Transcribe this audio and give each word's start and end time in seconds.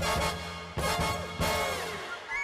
you 0.00 0.49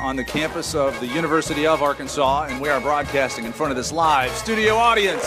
on 0.00 0.16
the 0.16 0.24
campus 0.24 0.74
of 0.74 0.98
the 1.00 1.06
University 1.06 1.66
of 1.66 1.82
Arkansas, 1.82 2.46
and 2.48 2.60
we 2.60 2.70
are 2.70 2.80
broadcasting 2.80 3.44
in 3.44 3.52
front 3.52 3.70
of 3.70 3.76
this 3.76 3.92
live 3.92 4.30
studio 4.32 4.74
audience. 4.74 5.22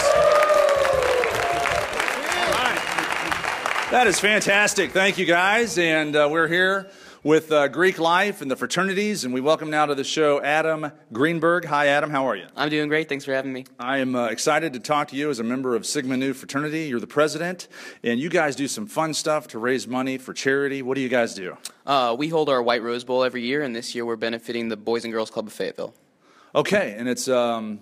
That 3.92 4.06
is 4.08 4.20
fantastic. 4.20 4.90
Thank 4.90 5.20
you, 5.20 5.26
guys. 5.26 5.78
And 5.78 6.16
uh, 6.16 6.28
we're 6.32 6.48
here 6.48 6.90
with 7.24 7.54
uh, 7.54 7.70
Greek 7.70 8.00
Life 8.00 8.42
and 8.42 8.52
the 8.52 8.56
fraternities, 8.58 9.24
and 9.24 9.34
we 9.34 9.40
welcome 9.40 9.70
now 9.70 9.86
to 9.86 9.96
the 9.96 10.04
show 10.04 10.42
Adam 10.42 10.92
Greenberg. 11.14 11.64
Hi, 11.66 11.88
Adam. 11.88 12.10
How 12.10 12.28
are 12.28 12.36
you? 12.36 12.48
I'm 12.56 12.70
doing 12.70 12.90
great. 12.90 13.08
Thanks 13.08 13.24
for 13.24 13.34
having 13.34 13.54
me. 13.54 13.66
I 13.80 14.00
am 14.00 14.14
uh, 14.14 14.28
excited 14.28 14.74
to 14.74 14.80
talk 14.80 15.08
to 15.10 15.16
you 15.16 15.30
as 15.30 15.40
a 15.40 15.44
member 15.44 15.74
of 15.74 15.86
Sigma 15.86 16.18
Nu 16.18 16.34
fraternity. 16.34 16.84
You're 16.84 17.00
the 17.00 17.08
president, 17.08 17.70
and 18.04 18.20
you 18.20 18.30
guys 18.30 18.58
do 18.58 18.68
some 18.68 18.88
fun 18.88 19.14
stuff 19.14 19.48
to 19.50 19.60
raise 19.60 19.88
money 19.88 20.18
for 20.18 20.34
charity. 20.34 20.82
What 20.82 20.96
do 20.96 21.02
you 21.02 21.10
guys 21.10 21.34
do? 21.34 21.58
Uh, 21.86 22.14
we 22.18 22.28
hold 22.28 22.50
our 22.50 22.62
White 22.62 22.84
Rose 22.84 23.06
Bowl 23.06 23.24
every 23.24 23.44
year, 23.44 23.62
and 23.62 23.74
this 23.74 23.96
year 23.96 24.06
we're 24.06 24.18
benefiting 24.18 24.68
the 24.68 24.78
Boys 24.78 25.06
and 25.06 25.14
Girls 25.14 25.32
Club 25.32 25.48
of 25.48 25.54
Fayetteville. 25.54 25.94
Okay, 26.54 26.94
and 26.98 27.08
it's 27.08 27.30
um, 27.30 27.80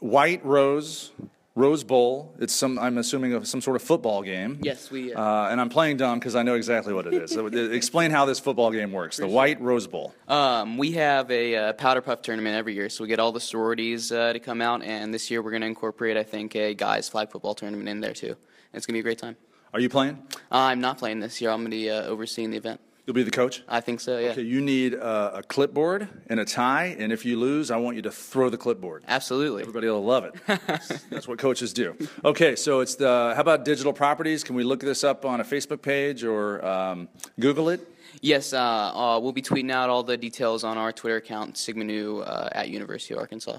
White 0.00 0.44
Rose 0.44 1.12
Rose 1.56 1.84
Bowl. 1.84 2.34
It's 2.40 2.52
some, 2.52 2.80
I'm 2.80 2.98
assuming, 2.98 3.32
of 3.32 3.46
some 3.46 3.60
sort 3.60 3.76
of 3.76 3.82
football 3.82 4.22
game. 4.22 4.58
Yes, 4.62 4.90
we. 4.90 5.14
Uh, 5.14 5.22
Uh, 5.22 5.48
and 5.50 5.60
I'm 5.60 5.68
playing 5.68 5.98
dumb 5.98 6.18
because 6.18 6.34
I 6.34 6.42
know 6.42 6.54
exactly 6.54 6.92
what 6.92 7.06
it 7.06 7.14
is. 7.14 7.30
So, 7.30 7.46
explain 7.72 8.10
how 8.10 8.24
this 8.24 8.40
football 8.40 8.72
game 8.72 8.90
works. 8.92 9.18
The 9.18 9.26
White 9.28 9.60
Rose 9.60 9.86
Bowl. 9.86 10.14
um, 10.28 10.78
we 10.78 10.92
have 10.92 11.30
a 11.30 11.56
uh, 11.56 11.72
powder 11.74 12.00
puff 12.00 12.22
tournament 12.22 12.56
every 12.56 12.74
year, 12.74 12.88
so 12.88 13.04
we 13.04 13.08
get 13.08 13.20
all 13.20 13.30
the 13.32 13.40
sororities 13.40 14.10
uh, 14.10 14.32
to 14.32 14.40
come 14.40 14.60
out, 14.60 14.82
and 14.82 15.14
this 15.14 15.30
year 15.30 15.42
we're 15.42 15.50
going 15.50 15.62
to 15.62 15.68
incorporate, 15.68 16.16
I 16.16 16.24
think, 16.24 16.56
a 16.56 16.74
guys 16.74 17.08
flag 17.08 17.30
football 17.30 17.54
tournament 17.54 17.88
in 17.88 18.00
there 18.00 18.14
too. 18.14 18.28
And 18.28 18.36
it's 18.74 18.86
going 18.86 18.94
to 18.94 18.98
be 18.98 19.00
a 19.00 19.02
great 19.04 19.18
time. 19.18 19.36
Are 19.72 19.80
you 19.80 19.88
playing? 19.88 20.18
Uh, 20.50 20.56
I'm 20.70 20.80
not 20.80 20.98
playing 20.98 21.20
this 21.20 21.40
year. 21.40 21.50
I'm 21.50 21.60
going 21.60 21.70
to 21.70 21.76
be 21.76 21.90
uh, 21.90 22.02
overseeing 22.02 22.50
the 22.50 22.56
event. 22.56 22.80
You'll 23.06 23.14
be 23.14 23.22
the 23.22 23.30
coach. 23.30 23.62
I 23.68 23.80
think 23.80 24.00
so. 24.00 24.18
Yeah. 24.18 24.30
Okay, 24.30 24.42
you 24.42 24.62
need 24.62 24.94
uh, 24.94 25.32
a 25.34 25.42
clipboard 25.42 26.08
and 26.28 26.40
a 26.40 26.44
tie, 26.44 26.96
and 26.98 27.12
if 27.12 27.26
you 27.26 27.38
lose, 27.38 27.70
I 27.70 27.76
want 27.76 27.96
you 27.96 28.02
to 28.02 28.10
throw 28.10 28.48
the 28.48 28.56
clipboard. 28.56 29.04
Absolutely. 29.06 29.60
Everybody 29.60 29.88
will 29.88 30.04
love 30.04 30.24
it. 30.24 30.34
That's 31.10 31.28
what 31.28 31.38
coaches 31.38 31.74
do. 31.74 31.96
Okay, 32.24 32.56
so 32.56 32.80
it's 32.80 32.94
the. 32.94 33.32
How 33.34 33.42
about 33.42 33.66
digital 33.66 33.92
properties? 33.92 34.42
Can 34.42 34.56
we 34.56 34.64
look 34.64 34.80
this 34.80 35.04
up 35.04 35.26
on 35.26 35.40
a 35.40 35.44
Facebook 35.44 35.82
page 35.82 36.24
or 36.24 36.64
um, 36.64 37.08
Google 37.38 37.68
it? 37.68 37.86
Yes, 38.22 38.54
uh, 38.54 38.58
uh, 38.58 39.20
we'll 39.20 39.32
be 39.32 39.42
tweeting 39.42 39.70
out 39.70 39.90
all 39.90 40.02
the 40.02 40.16
details 40.16 40.64
on 40.64 40.78
our 40.78 40.92
Twitter 40.92 41.16
account, 41.16 41.58
Sigma 41.58 41.84
Nu 41.84 42.20
uh, 42.20 42.48
at 42.52 42.70
University 42.70 43.12
of 43.12 43.20
Arkansas. 43.20 43.58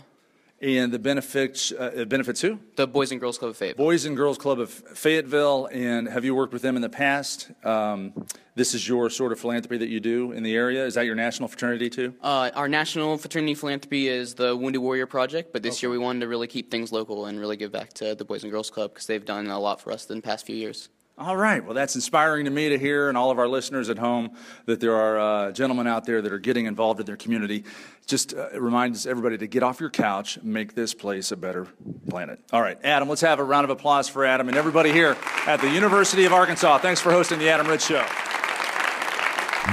And 0.66 0.92
the 0.92 0.98
benefits 0.98 1.72
uh, 1.72 2.06
benefits 2.08 2.42
who? 2.42 2.60
The 2.76 2.88
Boys 2.88 3.12
and 3.12 3.22
Girls 3.22 3.38
Club 3.38 3.52
of 3.52 3.58
Fayetteville. 3.58 3.86
Boys 3.86 4.06
and 4.06 4.18
Girls 4.18 4.40
Club 4.40 4.60
of 4.60 4.72
Fayetteville. 4.72 5.68
And 5.72 6.08
have 6.08 6.26
you 6.26 6.34
worked 6.34 6.54
with 6.54 6.64
them 6.64 6.76
in 6.76 6.82
the 6.82 6.90
past? 6.90 7.52
Um, 7.64 8.26
this 8.56 8.74
is 8.74 8.88
your 8.88 9.12
sort 9.12 9.32
of 9.32 9.40
philanthropy 9.40 9.78
that 9.78 9.90
you 9.90 10.00
do 10.00 10.32
in 10.32 10.42
the 10.42 10.56
area. 10.56 10.84
Is 10.84 10.96
that 10.96 11.06
your 11.06 11.14
national 11.14 11.50
fraternity 11.50 11.92
too? 11.92 12.16
Uh, 12.20 12.50
our 12.56 12.68
national 12.68 13.20
fraternity 13.20 13.54
philanthropy 13.54 14.08
is 14.08 14.34
the 14.34 14.56
Wounded 14.56 14.82
Warrior 14.82 15.06
Project, 15.06 15.54
but 15.54 15.62
this 15.62 15.84
year 15.84 15.92
we 15.92 16.00
wanted 16.00 16.22
to 16.22 16.28
really 16.28 16.48
keep 16.48 16.72
things 16.72 16.92
local 16.92 17.28
and 17.28 17.40
really 17.40 17.58
give 17.58 17.72
back 17.72 17.94
to 17.94 18.16
the 18.16 18.26
Boys 18.26 18.42
and 18.42 18.52
Girls 18.52 18.72
Club 18.72 18.92
because 18.92 19.06
they've 19.06 19.24
done 19.24 19.46
a 19.46 19.60
lot 19.60 19.82
for 19.82 19.92
us 19.92 20.10
in 20.10 20.16
the 20.16 20.22
past 20.24 20.48
few 20.48 20.56
years. 20.56 20.90
All 21.18 21.38
right. 21.38 21.64
Well, 21.64 21.74
that's 21.74 21.96
inspiring 21.96 22.44
to 22.44 22.52
me 22.52 22.70
to 22.70 22.78
hear, 22.78 23.08
and 23.08 23.18
all 23.18 23.32
of 23.32 23.40
our 23.40 23.48
listeners 23.48 23.90
at 23.90 23.98
home, 23.98 24.32
that 24.66 24.82
there 24.82 24.96
are 24.96 25.18
uh, 25.18 25.52
gentlemen 25.54 25.88
out 25.88 26.06
there 26.06 26.22
that 26.22 26.34
are 26.34 26.40
getting 26.40 26.66
involved 26.66 27.00
in 27.00 27.06
their 27.06 27.16
community. 27.16 27.64
Just 28.06 28.34
uh, 28.34 28.50
reminds 28.60 29.08
everybody 29.08 29.38
to 29.38 29.48
get 29.48 29.64
off 29.64 29.80
your 29.80 29.90
couch, 29.90 30.38
make 30.44 30.76
this 30.76 30.94
place 30.94 31.32
a 31.32 31.38
better 31.38 31.68
planet. 32.10 32.42
All 32.52 32.62
right, 32.62 32.78
Adam. 32.84 33.08
Let's 33.08 33.22
have 33.22 33.40
a 33.40 33.46
round 33.46 33.64
of 33.64 33.70
applause 33.70 34.10
for 34.10 34.26
Adam 34.26 34.50
and 34.50 34.58
everybody 34.58 34.92
here 34.92 35.16
at 35.48 35.62
the 35.62 35.70
University 35.70 36.26
of 36.26 36.34
Arkansas. 36.34 36.80
Thanks 36.80 37.00
for 37.00 37.12
hosting 37.12 37.40
the 37.40 37.50
Adam 37.50 37.68
Ritz 37.68 37.88
Show. 37.88 38.06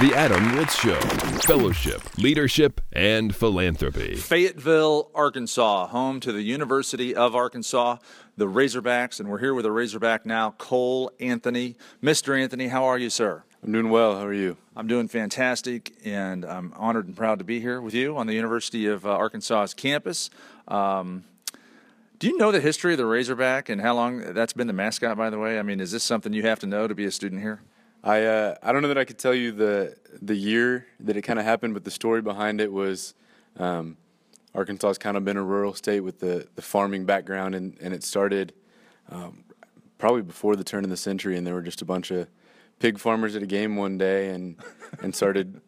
The 0.01 0.11
Adam 0.15 0.57
Ritz 0.57 0.75
Show, 0.81 0.99
fellowship, 1.45 2.01
leadership, 2.17 2.81
and 2.91 3.33
philanthropy. 3.33 4.15
Fayetteville, 4.15 5.11
Arkansas, 5.13 5.87
home 5.87 6.19
to 6.21 6.31
the 6.31 6.41
University 6.41 7.13
of 7.15 7.35
Arkansas, 7.35 7.97
the 8.35 8.47
Razorbacks, 8.47 9.19
and 9.19 9.29
we're 9.29 9.37
here 9.37 9.53
with 9.53 9.67
a 9.67 9.71
Razorback 9.71 10.25
now, 10.25 10.55
Cole 10.57 11.11
Anthony. 11.19 11.75
Mr. 12.01 12.37
Anthony, 12.37 12.69
how 12.69 12.85
are 12.85 12.97
you, 12.97 13.11
sir? 13.11 13.43
I'm 13.63 13.71
doing 13.71 13.89
well. 13.91 14.17
How 14.17 14.25
are 14.25 14.33
you? 14.33 14.57
I'm 14.75 14.87
doing 14.87 15.07
fantastic, 15.07 15.93
and 16.03 16.43
I'm 16.43 16.73
honored 16.75 17.05
and 17.05 17.15
proud 17.15 17.37
to 17.37 17.45
be 17.45 17.59
here 17.59 17.79
with 17.79 17.93
you 17.93 18.17
on 18.17 18.25
the 18.25 18.33
University 18.33 18.87
of 18.87 19.05
uh, 19.05 19.11
Arkansas's 19.11 19.75
campus. 19.75 20.31
Um, 20.67 21.23
do 22.17 22.27
you 22.27 22.37
know 22.37 22.51
the 22.51 22.61
history 22.61 22.93
of 22.93 22.97
the 22.97 23.05
Razorback 23.05 23.69
and 23.69 23.79
how 23.79 23.93
long 23.93 24.33
that's 24.33 24.53
been 24.53 24.67
the 24.67 24.73
mascot, 24.73 25.17
by 25.17 25.29
the 25.29 25.37
way? 25.37 25.59
I 25.59 25.61
mean, 25.61 25.79
is 25.79 25.91
this 25.91 26.03
something 26.03 26.33
you 26.33 26.43
have 26.43 26.59
to 26.61 26.67
know 26.67 26.87
to 26.87 26.95
be 26.95 27.05
a 27.05 27.11
student 27.11 27.43
here? 27.43 27.61
I 28.03 28.23
uh, 28.23 28.55
I 28.61 28.71
don't 28.71 28.81
know 28.81 28.89
that 28.89 28.97
I 28.97 29.05
could 29.05 29.17
tell 29.17 29.33
you 29.33 29.51
the 29.51 29.95
the 30.21 30.35
year 30.35 30.87
that 30.99 31.15
it 31.15 31.21
kind 31.21 31.39
of 31.39 31.45
happened, 31.45 31.73
but 31.73 31.83
the 31.83 31.91
story 31.91 32.21
behind 32.21 32.59
it 32.59 32.71
was 32.71 33.13
um, 33.57 33.97
Arkansas 34.53 34.87
has 34.87 34.97
kind 34.97 35.17
of 35.17 35.23
been 35.25 35.37
a 35.37 35.43
rural 35.43 35.73
state 35.73 36.01
with 36.01 36.19
the, 36.19 36.47
the 36.55 36.61
farming 36.61 37.05
background, 37.05 37.55
and, 37.55 37.77
and 37.81 37.93
it 37.93 38.03
started 38.03 38.53
um, 39.09 39.43
probably 39.97 40.21
before 40.21 40.55
the 40.55 40.63
turn 40.63 40.83
of 40.83 40.89
the 40.89 40.97
century, 40.97 41.37
and 41.37 41.47
there 41.47 41.53
were 41.53 41.61
just 41.61 41.81
a 41.81 41.85
bunch 41.85 42.11
of 42.11 42.27
pig 42.79 42.99
farmers 42.99 43.35
at 43.35 43.41
a 43.41 43.47
game 43.47 43.75
one 43.77 43.97
day, 43.97 44.29
and 44.29 44.57
and 45.01 45.15
started 45.15 45.61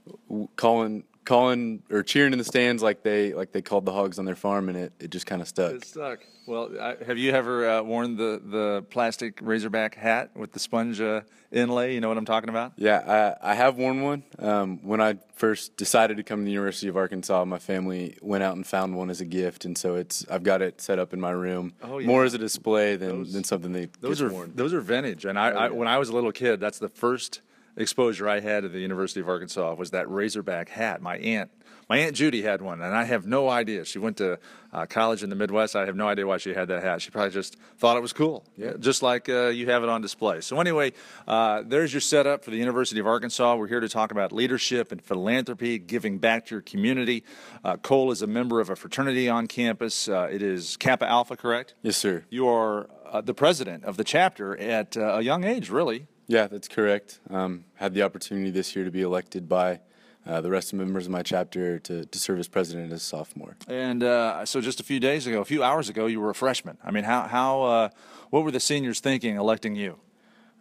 calling 0.56 1.04
calling 1.24 1.82
or 1.90 2.02
cheering 2.02 2.32
in 2.32 2.38
the 2.38 2.44
stands 2.44 2.82
like 2.82 3.02
they 3.02 3.32
like 3.34 3.52
they 3.52 3.62
called 3.62 3.84
the 3.84 3.92
hogs 3.92 4.18
on 4.18 4.24
their 4.24 4.34
farm, 4.36 4.68
and 4.68 4.76
it, 4.78 4.92
it 5.00 5.10
just 5.10 5.26
kind 5.26 5.40
of 5.42 5.48
stuck. 5.48 5.72
It 5.72 5.84
stuck. 5.84 6.20
Well, 6.46 6.70
I, 6.80 6.96
have 7.06 7.18
you 7.18 7.30
ever 7.30 7.68
uh, 7.70 7.82
worn 7.82 8.16
the, 8.16 8.42
the 8.44 8.84
plastic 8.90 9.38
Razorback 9.40 9.94
hat 9.94 10.30
with 10.34 10.50
the 10.52 10.58
sponge 10.58 11.00
uh, 11.00 11.20
inlay? 11.52 11.94
You 11.94 12.00
know 12.00 12.08
what 12.08 12.18
I'm 12.18 12.24
talking 12.24 12.48
about? 12.48 12.72
Yeah, 12.76 13.36
I, 13.40 13.52
I 13.52 13.54
have 13.54 13.76
worn 13.78 14.02
one. 14.02 14.24
Um, 14.40 14.80
when 14.82 15.00
I 15.00 15.18
first 15.36 15.76
decided 15.76 16.16
to 16.16 16.24
come 16.24 16.40
to 16.40 16.44
the 16.44 16.50
University 16.50 16.88
of 16.88 16.96
Arkansas, 16.96 17.44
my 17.44 17.60
family 17.60 18.16
went 18.20 18.42
out 18.42 18.56
and 18.56 18.66
found 18.66 18.96
one 18.96 19.08
as 19.08 19.20
a 19.20 19.24
gift, 19.24 19.64
and 19.64 19.78
so 19.78 19.94
it's 19.94 20.26
I've 20.28 20.42
got 20.42 20.62
it 20.62 20.80
set 20.80 20.98
up 20.98 21.12
in 21.12 21.20
my 21.20 21.30
room 21.30 21.74
Oh, 21.80 21.98
yeah. 21.98 22.08
more 22.08 22.24
as 22.24 22.34
a 22.34 22.38
display 22.38 22.96
than, 22.96 23.18
Those- 23.22 23.32
than 23.32 23.44
something 23.44 23.72
that 23.74 23.92
Those 24.00 24.20
are 24.20 24.28
worn. 24.28 24.52
those 24.56 24.74
are 24.74 24.80
vintage, 24.80 25.24
and 25.24 25.38
I, 25.38 25.50
I 25.50 25.68
when 25.70 25.86
I 25.86 25.98
was 25.98 26.08
a 26.08 26.12
little 26.12 26.32
kid, 26.32 26.58
that's 26.58 26.80
the 26.80 26.88
first 26.88 27.40
exposure 27.76 28.28
I 28.28 28.40
had 28.40 28.64
at 28.64 28.72
the 28.72 28.80
University 28.80 29.20
of 29.20 29.28
Arkansas 29.28 29.74
was 29.74 29.90
that 29.90 30.08
Razorback 30.08 30.68
hat. 30.68 31.00
My 31.00 31.16
aunt, 31.18 31.50
my 31.88 31.98
aunt 31.98 32.14
Judy 32.14 32.42
had 32.42 32.62
one, 32.62 32.80
and 32.80 32.94
I 32.94 33.04
have 33.04 33.26
no 33.26 33.48
idea. 33.48 33.84
She 33.84 33.98
went 33.98 34.18
to 34.18 34.38
uh, 34.72 34.86
college 34.86 35.22
in 35.22 35.30
the 35.30 35.36
Midwest. 35.36 35.74
I 35.74 35.86
have 35.86 35.96
no 35.96 36.08
idea 36.08 36.26
why 36.26 36.36
she 36.36 36.54
had 36.54 36.68
that 36.68 36.82
hat. 36.82 37.02
She 37.02 37.10
probably 37.10 37.30
just 37.30 37.56
thought 37.78 37.96
it 37.96 38.00
was 38.00 38.12
cool, 38.12 38.44
yeah, 38.56 38.72
just 38.78 39.02
like 39.02 39.28
uh, 39.28 39.48
you 39.48 39.68
have 39.70 39.82
it 39.82 39.88
on 39.88 40.00
display. 40.00 40.40
So 40.40 40.60
anyway, 40.60 40.92
uh, 41.26 41.62
there's 41.66 41.92
your 41.92 42.00
setup 42.00 42.44
for 42.44 42.50
the 42.50 42.56
University 42.56 43.00
of 43.00 43.06
Arkansas. 43.06 43.56
We're 43.56 43.68
here 43.68 43.80
to 43.80 43.88
talk 43.88 44.10
about 44.12 44.32
leadership 44.32 44.92
and 44.92 45.02
philanthropy, 45.02 45.78
giving 45.78 46.18
back 46.18 46.46
to 46.46 46.54
your 46.54 46.62
community. 46.62 47.24
Uh, 47.64 47.76
Cole 47.76 48.10
is 48.10 48.22
a 48.22 48.26
member 48.26 48.60
of 48.60 48.70
a 48.70 48.76
fraternity 48.76 49.28
on 49.28 49.46
campus. 49.46 50.08
Uh, 50.08 50.28
it 50.30 50.42
is 50.42 50.76
Kappa 50.76 51.06
Alpha, 51.06 51.36
correct? 51.36 51.74
yes, 51.82 51.96
sir. 51.96 52.24
You 52.30 52.48
are 52.48 52.88
uh, 53.10 53.20
the 53.20 53.34
president 53.34 53.84
of 53.84 53.96
the 53.96 54.04
chapter 54.04 54.58
at 54.58 54.96
uh, 54.96 55.16
a 55.16 55.20
young 55.20 55.44
age, 55.44 55.68
really. 55.68 56.06
Yeah, 56.32 56.46
that's 56.46 56.66
correct. 56.66 57.20
Um, 57.28 57.66
had 57.74 57.92
the 57.92 58.00
opportunity 58.00 58.50
this 58.50 58.74
year 58.74 58.86
to 58.86 58.90
be 58.90 59.02
elected 59.02 59.50
by 59.50 59.80
uh, 60.26 60.40
the 60.40 60.48
rest 60.48 60.72
of 60.72 60.78
the 60.78 60.84
members 60.86 61.04
of 61.04 61.12
my 61.12 61.22
chapter 61.22 61.78
to, 61.80 62.06
to 62.06 62.18
serve 62.18 62.38
as 62.38 62.48
president 62.48 62.90
as 62.90 63.02
a 63.02 63.04
sophomore. 63.04 63.54
And 63.68 64.02
uh, 64.02 64.46
so, 64.46 64.62
just 64.62 64.80
a 64.80 64.82
few 64.82 64.98
days 64.98 65.26
ago, 65.26 65.42
a 65.42 65.44
few 65.44 65.62
hours 65.62 65.90
ago, 65.90 66.06
you 66.06 66.22
were 66.22 66.30
a 66.30 66.34
freshman. 66.34 66.78
I 66.82 66.90
mean, 66.90 67.04
how 67.04 67.28
how 67.28 67.62
uh, 67.64 67.88
what 68.30 68.44
were 68.44 68.50
the 68.50 68.60
seniors 68.60 68.98
thinking 68.98 69.36
electing 69.36 69.76
you? 69.76 69.98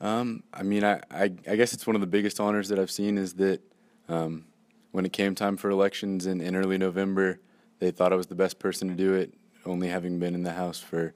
Um, 0.02 0.44
I 0.54 0.64
mean, 0.64 0.84
I, 0.84 1.04
I, 1.10 1.32
I 1.50 1.56
guess 1.56 1.72
it's 1.72 1.88
one 1.88 1.96
of 1.96 2.02
the 2.02 2.08
biggest 2.08 2.42
honors 2.42 2.68
that 2.68 2.78
I've 2.78 2.92
seen 2.92 3.18
is 3.18 3.36
that 3.36 3.62
um, 4.10 4.48
when 4.92 5.06
it 5.06 5.14
came 5.14 5.36
time 5.36 5.56
for 5.56 5.70
elections 5.70 6.26
in, 6.26 6.42
in 6.42 6.54
early 6.54 6.80
November, 6.80 7.40
they 7.80 7.92
thought 7.92 8.12
I 8.12 8.18
was 8.18 8.28
the 8.28 8.36
best 8.36 8.60
person 8.60 8.90
to 8.90 8.94
do 8.94 9.14
it, 9.14 9.34
only 9.66 9.88
having 9.88 10.20
been 10.20 10.36
in 10.36 10.44
the 10.44 10.52
House 10.52 10.82
for 10.82 11.14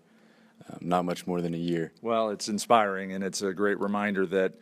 um, 0.69 0.79
not 0.81 1.05
much 1.05 1.27
more 1.27 1.41
than 1.41 1.53
a 1.53 1.57
year. 1.57 1.91
Well, 2.01 2.29
it's 2.29 2.47
inspiring, 2.47 3.11
and 3.13 3.23
it's 3.23 3.41
a 3.41 3.53
great 3.53 3.79
reminder 3.79 4.25
that 4.27 4.53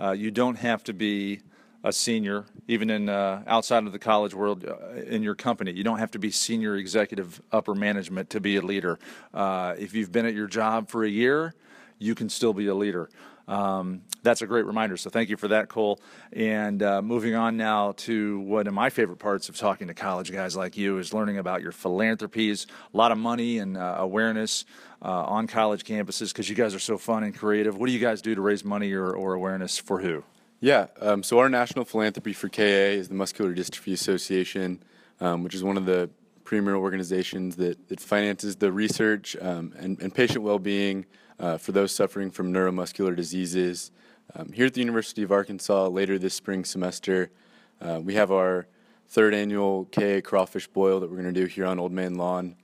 uh, 0.00 0.12
you 0.12 0.30
don't 0.30 0.56
have 0.56 0.82
to 0.84 0.92
be 0.92 1.40
a 1.84 1.92
senior, 1.92 2.44
even 2.68 2.90
in 2.90 3.08
uh, 3.08 3.42
outside 3.46 3.84
of 3.86 3.92
the 3.92 3.98
college 3.98 4.34
world, 4.34 4.64
uh, 4.64 5.00
in 5.00 5.22
your 5.22 5.34
company. 5.34 5.72
You 5.72 5.82
don't 5.82 5.98
have 5.98 6.12
to 6.12 6.18
be 6.18 6.30
senior 6.30 6.76
executive 6.76 7.42
upper 7.50 7.74
management 7.74 8.30
to 8.30 8.40
be 8.40 8.56
a 8.56 8.62
leader. 8.62 8.98
Uh, 9.34 9.74
if 9.78 9.94
you've 9.94 10.12
been 10.12 10.26
at 10.26 10.34
your 10.34 10.46
job 10.46 10.88
for 10.88 11.04
a 11.04 11.08
year, 11.08 11.54
you 11.98 12.14
can 12.14 12.28
still 12.28 12.52
be 12.52 12.66
a 12.66 12.74
leader. 12.74 13.08
Um, 13.48 14.02
that's 14.22 14.42
a 14.42 14.46
great 14.46 14.66
reminder. 14.66 14.96
So 14.96 15.10
thank 15.10 15.28
you 15.28 15.36
for 15.36 15.48
that, 15.48 15.68
Cole. 15.68 16.00
And 16.32 16.82
uh, 16.82 17.02
moving 17.02 17.34
on 17.34 17.56
now 17.56 17.92
to 17.98 18.40
one 18.40 18.66
of 18.66 18.74
my 18.74 18.90
favorite 18.90 19.18
parts 19.18 19.48
of 19.48 19.56
talking 19.56 19.88
to 19.88 19.94
college 19.94 20.32
guys 20.32 20.56
like 20.56 20.76
you 20.76 20.98
is 20.98 21.12
learning 21.12 21.38
about 21.38 21.62
your 21.62 21.72
philanthropies. 21.72 22.66
A 22.92 22.96
lot 22.96 23.12
of 23.12 23.18
money 23.18 23.58
and 23.58 23.76
uh, 23.76 23.96
awareness 23.98 24.64
uh, 25.02 25.24
on 25.24 25.46
college 25.46 25.84
campuses 25.84 26.28
because 26.28 26.48
you 26.48 26.54
guys 26.54 26.74
are 26.74 26.78
so 26.78 26.96
fun 26.96 27.24
and 27.24 27.36
creative. 27.36 27.76
What 27.76 27.86
do 27.86 27.92
you 27.92 27.98
guys 27.98 28.22
do 28.22 28.34
to 28.34 28.40
raise 28.40 28.64
money 28.64 28.92
or, 28.92 29.10
or 29.10 29.34
awareness 29.34 29.78
for 29.78 30.00
who? 30.00 30.22
Yeah, 30.60 30.86
um, 31.00 31.24
so 31.24 31.40
our 31.40 31.48
national 31.48 31.84
philanthropy 31.84 32.32
for 32.32 32.48
KA 32.48 32.62
is 32.62 33.08
the 33.08 33.14
Muscular 33.14 33.52
Dystrophy 33.52 33.92
Association, 33.92 34.80
um, 35.20 35.42
which 35.42 35.56
is 35.56 35.64
one 35.64 35.76
of 35.76 35.86
the 35.86 36.08
premier 36.52 36.76
organizations 36.76 37.56
that, 37.56 37.88
that 37.88 37.98
finances 37.98 38.56
the 38.56 38.70
research 38.70 39.34
um, 39.40 39.72
and, 39.78 39.98
and, 40.02 40.14
patient 40.14 40.44
well 40.44 40.58
being 40.58 41.06
uh, 41.40 41.56
for 41.56 41.72
those 41.72 41.90
suffering 41.90 42.30
from 42.30 42.52
neuromuscular 42.52 43.16
diseases. 43.16 43.90
Um, 44.34 44.52
here 44.52 44.66
at 44.66 44.74
the 44.74 44.80
University 44.80 45.22
of 45.22 45.32
Arkansas, 45.32 45.86
later 45.88 46.18
this 46.18 46.34
spring 46.34 46.66
semester, 46.66 47.30
uh, 47.80 48.00
we 48.02 48.12
have 48.16 48.30
our 48.30 48.66
third 49.08 49.32
annual 49.32 49.86
KA 49.86 50.20
Crawfish 50.22 50.68
Boil 50.68 51.00
that 51.00 51.08
we're 51.08 51.16
going 51.22 51.32
to 51.32 51.40
do 51.40 51.46
here 51.46 51.64
on 51.64 51.78
Old 51.78 51.90
Main 51.90 52.18
Lawn. 52.18 52.56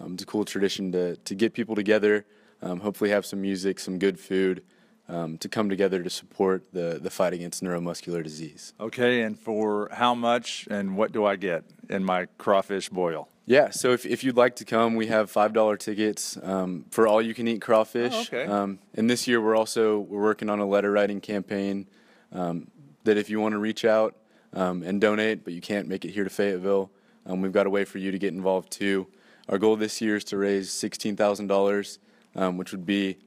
Um, 0.00 0.14
it's 0.14 0.22
a 0.22 0.26
cool 0.26 0.46
tradition 0.46 0.90
to, 0.92 1.16
to 1.16 1.34
get 1.34 1.52
people 1.52 1.74
together, 1.74 2.24
um, 2.62 2.80
hopefully, 2.80 3.10
have 3.10 3.26
some 3.26 3.42
music, 3.42 3.78
some 3.78 3.98
good 3.98 4.18
food 4.18 4.62
um, 5.06 5.36
to 5.36 5.50
come 5.50 5.68
together 5.68 6.02
to 6.02 6.08
support 6.08 6.72
the, 6.72 6.98
the 6.98 7.10
fight 7.10 7.34
against 7.34 7.62
neuromuscular 7.62 8.24
disease. 8.24 8.72
Okay, 8.80 9.20
and 9.20 9.38
for 9.38 9.90
how 9.92 10.14
much 10.14 10.66
and 10.70 10.96
what 10.96 11.12
do 11.12 11.26
I 11.26 11.36
get 11.36 11.64
in 11.90 12.02
my 12.02 12.24
crawfish 12.38 12.88
boil? 12.88 13.28
Yeah, 13.46 13.70
so 13.70 13.92
if, 13.92 14.06
if 14.06 14.24
you'd 14.24 14.38
like 14.38 14.56
to 14.56 14.64
come, 14.64 14.94
we 14.94 15.08
have 15.08 15.30
five 15.30 15.52
dollar 15.52 15.76
tickets 15.76 16.38
um, 16.42 16.86
for 16.90 17.06
all 17.06 17.20
you 17.20 17.34
can 17.34 17.46
eat 17.46 17.60
crawfish. 17.60 18.14
Oh, 18.14 18.20
okay. 18.20 18.46
Um, 18.46 18.78
and 18.94 19.08
this 19.10 19.28
year 19.28 19.40
we're 19.40 19.56
also 19.56 19.98
we're 19.98 20.22
working 20.22 20.48
on 20.48 20.60
a 20.60 20.66
letter 20.66 20.90
writing 20.90 21.20
campaign 21.20 21.86
um, 22.32 22.68
that 23.04 23.18
if 23.18 23.28
you 23.28 23.40
want 23.40 23.52
to 23.52 23.58
reach 23.58 23.84
out 23.84 24.16
um, 24.54 24.82
and 24.82 24.98
donate, 24.98 25.44
but 25.44 25.52
you 25.52 25.60
can't 25.60 25.88
make 25.88 26.06
it 26.06 26.12
here 26.12 26.24
to 26.24 26.30
Fayetteville, 26.30 26.90
um, 27.26 27.42
we've 27.42 27.52
got 27.52 27.66
a 27.66 27.70
way 27.70 27.84
for 27.84 27.98
you 27.98 28.10
to 28.10 28.18
get 28.18 28.32
involved 28.32 28.70
too. 28.70 29.06
Our 29.50 29.58
goal 29.58 29.76
this 29.76 30.00
year 30.00 30.16
is 30.16 30.24
to 30.24 30.38
raise 30.38 30.70
sixteen 30.70 31.14
thousand 31.14 31.48
dollars, 31.48 31.98
um, 32.34 32.56
which 32.56 32.72
would 32.72 32.86
be 32.86 33.18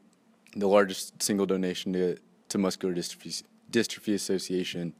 the 0.56 0.68
largest 0.68 1.22
single 1.22 1.46
donation 1.46 1.94
to, 1.94 2.18
to 2.50 2.58
Muscular 2.58 2.96
Dystrophy, 2.96 3.44
Dystrophy 3.72 4.16
Association 4.16 4.94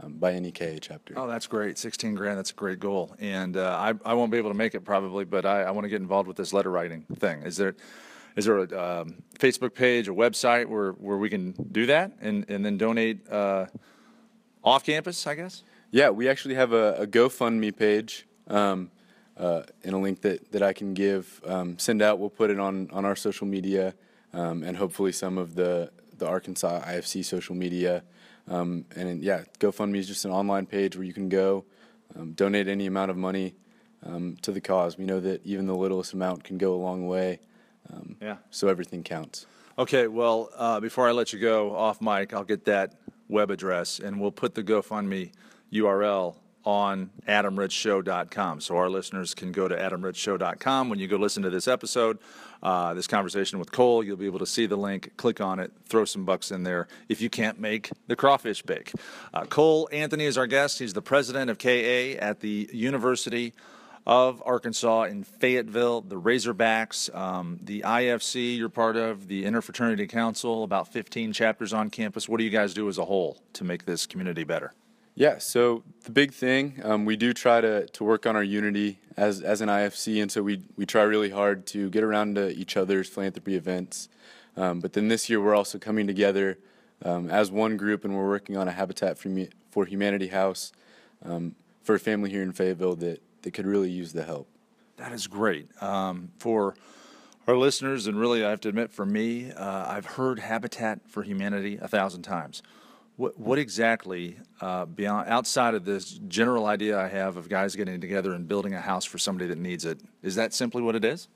um, 0.00 0.14
by 0.14 0.32
any 0.32 0.52
KA 0.52 0.78
chapter. 0.80 1.14
Oh, 1.16 1.26
that's 1.26 1.46
great. 1.46 1.78
16 1.78 2.14
grand, 2.14 2.38
that's 2.38 2.50
a 2.50 2.54
great 2.54 2.80
goal. 2.80 3.14
And 3.18 3.56
uh, 3.56 3.76
I, 3.78 4.10
I 4.10 4.14
won't 4.14 4.30
be 4.30 4.38
able 4.38 4.50
to 4.50 4.56
make 4.56 4.74
it 4.74 4.80
probably, 4.80 5.24
but 5.24 5.46
I, 5.46 5.62
I 5.62 5.70
want 5.70 5.84
to 5.84 5.88
get 5.88 6.00
involved 6.00 6.28
with 6.28 6.36
this 6.36 6.52
letter 6.52 6.70
writing 6.70 7.04
thing. 7.16 7.42
Is 7.42 7.56
there, 7.56 7.74
is 8.36 8.44
there 8.44 8.58
a 8.58 9.00
um, 9.00 9.22
Facebook 9.38 9.74
page, 9.74 10.08
a 10.08 10.12
website 10.12 10.66
where, 10.66 10.92
where 10.92 11.16
we 11.16 11.30
can 11.30 11.52
do 11.72 11.86
that 11.86 12.12
and, 12.20 12.44
and 12.48 12.64
then 12.64 12.76
donate 12.76 13.28
uh, 13.30 13.66
off 14.62 14.84
campus, 14.84 15.26
I 15.26 15.34
guess? 15.34 15.62
Yeah, 15.90 16.10
we 16.10 16.28
actually 16.28 16.56
have 16.56 16.72
a, 16.72 16.94
a 16.94 17.06
GoFundMe 17.06 17.76
page. 17.76 18.26
Um, 18.48 18.90
uh, 19.36 19.62
and 19.84 19.94
a 19.94 19.98
link 19.98 20.22
that, 20.22 20.50
that 20.52 20.62
I 20.62 20.72
can 20.72 20.94
give, 20.94 21.42
um, 21.44 21.78
send 21.78 22.00
out. 22.00 22.18
We'll 22.18 22.30
put 22.30 22.50
it 22.50 22.58
on, 22.58 22.88
on 22.90 23.04
our 23.04 23.14
social 23.14 23.46
media 23.46 23.94
um, 24.32 24.62
and 24.62 24.76
hopefully 24.76 25.12
some 25.12 25.36
of 25.36 25.54
the, 25.54 25.90
the 26.16 26.26
Arkansas 26.26 26.80
IFC 26.80 27.24
social 27.24 27.54
media. 27.54 28.02
Um, 28.48 28.84
and 28.94 29.22
yeah, 29.22 29.44
GoFundMe 29.58 29.98
is 29.98 30.06
just 30.06 30.24
an 30.24 30.30
online 30.30 30.66
page 30.66 30.96
where 30.96 31.04
you 31.04 31.12
can 31.12 31.28
go 31.28 31.64
um, 32.14 32.32
donate 32.32 32.68
any 32.68 32.86
amount 32.86 33.10
of 33.10 33.16
money 33.16 33.54
um, 34.04 34.36
to 34.42 34.52
the 34.52 34.60
cause. 34.60 34.96
We 34.96 35.04
know 35.04 35.20
that 35.20 35.44
even 35.44 35.66
the 35.66 35.74
littlest 35.74 36.12
amount 36.12 36.44
can 36.44 36.58
go 36.58 36.74
a 36.74 36.76
long 36.76 37.06
way. 37.06 37.40
Um, 37.92 38.16
yeah. 38.20 38.36
So 38.50 38.68
everything 38.68 39.02
counts. 39.02 39.46
Okay, 39.78 40.06
well, 40.06 40.50
uh, 40.56 40.80
before 40.80 41.08
I 41.08 41.12
let 41.12 41.32
you 41.32 41.38
go 41.38 41.74
off 41.74 42.00
mic, 42.00 42.32
I'll 42.32 42.44
get 42.44 42.64
that 42.64 42.94
web 43.28 43.50
address 43.50 43.98
and 43.98 44.20
we'll 44.20 44.30
put 44.30 44.54
the 44.54 44.62
GoFundMe 44.62 45.32
URL 45.72 46.36
on 46.64 47.10
adamritzshow.com. 47.28 48.60
So 48.60 48.76
our 48.76 48.88
listeners 48.88 49.34
can 49.34 49.52
go 49.52 49.68
to 49.68 49.76
adamritzshow.com 49.76 50.88
When 50.88 50.98
you 50.98 51.06
go 51.06 51.16
listen 51.16 51.42
to 51.44 51.50
this 51.50 51.68
episode, 51.68 52.18
uh, 52.62 52.94
this 52.94 53.06
conversation 53.06 53.58
with 53.58 53.72
Cole, 53.72 54.02
you'll 54.02 54.16
be 54.16 54.26
able 54.26 54.38
to 54.38 54.46
see 54.46 54.66
the 54.66 54.76
link, 54.76 55.12
click 55.16 55.40
on 55.40 55.60
it, 55.60 55.72
throw 55.86 56.04
some 56.04 56.24
bucks 56.24 56.50
in 56.50 56.62
there 56.62 56.88
if 57.08 57.20
you 57.20 57.30
can't 57.30 57.60
make 57.60 57.90
the 58.06 58.16
crawfish 58.16 58.62
bake. 58.62 58.92
Uh, 59.32 59.44
Cole 59.44 59.88
Anthony 59.92 60.24
is 60.24 60.38
our 60.38 60.46
guest. 60.46 60.78
He's 60.78 60.92
the 60.92 61.02
president 61.02 61.50
of 61.50 61.58
KA 61.58 62.18
at 62.18 62.40
the 62.40 62.68
University 62.72 63.52
of 64.06 64.40
Arkansas 64.46 65.04
in 65.04 65.24
Fayetteville, 65.24 66.00
the 66.02 66.20
Razorbacks, 66.20 67.12
um, 67.14 67.58
the 67.60 67.80
IFC 67.80 68.56
you're 68.56 68.68
part 68.68 68.96
of, 68.96 69.26
the 69.26 69.44
Interfraternity 69.44 70.08
Council, 70.08 70.62
about 70.62 70.92
15 70.92 71.32
chapters 71.32 71.72
on 71.72 71.90
campus. 71.90 72.28
What 72.28 72.38
do 72.38 72.44
you 72.44 72.50
guys 72.50 72.72
do 72.72 72.88
as 72.88 72.98
a 72.98 73.04
whole 73.04 73.42
to 73.54 73.64
make 73.64 73.84
this 73.84 74.06
community 74.06 74.44
better? 74.44 74.72
Yeah, 75.18 75.38
so 75.38 75.82
the 76.04 76.10
big 76.10 76.34
thing, 76.34 76.78
um, 76.84 77.06
we 77.06 77.16
do 77.16 77.32
try 77.32 77.62
to, 77.62 77.86
to 77.86 78.04
work 78.04 78.26
on 78.26 78.36
our 78.36 78.42
unity 78.42 78.98
as, 79.16 79.40
as 79.40 79.62
an 79.62 79.70
IFC, 79.70 80.20
and 80.20 80.30
so 80.30 80.42
we, 80.42 80.62
we 80.76 80.84
try 80.84 81.04
really 81.04 81.30
hard 81.30 81.66
to 81.68 81.88
get 81.88 82.04
around 82.04 82.34
to 82.34 82.50
each 82.50 82.76
other's 82.76 83.08
philanthropy 83.08 83.56
events. 83.56 84.10
Um, 84.58 84.80
but 84.80 84.92
then 84.92 85.08
this 85.08 85.30
year, 85.30 85.40
we're 85.40 85.54
also 85.54 85.78
coming 85.78 86.06
together 86.06 86.58
um, 87.02 87.30
as 87.30 87.50
one 87.50 87.78
group, 87.78 88.04
and 88.04 88.14
we're 88.14 88.28
working 88.28 88.58
on 88.58 88.68
a 88.68 88.72
Habitat 88.72 89.16
for, 89.16 89.86
Humanity 89.86 90.28
house 90.28 90.72
um, 91.24 91.54
for 91.82 91.94
a 91.94 91.98
family 91.98 92.28
here 92.28 92.42
in 92.42 92.52
Fayetteville 92.52 92.96
that, 92.96 93.22
that 93.40 93.52
could 93.52 93.66
really 93.66 93.90
use 93.90 94.12
the 94.12 94.22
help. 94.22 94.48
That 94.98 95.12
is 95.12 95.26
great. 95.26 95.70
Um, 95.82 96.28
for 96.38 96.74
our 97.46 97.56
listeners, 97.56 98.06
and 98.06 98.20
really, 98.20 98.44
I 98.44 98.50
have 98.50 98.60
to 98.62 98.68
admit, 98.68 98.90
for 98.90 99.06
me, 99.06 99.50
uh, 99.50 99.90
I've 99.90 100.06
heard 100.06 100.40
Habitat 100.40 101.08
for 101.08 101.22
Humanity 101.22 101.78
a 101.80 101.88
thousand 101.88 102.20
times. 102.20 102.62
What, 103.16 103.38
what 103.38 103.58
exactly, 103.58 104.36
uh, 104.60 104.84
beyond 104.84 105.28
outside 105.28 105.74
of 105.74 105.86
this 105.86 106.20
general 106.28 106.66
idea 106.66 107.00
I 107.00 107.08
have 107.08 107.38
of 107.38 107.48
guys 107.48 107.74
getting 107.74 108.00
together 108.00 108.32
and 108.32 108.46
building 108.46 108.74
a 108.74 108.80
house 108.80 109.06
for 109.06 109.16
somebody 109.16 109.48
that 109.48 109.58
needs 109.58 109.86
it, 109.86 110.00
is 110.22 110.34
that 110.34 110.52
simply 110.52 110.82
what 110.82 110.94
it 110.94 111.04
is? 111.04 111.28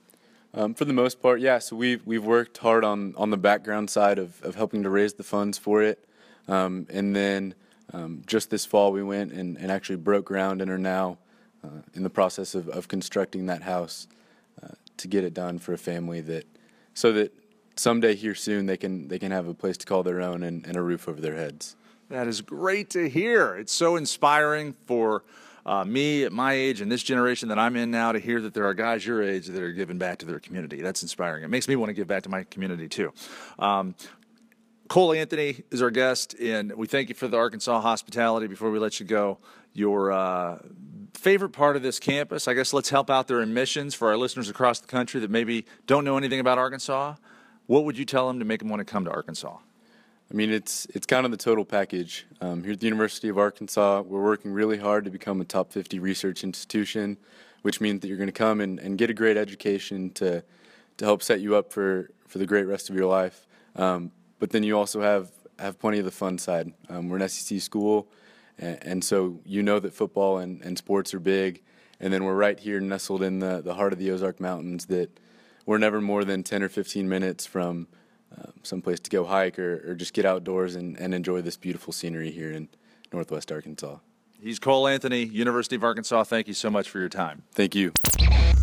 Um, 0.52 0.74
for 0.74 0.84
the 0.84 0.92
most 0.92 1.22
part, 1.22 1.40
yeah. 1.40 1.58
So 1.58 1.76
we've 1.76 2.04
we've 2.04 2.24
worked 2.24 2.58
hard 2.58 2.84
on 2.84 3.14
on 3.16 3.30
the 3.30 3.38
background 3.38 3.88
side 3.88 4.18
of, 4.18 4.42
of 4.42 4.56
helping 4.56 4.82
to 4.82 4.90
raise 4.90 5.14
the 5.14 5.22
funds 5.22 5.56
for 5.56 5.80
it, 5.80 6.06
um, 6.48 6.86
and 6.90 7.14
then 7.14 7.54
um, 7.92 8.22
just 8.26 8.50
this 8.50 8.66
fall 8.66 8.92
we 8.92 9.02
went 9.02 9.32
and, 9.32 9.56
and 9.56 9.70
actually 9.70 9.96
broke 9.96 10.24
ground 10.24 10.60
and 10.60 10.70
are 10.70 10.78
now 10.78 11.18
uh, 11.64 11.82
in 11.94 12.02
the 12.02 12.10
process 12.10 12.54
of, 12.54 12.68
of 12.68 12.88
constructing 12.88 13.46
that 13.46 13.62
house 13.62 14.06
uh, 14.62 14.68
to 14.96 15.08
get 15.08 15.24
it 15.24 15.34
done 15.34 15.58
for 15.58 15.72
a 15.72 15.78
family 15.78 16.20
that 16.20 16.44
so 16.94 17.12
that 17.12 17.32
someday 17.76 18.14
here 18.14 18.34
soon 18.34 18.66
they 18.66 18.76
can 18.76 19.08
they 19.08 19.18
can 19.18 19.32
have 19.32 19.48
a 19.48 19.54
place 19.54 19.76
to 19.78 19.86
call 19.86 20.02
their 20.02 20.20
own 20.20 20.42
and, 20.42 20.66
and 20.66 20.76
a 20.76 20.82
roof 20.82 21.08
over 21.08 21.20
their 21.20 21.36
heads. 21.36 21.76
That 22.08 22.26
is 22.26 22.40
great 22.40 22.90
to 22.90 23.08
hear. 23.08 23.54
It's 23.54 23.72
so 23.72 23.96
inspiring 23.96 24.74
for 24.86 25.22
uh, 25.64 25.84
me 25.84 26.24
at 26.24 26.32
my 26.32 26.54
age 26.54 26.80
and 26.80 26.90
this 26.90 27.02
generation 27.02 27.48
that 27.50 27.58
I'm 27.58 27.76
in 27.76 27.90
now 27.90 28.12
to 28.12 28.18
hear 28.18 28.40
that 28.40 28.54
there 28.54 28.66
are 28.66 28.74
guys 28.74 29.06
your 29.06 29.22
age 29.22 29.46
that 29.46 29.62
are 29.62 29.72
giving 29.72 29.98
back 29.98 30.18
to 30.18 30.26
their 30.26 30.40
community. 30.40 30.80
That's 30.82 31.02
inspiring. 31.02 31.44
It 31.44 31.48
makes 31.50 31.68
me 31.68 31.76
want 31.76 31.90
to 31.90 31.94
give 31.94 32.08
back 32.08 32.24
to 32.24 32.28
my 32.28 32.44
community 32.44 32.88
too. 32.88 33.12
Um, 33.58 33.94
Cole 34.88 35.12
Anthony 35.12 35.62
is 35.70 35.82
our 35.82 35.90
guest, 35.92 36.34
and 36.40 36.72
we 36.72 36.88
thank 36.88 37.10
you 37.10 37.14
for 37.14 37.28
the 37.28 37.36
Arkansas 37.36 37.80
hospitality. 37.80 38.48
Before 38.48 38.72
we 38.72 38.80
let 38.80 38.98
you 38.98 39.06
go, 39.06 39.38
your 39.72 40.10
uh, 40.10 40.58
favorite 41.14 41.50
part 41.50 41.76
of 41.76 41.82
this 41.82 42.00
campus, 42.00 42.48
I 42.48 42.54
guess 42.54 42.72
let's 42.72 42.90
help 42.90 43.08
out 43.08 43.28
their 43.28 43.40
admissions 43.40 43.94
for 43.94 44.08
our 44.08 44.16
listeners 44.16 44.48
across 44.48 44.80
the 44.80 44.88
country 44.88 45.20
that 45.20 45.30
maybe 45.30 45.64
don't 45.86 46.04
know 46.04 46.16
anything 46.16 46.40
about 46.40 46.58
Arkansas. 46.58 47.14
What 47.70 47.84
would 47.84 47.96
you 47.96 48.04
tell 48.04 48.26
them 48.26 48.40
to 48.40 48.44
make 48.44 48.58
them 48.58 48.68
want 48.68 48.80
to 48.80 48.84
come 48.84 49.04
to 49.04 49.12
Arkansas? 49.12 49.56
I 49.56 50.34
mean, 50.34 50.50
it's 50.50 50.86
it's 50.86 51.06
kind 51.06 51.24
of 51.24 51.30
the 51.30 51.36
total 51.36 51.64
package. 51.64 52.26
Um, 52.40 52.64
here 52.64 52.72
at 52.72 52.80
the 52.80 52.86
University 52.86 53.28
of 53.28 53.38
Arkansas, 53.38 54.00
we're 54.00 54.24
working 54.24 54.50
really 54.50 54.76
hard 54.76 55.04
to 55.04 55.10
become 55.12 55.40
a 55.40 55.44
top 55.44 55.70
50 55.70 56.00
research 56.00 56.42
institution, 56.42 57.16
which 57.62 57.80
means 57.80 58.00
that 58.00 58.08
you're 58.08 58.16
going 58.16 58.26
to 58.26 58.32
come 58.32 58.60
and, 58.60 58.80
and 58.80 58.98
get 58.98 59.08
a 59.08 59.14
great 59.14 59.36
education 59.36 60.10
to 60.14 60.42
to 60.96 61.04
help 61.04 61.22
set 61.22 61.40
you 61.40 61.54
up 61.54 61.72
for, 61.72 62.10
for 62.26 62.38
the 62.38 62.44
great 62.44 62.66
rest 62.66 62.90
of 62.90 62.96
your 62.96 63.06
life. 63.06 63.46
Um, 63.76 64.10
but 64.40 64.50
then 64.50 64.64
you 64.64 64.76
also 64.76 65.00
have 65.00 65.30
have 65.60 65.78
plenty 65.78 66.00
of 66.00 66.04
the 66.04 66.10
fun 66.10 66.38
side. 66.38 66.72
Um, 66.88 67.08
we're 67.08 67.18
an 67.18 67.28
SEC 67.28 67.60
school, 67.60 68.08
and, 68.58 68.78
and, 68.82 69.04
so 69.04 69.38
you 69.44 69.62
know 69.62 69.78
that 69.78 69.94
football 69.94 70.38
and, 70.38 70.60
and 70.62 70.76
sports 70.76 71.14
are 71.14 71.20
big. 71.20 71.62
And 72.00 72.12
then 72.12 72.24
we're 72.24 72.34
right 72.34 72.58
here 72.58 72.80
nestled 72.80 73.22
in 73.22 73.38
the, 73.38 73.60
the 73.60 73.74
heart 73.74 73.92
of 73.92 74.00
the 74.00 74.10
Ozark 74.10 74.40
Mountains 74.40 74.86
that 74.86 75.20
we're 75.70 75.78
never 75.78 76.00
more 76.00 76.24
than 76.24 76.42
10 76.42 76.64
or 76.64 76.68
15 76.68 77.08
minutes 77.08 77.46
from 77.46 77.86
um, 78.36 78.54
someplace 78.64 78.98
to 78.98 79.08
go 79.08 79.24
hike 79.24 79.56
or, 79.56 79.88
or 79.88 79.94
just 79.94 80.12
get 80.12 80.24
outdoors 80.24 80.74
and, 80.74 80.98
and 80.98 81.14
enjoy 81.14 81.40
this 81.40 81.56
beautiful 81.56 81.92
scenery 81.92 82.32
here 82.32 82.50
in 82.50 82.68
northwest 83.12 83.52
Arkansas. 83.52 83.98
He's 84.42 84.58
Cole 84.58 84.88
Anthony, 84.88 85.22
University 85.22 85.76
of 85.76 85.84
Arkansas. 85.84 86.24
Thank 86.24 86.48
you 86.48 86.54
so 86.54 86.70
much 86.70 86.90
for 86.90 86.98
your 86.98 87.08
time. 87.08 87.44
Thank 87.52 87.76
you. 87.76 87.92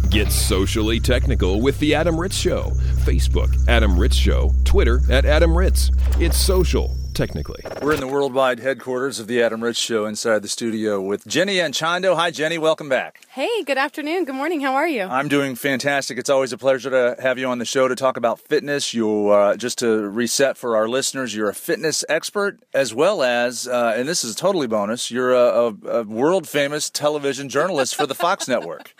Get 0.10 0.34
socially 0.34 1.00
technical 1.00 1.62
with 1.62 1.80
The 1.80 1.96
Adam 1.96 2.20
Ritz 2.20 2.36
Show. 2.36 2.72
Facebook, 3.06 3.56
Adam 3.70 3.98
Ritz 3.98 4.18
Show. 4.18 4.52
Twitter, 4.66 5.00
at 5.10 5.24
Adam 5.24 5.58
Ritz. 5.58 5.92
It's 6.20 6.38
social 6.38 6.94
technically. 7.18 7.64
We're 7.82 7.94
in 7.96 8.00
the 8.00 8.06
worldwide 8.08 8.60
headquarters 8.60 9.20
of 9.20 9.26
the 9.26 9.42
Adam 9.42 9.64
Ritz 9.64 9.80
Show 9.80 10.06
inside 10.06 10.44
the 10.44 10.48
studio 10.48 11.02
with 11.02 11.26
Jenny 11.26 11.56
Anchondo. 11.56 12.16
Hi, 12.16 12.30
Jenny. 12.30 12.60
Welcome 12.60 12.90
back. 12.90 13.22
Hey, 13.30 13.64
good 13.64 13.80
afternoon. 13.80 14.26
Good 14.26 14.36
morning. 14.36 14.62
How 14.62 14.76
are 14.76 14.88
you? 14.88 15.02
I'm 15.04 15.28
doing 15.28 15.56
fantastic. 15.56 16.20
It's 16.20 16.30
always 16.30 16.54
a 16.54 16.60
pleasure 16.60 16.92
to 16.92 17.20
have 17.20 17.40
you 17.40 17.48
on 17.48 17.58
the 17.58 17.66
show 17.66 17.88
to 17.88 17.96
talk 17.96 18.18
about 18.18 18.40
fitness. 18.40 18.94
You, 18.94 19.30
uh, 19.30 19.58
just 19.58 19.80
to 19.80 20.08
reset 20.08 20.58
for 20.58 20.78
our 20.78 20.88
listeners, 20.88 21.34
you're 21.36 21.50
a 21.50 21.56
fitness 21.56 22.06
expert 22.08 22.60
as 22.76 22.94
well 22.94 23.24
as, 23.24 23.68
uh, 23.68 23.96
and 23.98 24.08
this 24.08 24.24
is 24.24 24.36
totally 24.36 24.68
bonus, 24.68 25.10
you're 25.10 25.34
a, 25.34 25.74
a, 25.86 25.88
a 26.00 26.04
world 26.04 26.48
famous 26.48 26.88
television 26.92 27.50
journalist 27.50 27.96
for 27.96 28.06
the 28.06 28.16
Fox 28.16 28.48
Network. 28.54 28.94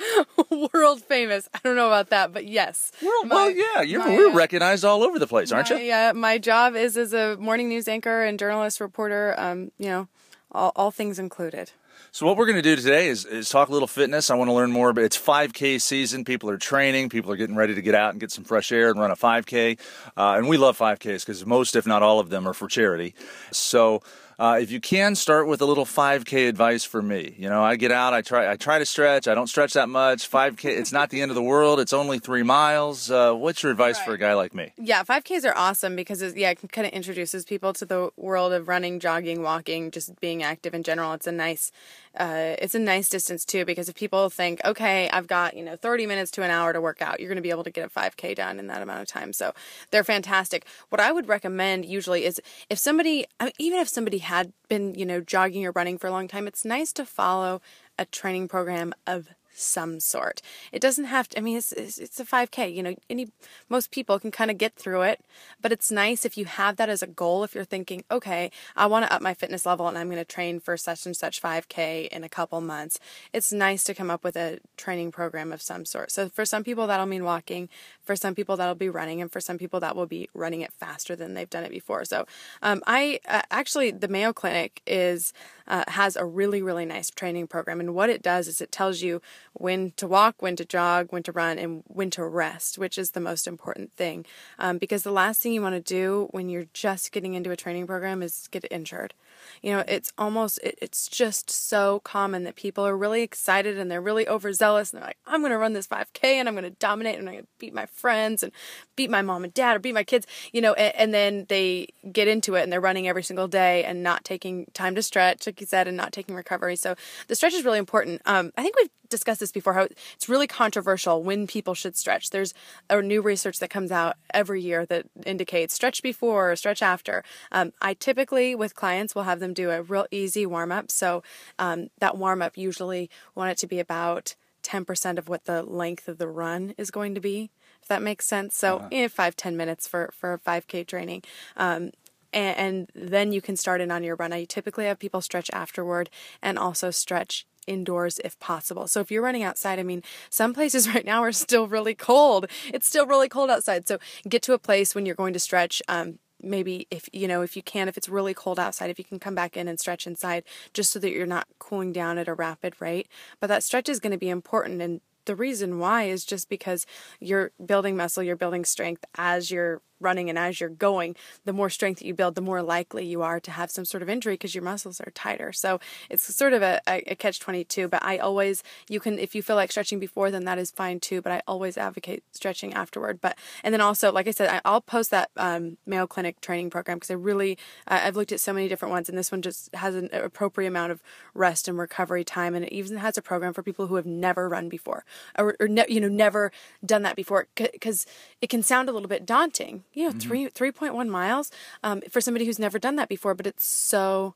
World 0.74 1.04
famous. 1.04 1.48
I 1.54 1.60
don't 1.64 1.76
know 1.76 1.88
about 1.88 2.10
that, 2.10 2.34
but 2.34 2.48
yes. 2.48 2.92
Well, 3.00 3.26
My- 3.26 3.36
well 3.36 3.52
yeah, 3.52 3.82
you're, 3.84 4.00
my, 4.00 4.10
we're 4.10 4.32
uh, 4.32 4.34
recognized 4.34 4.84
all 4.84 5.04
over 5.04 5.20
the 5.20 5.28
place, 5.28 5.52
aren't 5.52 5.70
you? 5.70 5.78
Yeah, 5.78 6.10
uh, 6.10 6.14
my 6.16 6.40
job 6.40 6.76
is 6.76 6.98
as 6.98 7.14
a 7.14 7.38
morning 7.38 7.70
news 7.70 7.88
anchor 7.88 8.07
and 8.08 8.40
journalist 8.40 8.80
reporter. 8.80 9.36
Um, 9.38 9.72
you 9.78 9.90
know, 9.90 10.08
all, 10.52 10.72
all 10.76 10.92
things 10.92 11.20
included. 11.20 11.72
So 12.12 12.26
what 12.26 12.38
we're 12.38 12.46
going 12.46 12.58
to 12.58 12.62
do 12.62 12.76
today 12.76 13.10
is, 13.10 13.26
is 13.26 13.50
talk 13.50 13.70
a 13.70 13.72
little 13.72 13.88
fitness. 13.88 14.30
I 14.30 14.36
want 14.36 14.50
to 14.50 14.54
learn 14.54 14.72
more, 14.72 14.94
but 14.94 15.04
it's 15.04 15.18
5K 15.18 15.80
season. 15.82 16.26
People 16.26 16.50
are 16.50 16.58
training. 16.58 17.10
People 17.10 17.32
are 17.32 17.36
getting 17.36 17.56
ready 17.56 17.76
to 17.76 17.82
get 17.82 17.96
out 17.96 18.12
and 18.12 18.20
get 18.20 18.32
some 18.32 18.44
fresh 18.44 18.72
air 18.72 18.90
and 18.90 19.00
run 19.00 19.12
a 19.12 19.16
5K. 19.16 19.80
Uh, 20.16 20.36
and 20.38 20.48
we 20.48 20.58
love 20.58 20.78
5Ks 20.78 21.26
because 21.26 21.46
most, 21.46 21.76
if 21.76 21.86
not 21.86 22.04
all 22.04 22.20
of 22.20 22.30
them, 22.30 22.48
are 22.48 22.54
for 22.54 22.68
charity. 22.68 23.14
So 23.52 24.02
uh, 24.40 24.60
if 24.62 24.72
you 24.72 24.80
can 24.80 25.16
start 25.16 25.48
with 25.48 25.62
a 25.62 25.66
little 25.66 25.86
5K 25.86 26.48
advice 26.48 26.84
for 26.84 27.02
me, 27.02 27.34
you 27.40 27.50
know, 27.50 27.64
I 27.64 27.76
get 27.76 27.92
out, 27.92 28.14
I 28.14 28.22
try, 28.22 28.52
I 28.52 28.56
try 28.56 28.78
to 28.78 28.86
stretch. 28.86 29.28
I 29.28 29.34
don't 29.34 29.48
stretch 29.48 29.74
that 29.74 29.90
much. 29.90 30.30
5K, 30.30 30.66
it's 30.66 30.92
not 30.92 31.10
the 31.10 31.22
end 31.22 31.32
of 31.32 31.36
the 31.36 31.42
world. 31.42 31.80
It's 31.80 31.94
only 31.94 32.20
three 32.20 32.44
miles. 32.44 33.10
Uh, 33.10 33.34
what's 33.34 33.64
your 33.64 33.72
advice 33.72 34.00
for 34.00 34.14
a 34.14 34.18
guy 34.18 34.36
like 34.36 34.54
me? 34.54 34.74
Yeah, 34.78 35.04
5Ks 35.04 35.44
are 35.44 35.58
awesome 35.58 35.96
because 35.96 36.22
it, 36.22 36.38
yeah, 36.38 36.52
it 36.52 36.72
kind 36.72 36.86
of 36.86 36.94
introduces 36.94 37.46
people 37.46 37.74
to 37.74 37.86
the 37.86 38.12
world 38.16 38.54
of 38.54 38.68
running, 38.68 39.00
jogging, 39.00 39.42
walking, 39.42 39.90
just 39.90 40.20
being 40.20 40.44
active 40.44 40.76
in 40.76 40.84
general. 40.84 41.14
It's 41.14 41.28
a 41.28 41.32
nice, 41.32 41.72
uh, 42.20 42.56
it's 42.60 42.76
a 42.76 42.80
nice 42.80 43.10
distance 43.10 43.46
too 43.46 43.66
because 43.66 43.90
if 43.90 43.96
people 43.96 44.30
think, 44.30 44.60
okay, 44.66 45.10
I've 45.10 45.28
got 45.28 45.56
you 45.56 45.64
know 45.64 45.76
30 45.76 46.06
minutes 46.06 46.32
to 46.32 46.44
an 46.44 46.52
hour 46.52 46.74
to 46.74 46.82
work 46.82 47.02
out, 47.02 47.20
you're 47.20 47.30
going 47.30 47.38
to 47.38 47.42
be 47.42 47.50
able 47.50 47.64
to 47.64 47.72
get 47.72 47.86
a 47.86 47.90
5K 47.90 48.36
done 48.36 48.60
in 48.60 48.68
that 48.68 48.82
amount 48.82 49.02
of 49.02 49.08
time. 49.08 49.34
So 49.34 49.54
they're 49.92 50.04
fantastic. 50.04 50.66
What 50.90 51.00
I 51.00 51.12
would 51.12 51.28
recommend 51.28 51.86
usually 51.86 52.26
is 52.26 52.42
if 52.70 52.80
somebody, 52.80 53.26
even 53.60 53.80
if 53.80 53.88
somebody 53.88 54.20
had 54.20 54.54
been 54.68 54.96
you 54.96 55.06
know 55.06 55.22
jogging 55.22 55.66
or 55.66 55.72
running 55.72 55.98
for 55.98 56.08
a 56.08 56.12
long 56.12 56.28
time, 56.28 56.48
it's 56.48 56.66
nice 56.66 56.92
to 56.94 57.06
follow 57.06 57.62
a 58.00 58.06
training 58.06 58.48
program 58.48 58.94
of 59.06 59.30
some 59.58 60.00
sort. 60.00 60.42
It 60.72 60.82
doesn't 60.82 61.06
have 61.06 61.28
to. 61.30 61.38
I 61.38 61.42
mean, 61.42 61.58
it's 61.58 61.72
it's, 61.72 61.98
it's 61.98 62.20
a 62.20 62.26
5K. 62.26 62.74
You 62.74 62.84
know, 62.84 62.96
any 63.10 63.32
most 63.70 63.92
people 63.92 64.20
can 64.20 64.32
kind 64.32 64.52
of 64.52 64.58
get 64.58 64.76
through 64.76 65.02
it, 65.02 65.22
but 65.62 65.72
it's 65.72 65.92
nice 65.92 66.26
if 66.26 66.38
you 66.38 66.46
have 66.46 66.78
that 66.78 66.90
as 66.90 67.02
a 67.02 67.08
goal. 67.08 67.44
If 67.44 67.56
you're 67.56 67.66
thinking, 67.66 68.04
okay, 68.12 68.52
I 68.76 68.86
want 68.86 69.06
to 69.06 69.14
up 69.14 69.22
my 69.22 69.34
fitness 69.34 69.66
level 69.66 69.88
and 69.88 69.98
I'm 69.98 70.08
going 70.08 70.18
to 70.18 70.26
train 70.26 70.60
for 70.60 70.78
such 70.78 71.06
and 71.06 71.16
such 71.16 71.42
5K 71.42 72.08
in 72.10 72.24
a 72.24 72.30
couple 72.30 72.62
months. 72.62 73.00
It's 73.34 73.52
nice 73.52 73.84
to 73.86 73.94
come 73.94 74.10
up 74.10 74.24
with 74.24 74.36
a 74.36 74.60
training 74.78 75.12
program 75.12 75.52
of 75.52 75.62
some 75.62 75.86
sort. 75.86 76.12
So 76.12 76.30
for 76.30 76.46
some 76.46 76.64
people 76.64 76.88
that'll 76.88 77.06
mean 77.06 77.24
walking, 77.24 77.70
for 78.08 78.16
some 78.16 78.34
people 78.34 78.58
that'll 78.58 78.74
be 78.76 78.90
running, 78.90 79.22
and 79.22 79.32
for 79.32 79.40
some 79.40 79.58
people 79.58 79.80
that 79.82 79.96
will 79.96 80.08
be 80.08 80.30
running 80.34 80.62
it 80.62 80.74
faster 80.74 81.16
than 81.16 81.34
they've 81.34 81.50
done 81.50 81.64
it 81.64 81.72
before. 81.72 82.06
So 82.06 82.26
um, 82.64 82.82
I 82.88 83.20
uh, 83.28 83.42
actually 83.52 83.92
the 83.92 84.08
Mayo 84.08 84.34
Clinic 84.34 84.82
is 84.88 85.34
uh, 85.68 85.84
has 85.90 86.16
a 86.16 86.26
really 86.26 86.62
really 86.62 86.86
nice 86.86 87.12
training 87.12 87.48
program, 87.48 87.80
and 87.80 87.94
what 87.94 88.10
it 88.10 88.24
does 88.24 88.48
is 88.48 88.62
it 88.62 88.72
tells 88.72 89.02
you 89.02 89.22
when 89.54 89.92
to 89.98 90.08
walk, 90.08 90.42
when 90.42 90.56
to 90.56 90.66
jog, 90.66 91.08
when 91.12 91.24
to 91.24 91.32
run, 91.32 91.60
and 91.60 91.84
when 91.88 92.10
to 92.12 92.26
rest, 92.26 92.78
which 92.78 92.98
is 92.98 93.12
the 93.12 93.20
most 93.20 93.48
important 93.48 93.92
thing. 93.94 94.26
Um, 94.58 94.78
because 94.78 95.04
the 95.04 95.12
last 95.12 95.42
thing 95.42 95.54
you 95.54 95.62
want 95.62 95.76
to 95.76 95.82
do 95.82 96.30
when 96.32 96.50
you're 96.50 96.68
just 96.74 97.12
getting 97.12 97.34
into 97.34 97.52
a 97.52 97.58
training 97.58 97.86
program 97.86 98.24
is 98.24 98.48
get 98.50 98.66
injured. 98.72 99.14
You 99.62 99.74
know, 99.74 99.84
it's 99.88 100.12
almost, 100.18 100.60
it, 100.64 100.78
it's 100.82 101.08
just 101.08 101.50
so 101.50 102.00
common 102.04 102.44
that 102.44 102.56
people 102.56 102.86
are 102.86 102.98
really 102.98 103.22
excited 103.22 103.78
and 103.78 103.90
they're 103.90 104.02
really 104.02 104.28
overzealous 104.28 104.92
and 104.92 105.02
they're 105.02 105.08
like, 105.08 105.18
I'm 105.26 105.42
going 105.42 105.52
to 105.52 105.58
run 105.58 105.74
this 105.74 105.88
5K 105.88 106.24
and 106.24 106.48
I'm 106.48 106.56
going 106.56 106.64
to 106.64 106.70
dominate 106.72 107.18
and 107.18 107.28
I'm 107.28 107.36
going 107.36 107.44
to 107.44 107.50
beat 107.60 107.74
my 107.74 107.86
friends 107.86 108.44
and 108.44 108.52
beat 108.96 109.10
my 109.10 109.22
mom 109.22 109.44
and 109.44 109.54
dad 109.54 109.76
or 109.76 109.80
beat 109.80 109.94
my 109.94 110.04
kids, 110.04 110.28
you 110.52 110.62
know, 110.62 110.74
and, 110.74 110.96
and 110.96 111.14
then 111.14 111.46
they 111.50 111.88
get 112.12 112.28
into 112.28 112.56
it 112.56 112.64
and 112.64 112.72
they're 112.72 112.82
running 112.82 113.08
every 113.08 113.24
single 113.24 113.48
day 113.48 113.84
and 113.84 114.04
not 114.04 114.24
taking 114.24 114.68
time 114.74 114.96
to 114.96 115.04
stretch, 115.04 115.46
like 115.46 115.60
you 115.60 115.68
said, 115.68 115.88
and 115.88 115.98
not 115.98 116.12
taking 116.12 116.36
recovery. 116.36 116.76
So 116.76 116.96
the 117.28 117.36
stretch 117.36 117.54
is 117.54 117.66
really 117.66 117.80
important. 117.80 118.22
Um, 118.26 118.52
I 118.58 118.64
think 118.64 118.76
we've 118.78 118.90
discussed 119.10 119.40
this 119.40 119.52
before 119.52 119.74
how 119.74 119.84
it's 119.84 120.30
really 120.30 120.48
controversial 120.48 121.24
when 121.24 121.48
people 121.48 121.74
should 121.74 121.96
stretch. 121.96 122.30
There's 122.30 122.54
a 122.90 123.02
new 123.02 123.22
research 123.22 123.60
that 123.60 123.70
comes 123.70 123.92
out 123.92 124.16
every 124.34 124.62
year 124.62 124.86
that 124.88 125.06
indicates 125.26 125.74
stretch 125.74 126.02
before 126.04 126.52
or 126.52 126.56
stretch 126.56 126.82
after. 126.82 127.24
Um, 127.52 127.74
I 127.82 127.94
typically, 127.94 128.56
with 128.56 128.76
clients, 128.76 129.16
will 129.16 129.24
have 129.28 129.40
them 129.40 129.54
do 129.54 129.70
a 129.70 129.82
real 129.82 130.08
easy 130.12 130.46
warm 130.46 130.72
up. 130.72 130.90
So 130.90 131.24
um, 131.60 131.90
that 132.00 132.18
warm 132.18 132.42
up 132.42 132.58
usually 132.58 133.10
want 133.36 133.52
it 133.52 133.58
to 133.60 133.68
be 133.68 133.80
about 133.80 134.36
10% 134.64 135.18
of 135.18 135.30
what 135.30 135.46
the 135.46 135.64
length 135.64 136.08
of 136.08 136.18
the 136.18 136.28
run 136.28 136.74
is 136.78 136.92
going 136.92 137.16
to 137.16 137.22
be, 137.22 137.50
if 137.82 137.88
that 137.88 138.02
makes 138.02 138.26
sense. 138.26 138.56
So, 138.56 138.88
eh, 138.92 139.08
five 139.08 139.36
ten 139.36 139.56
minutes 139.56 139.88
for, 139.88 140.12
for 140.14 140.34
a 140.34 140.40
5K 140.40 140.86
training. 140.86 141.24
Um, 141.56 141.92
and, 142.34 142.90
and 142.96 143.12
then 143.12 143.32
you 143.32 143.42
can 143.42 143.56
start 143.56 143.80
in 143.80 143.92
on 143.92 144.04
your 144.04 144.16
run. 144.16 144.34
I 144.34 144.44
typically 144.44 144.86
have 144.86 145.00
people 145.00 145.22
stretch 145.22 145.50
afterward 145.54 146.10
and 146.42 146.60
also 146.60 146.92
stretch 146.92 147.46
indoors 147.66 148.20
if 148.24 148.40
possible. 148.40 148.88
So 148.88 149.00
if 149.02 149.12
you're 149.12 149.22
running 149.22 149.44
outside, 149.44 149.80
I 149.80 149.84
mean, 149.84 150.04
some 150.30 150.54
places 150.54 150.88
right 150.94 151.06
now 151.06 151.22
are 151.24 151.32
still 151.32 151.68
really 151.68 151.96
cold. 151.96 152.48
It's 152.74 152.88
still 152.88 153.06
really 153.06 153.30
cold 153.30 153.50
outside. 153.50 153.88
So 153.88 154.00
get 154.28 154.42
to 154.44 154.54
a 154.54 154.60
place 154.60 154.96
when 154.96 155.06
you're 155.06 155.16
going 155.16 155.34
to 155.34 155.40
stretch. 155.40 155.82
Um, 155.88 156.20
maybe 156.42 156.88
if 156.92 157.10
you 157.14 157.28
know 157.28 157.42
if 157.42 157.56
you 157.56 157.64
can 157.64 157.88
if 157.88 157.98
it's 157.98 158.10
really 158.10 158.34
cold 158.34 158.60
outside 158.60 158.90
if 158.90 159.00
you 159.00 159.06
can 159.06 159.20
come 159.20 159.36
back 159.36 159.58
in 159.58 159.68
and 159.68 159.80
stretch 159.80 160.06
inside 160.06 160.44
just 160.74 160.92
so 160.92 161.00
that 161.00 161.12
you're 161.12 161.26
not 161.26 161.48
cooling 161.60 161.92
down 161.92 162.18
at 162.18 162.28
a 162.28 162.34
rapid 162.34 162.76
rate. 162.80 163.08
But 163.40 163.48
that 163.48 163.64
stretch 163.64 163.90
is 163.90 164.00
going 164.00 164.12
to 164.12 164.18
be 164.18 164.30
important 164.30 164.82
and 164.82 165.02
the 165.26 165.36
reason 165.36 165.78
why 165.78 166.04
is 166.04 166.26
just 166.26 166.50
because 166.50 166.86
you're 167.20 167.52
building 167.64 167.98
muscle, 167.98 168.24
you're 168.24 168.38
building 168.38 168.66
strength 168.66 169.06
as 169.16 169.52
you're 169.52 169.82
running 170.00 170.30
and 170.30 170.38
as 170.38 170.60
you're 170.60 170.70
going. 170.70 171.16
The 171.46 171.54
more 171.54 171.70
strength 171.70 172.00
that 172.00 172.06
you 172.06 172.14
build, 172.14 172.36
the 172.36 172.42
more 172.42 172.62
likely 172.62 173.06
you 173.06 173.22
are 173.22 173.40
to 173.40 173.52
have 173.52 173.72
some 173.72 173.86
sort 173.86 174.04
of 174.04 174.10
injury 174.10 174.34
because 174.34 174.56
your 174.56 174.64
muscles 174.64 175.02
are 175.02 175.12
tighter. 175.12 175.52
So 175.54 175.80
it's 176.10 176.24
sort 176.36 176.54
of 176.54 176.62
a, 176.62 176.82
a, 176.88 177.16
catch 177.16 177.40
22. 177.40 177.88
But 177.88 178.04
I 178.04 178.18
always, 178.18 178.64
you 178.90 179.00
can, 179.00 179.20
if 179.20 179.36
you 179.36 179.42
feel 179.42 179.56
like 179.56 179.72
stretching 179.72 180.00
before, 180.00 180.32
then 180.32 180.46
that 180.46 180.58
is 180.58 180.72
fine 180.72 181.00
too. 181.00 181.22
But 181.22 181.32
I 181.32 181.42
always 181.48 181.78
advocate 181.78 182.24
stretching 182.32 182.74
afterward. 182.74 183.20
But, 183.22 183.38
and 183.64 183.74
then 183.74 183.82
also, 183.82 184.12
like 184.12 184.28
I 184.28 184.32
said, 184.32 184.50
I, 184.50 184.62
I'll 184.66 184.82
post 184.82 185.12
that 185.12 185.30
um, 185.38 185.78
Mayo 185.86 186.08
Clinic 186.08 186.42
training 186.42 186.70
program 186.70 186.98
because 186.98 187.12
I 187.12 187.16
really, 187.16 187.58
uh, 187.88 188.02
I've 188.04 188.16
looked 188.16 188.32
at 188.32 188.40
so 188.40 188.54
many 188.54 188.68
different 188.68 188.92
ones 188.92 189.10
and 189.10 189.18
this 189.18 189.32
one 189.32 189.42
just 189.42 189.74
has 189.76 189.96
an 189.96 190.10
appropriate 190.14 190.68
amount 190.68 190.92
of 190.92 191.02
rest 191.34 191.68
and 191.68 191.78
recovery 191.78 192.24
time. 192.24 192.56
And 192.56 192.66
it 192.66 192.74
even 192.74 192.98
has 192.98 193.18
a 193.18 193.22
program 193.22 193.54
for 193.54 193.64
people 193.64 193.88
who 193.88 193.96
have 193.96 194.06
never 194.06 194.48
run 194.50 194.70
before 194.70 195.06
or, 195.38 195.56
or 195.60 195.68
ne- 195.68 195.86
you 195.88 196.00
know, 196.00 196.08
never 196.08 196.52
done 196.86 197.04
that 197.04 197.16
before 197.16 197.48
because 197.56 198.06
it 198.42 198.50
can 198.50 198.64
sound 198.64 198.90
a 198.90 198.92
little 198.92 199.08
bit 199.08 199.26
daunting. 199.26 199.84
You 199.98 200.06
know, 200.06 200.12
three 200.12 200.48
three 200.50 200.72
point 200.72 200.94
one 200.94 201.10
miles 201.10 201.50
um, 201.84 202.02
for 202.12 202.22
somebody 202.22 202.46
who's 202.46 202.60
never 202.60 202.78
done 202.78 202.98
that 202.98 203.10
before, 203.10 203.34
but 203.34 203.48
it's 203.48 203.66
so 203.66 204.36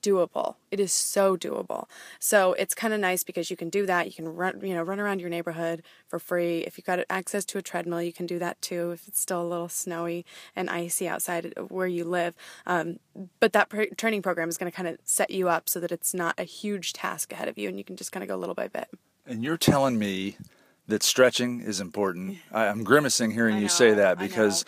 doable. 0.00 0.56
It 0.70 0.80
is 0.80 0.90
so 0.90 1.36
doable. 1.36 1.84
So 2.18 2.54
it's 2.54 2.74
kind 2.74 2.94
of 2.94 3.00
nice 3.00 3.22
because 3.22 3.50
you 3.50 3.56
can 3.56 3.68
do 3.68 3.84
that. 3.84 4.06
You 4.06 4.12
can 4.12 4.26
run, 4.26 4.60
you 4.64 4.74
know, 4.74 4.82
run 4.82 4.98
around 4.98 5.20
your 5.20 5.28
neighborhood 5.28 5.82
for 6.08 6.18
free. 6.18 6.60
If 6.60 6.78
you've 6.78 6.86
got 6.86 6.98
access 7.10 7.44
to 7.44 7.58
a 7.58 7.62
treadmill, 7.62 8.00
you 8.00 8.12
can 8.12 8.24
do 8.24 8.38
that 8.38 8.60
too. 8.62 8.92
If 8.92 9.06
it's 9.06 9.20
still 9.20 9.42
a 9.42 9.46
little 9.46 9.68
snowy 9.68 10.24
and 10.56 10.70
icy 10.70 11.06
outside 11.06 11.52
where 11.68 11.86
you 11.86 12.04
live, 12.04 12.34
um, 12.66 12.98
but 13.38 13.52
that 13.52 13.68
pr- 13.68 13.94
training 13.96 14.22
program 14.22 14.48
is 14.48 14.56
going 14.56 14.72
to 14.72 14.74
kind 14.74 14.88
of 14.88 14.96
set 15.04 15.30
you 15.30 15.48
up 15.50 15.68
so 15.68 15.78
that 15.78 15.92
it's 15.92 16.14
not 16.14 16.40
a 16.40 16.44
huge 16.44 16.94
task 16.94 17.32
ahead 17.32 17.48
of 17.48 17.58
you, 17.58 17.68
and 17.68 17.76
you 17.76 17.84
can 17.84 17.96
just 17.96 18.12
kind 18.12 18.22
of 18.22 18.28
go 18.28 18.36
little 18.36 18.54
by 18.54 18.68
bit. 18.68 18.88
And 19.26 19.44
you're 19.44 19.58
telling 19.58 19.98
me 19.98 20.36
that 20.88 21.02
stretching 21.02 21.60
is 21.60 21.80
important. 21.80 22.38
I, 22.50 22.66
I'm 22.66 22.82
grimacing 22.82 23.30
hearing 23.30 23.58
you 23.58 23.68
say 23.68 23.92
that 23.92 24.18
because 24.18 24.64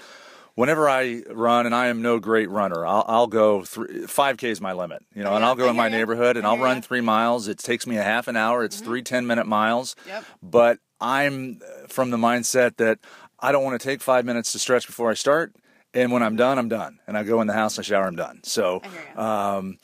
whenever 0.55 0.89
I 0.89 1.23
run, 1.31 1.67
and 1.67 1.75
I 1.75 1.87
am 1.89 2.03
no 2.03 2.19
great 2.19 2.49
runner, 2.51 2.87
I'll, 2.87 3.05
I'll 3.07 3.27
go 3.27 3.65
three, 3.65 4.03
5K 4.03 4.45
is 4.45 4.61
my 4.61 4.73
limit, 4.73 5.05
you 5.15 5.23
know, 5.23 5.35
and 5.35 5.43
Yeah, 5.43 5.49
I'll 5.49 5.55
go 5.55 5.69
in 5.69 5.77
my 5.77 5.89
neighborhood 5.89 6.37
and 6.37 6.47
I'll 6.47 6.59
run 6.59 6.83
three 6.83 7.01
miles. 7.01 7.49
It 7.49 7.59
takes 7.59 7.87
me 7.87 7.97
a 7.97 8.03
half 8.03 8.29
an 8.29 8.37
hour. 8.37 8.65
It's 8.65 8.81
three 8.81 9.03
10 9.03 9.27
minute 9.27 9.47
miles. 9.47 9.97
Yep. 10.07 10.25
But 10.43 10.79
I'm 11.01 11.61
from 11.89 12.11
the 12.11 12.17
mindset 12.17 12.77
that 12.77 12.99
I 13.41 13.53
don't 13.53 13.65
want 13.65 13.81
to 13.81 13.85
take 13.87 14.01
five 14.01 14.25
minutes 14.25 14.53
to 14.53 14.59
stretch 14.59 14.87
before 14.87 15.11
I 15.11 15.15
start. 15.15 15.55
And 15.93 16.11
when 16.11 16.23
I'm 16.23 16.35
done, 16.37 16.59
I'm 16.59 16.69
done. 16.69 16.99
And 17.07 17.17
I 17.17 17.23
go 17.23 17.41
in 17.41 17.47
the 17.47 17.53
house, 17.53 17.79
I 17.79 17.83
shower, 17.83 18.07
I'm 18.07 18.17
done. 18.17 18.41
So, 18.43 18.81
I 18.83 18.89
hear 18.89 19.01
ya. 19.17 19.57
um, 19.59 19.79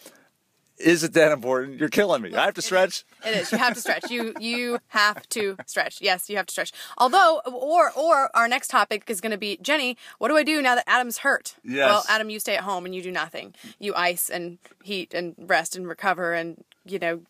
is 0.80 1.04
it 1.04 1.12
that 1.14 1.32
important? 1.32 1.78
You're 1.78 1.88
killing 1.88 2.22
me. 2.22 2.34
I 2.34 2.44
have 2.44 2.54
to 2.54 2.62
stretch. 2.62 3.04
It 3.24 3.36
is. 3.36 3.52
You 3.52 3.58
have 3.58 3.74
to 3.74 3.80
stretch. 3.80 4.10
You 4.10 4.34
you 4.40 4.78
have 4.88 5.28
to 5.30 5.56
stretch. 5.66 6.00
Yes, 6.00 6.28
you 6.30 6.36
have 6.36 6.46
to 6.46 6.52
stretch. 6.52 6.72
Although, 6.98 7.40
or 7.46 7.92
or 7.96 8.34
our 8.34 8.48
next 8.48 8.68
topic 8.68 9.04
is 9.08 9.20
going 9.20 9.32
to 9.32 9.38
be 9.38 9.58
Jenny. 9.62 9.96
What 10.18 10.28
do 10.28 10.36
I 10.36 10.42
do 10.42 10.62
now 10.62 10.74
that 10.74 10.84
Adam's 10.86 11.18
hurt? 11.18 11.54
Yes. 11.62 11.88
Well, 11.88 12.04
Adam, 12.08 12.30
you 12.30 12.40
stay 12.40 12.56
at 12.56 12.62
home 12.62 12.84
and 12.86 12.94
you 12.94 13.02
do 13.02 13.12
nothing. 13.12 13.54
You 13.78 13.94
ice 13.94 14.30
and 14.30 14.58
heat 14.82 15.14
and 15.14 15.34
rest 15.38 15.76
and 15.76 15.86
recover 15.86 16.32
and 16.32 16.64
you 16.84 16.98
know 16.98 17.20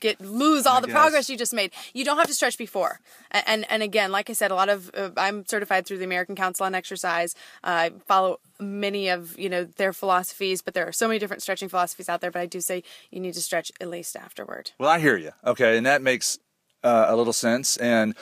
get 0.00 0.20
lose 0.20 0.66
all 0.66 0.80
the 0.80 0.86
guess. 0.86 0.94
progress 0.94 1.30
you 1.30 1.36
just 1.36 1.54
made. 1.54 1.72
You 1.92 2.04
don't 2.04 2.16
have 2.16 2.26
to 2.26 2.34
stretch 2.34 2.58
before. 2.58 3.00
And 3.30 3.44
and, 3.46 3.66
and 3.70 3.82
again, 3.82 4.12
like 4.12 4.30
I 4.30 4.32
said, 4.32 4.50
a 4.50 4.54
lot 4.54 4.68
of 4.68 4.90
uh, 4.94 5.10
I'm 5.16 5.46
certified 5.46 5.86
through 5.86 5.98
the 5.98 6.04
American 6.04 6.36
Council 6.36 6.66
on 6.66 6.74
Exercise. 6.74 7.34
Uh, 7.64 7.66
I 7.66 7.90
follow 8.06 8.40
many 8.60 9.08
of 9.08 9.38
you 9.38 9.48
know 9.48 9.64
their 9.64 9.92
philosophies, 9.92 10.62
but 10.62 10.74
there 10.74 10.86
are 10.86 10.92
so 10.92 11.08
many 11.08 11.18
different 11.18 11.42
stretching 11.42 11.68
philosophies 11.68 12.08
out 12.08 12.20
there. 12.20 12.30
But 12.30 12.42
I 12.42 12.46
do 12.46 12.60
say 12.60 12.82
you 13.10 13.20
need 13.20 13.34
to 13.34 13.42
stretch 13.42 13.72
at 13.80 13.88
least 13.88 14.16
afterward. 14.16 14.72
Well, 14.78 14.90
I 14.90 14.98
hear 15.00 15.16
you. 15.16 15.32
Okay, 15.44 15.76
and 15.76 15.86
that 15.86 16.02
makes 16.02 16.38
uh, 16.82 17.06
a 17.08 17.16
little 17.16 17.32
sense. 17.32 17.76
And 17.76 18.14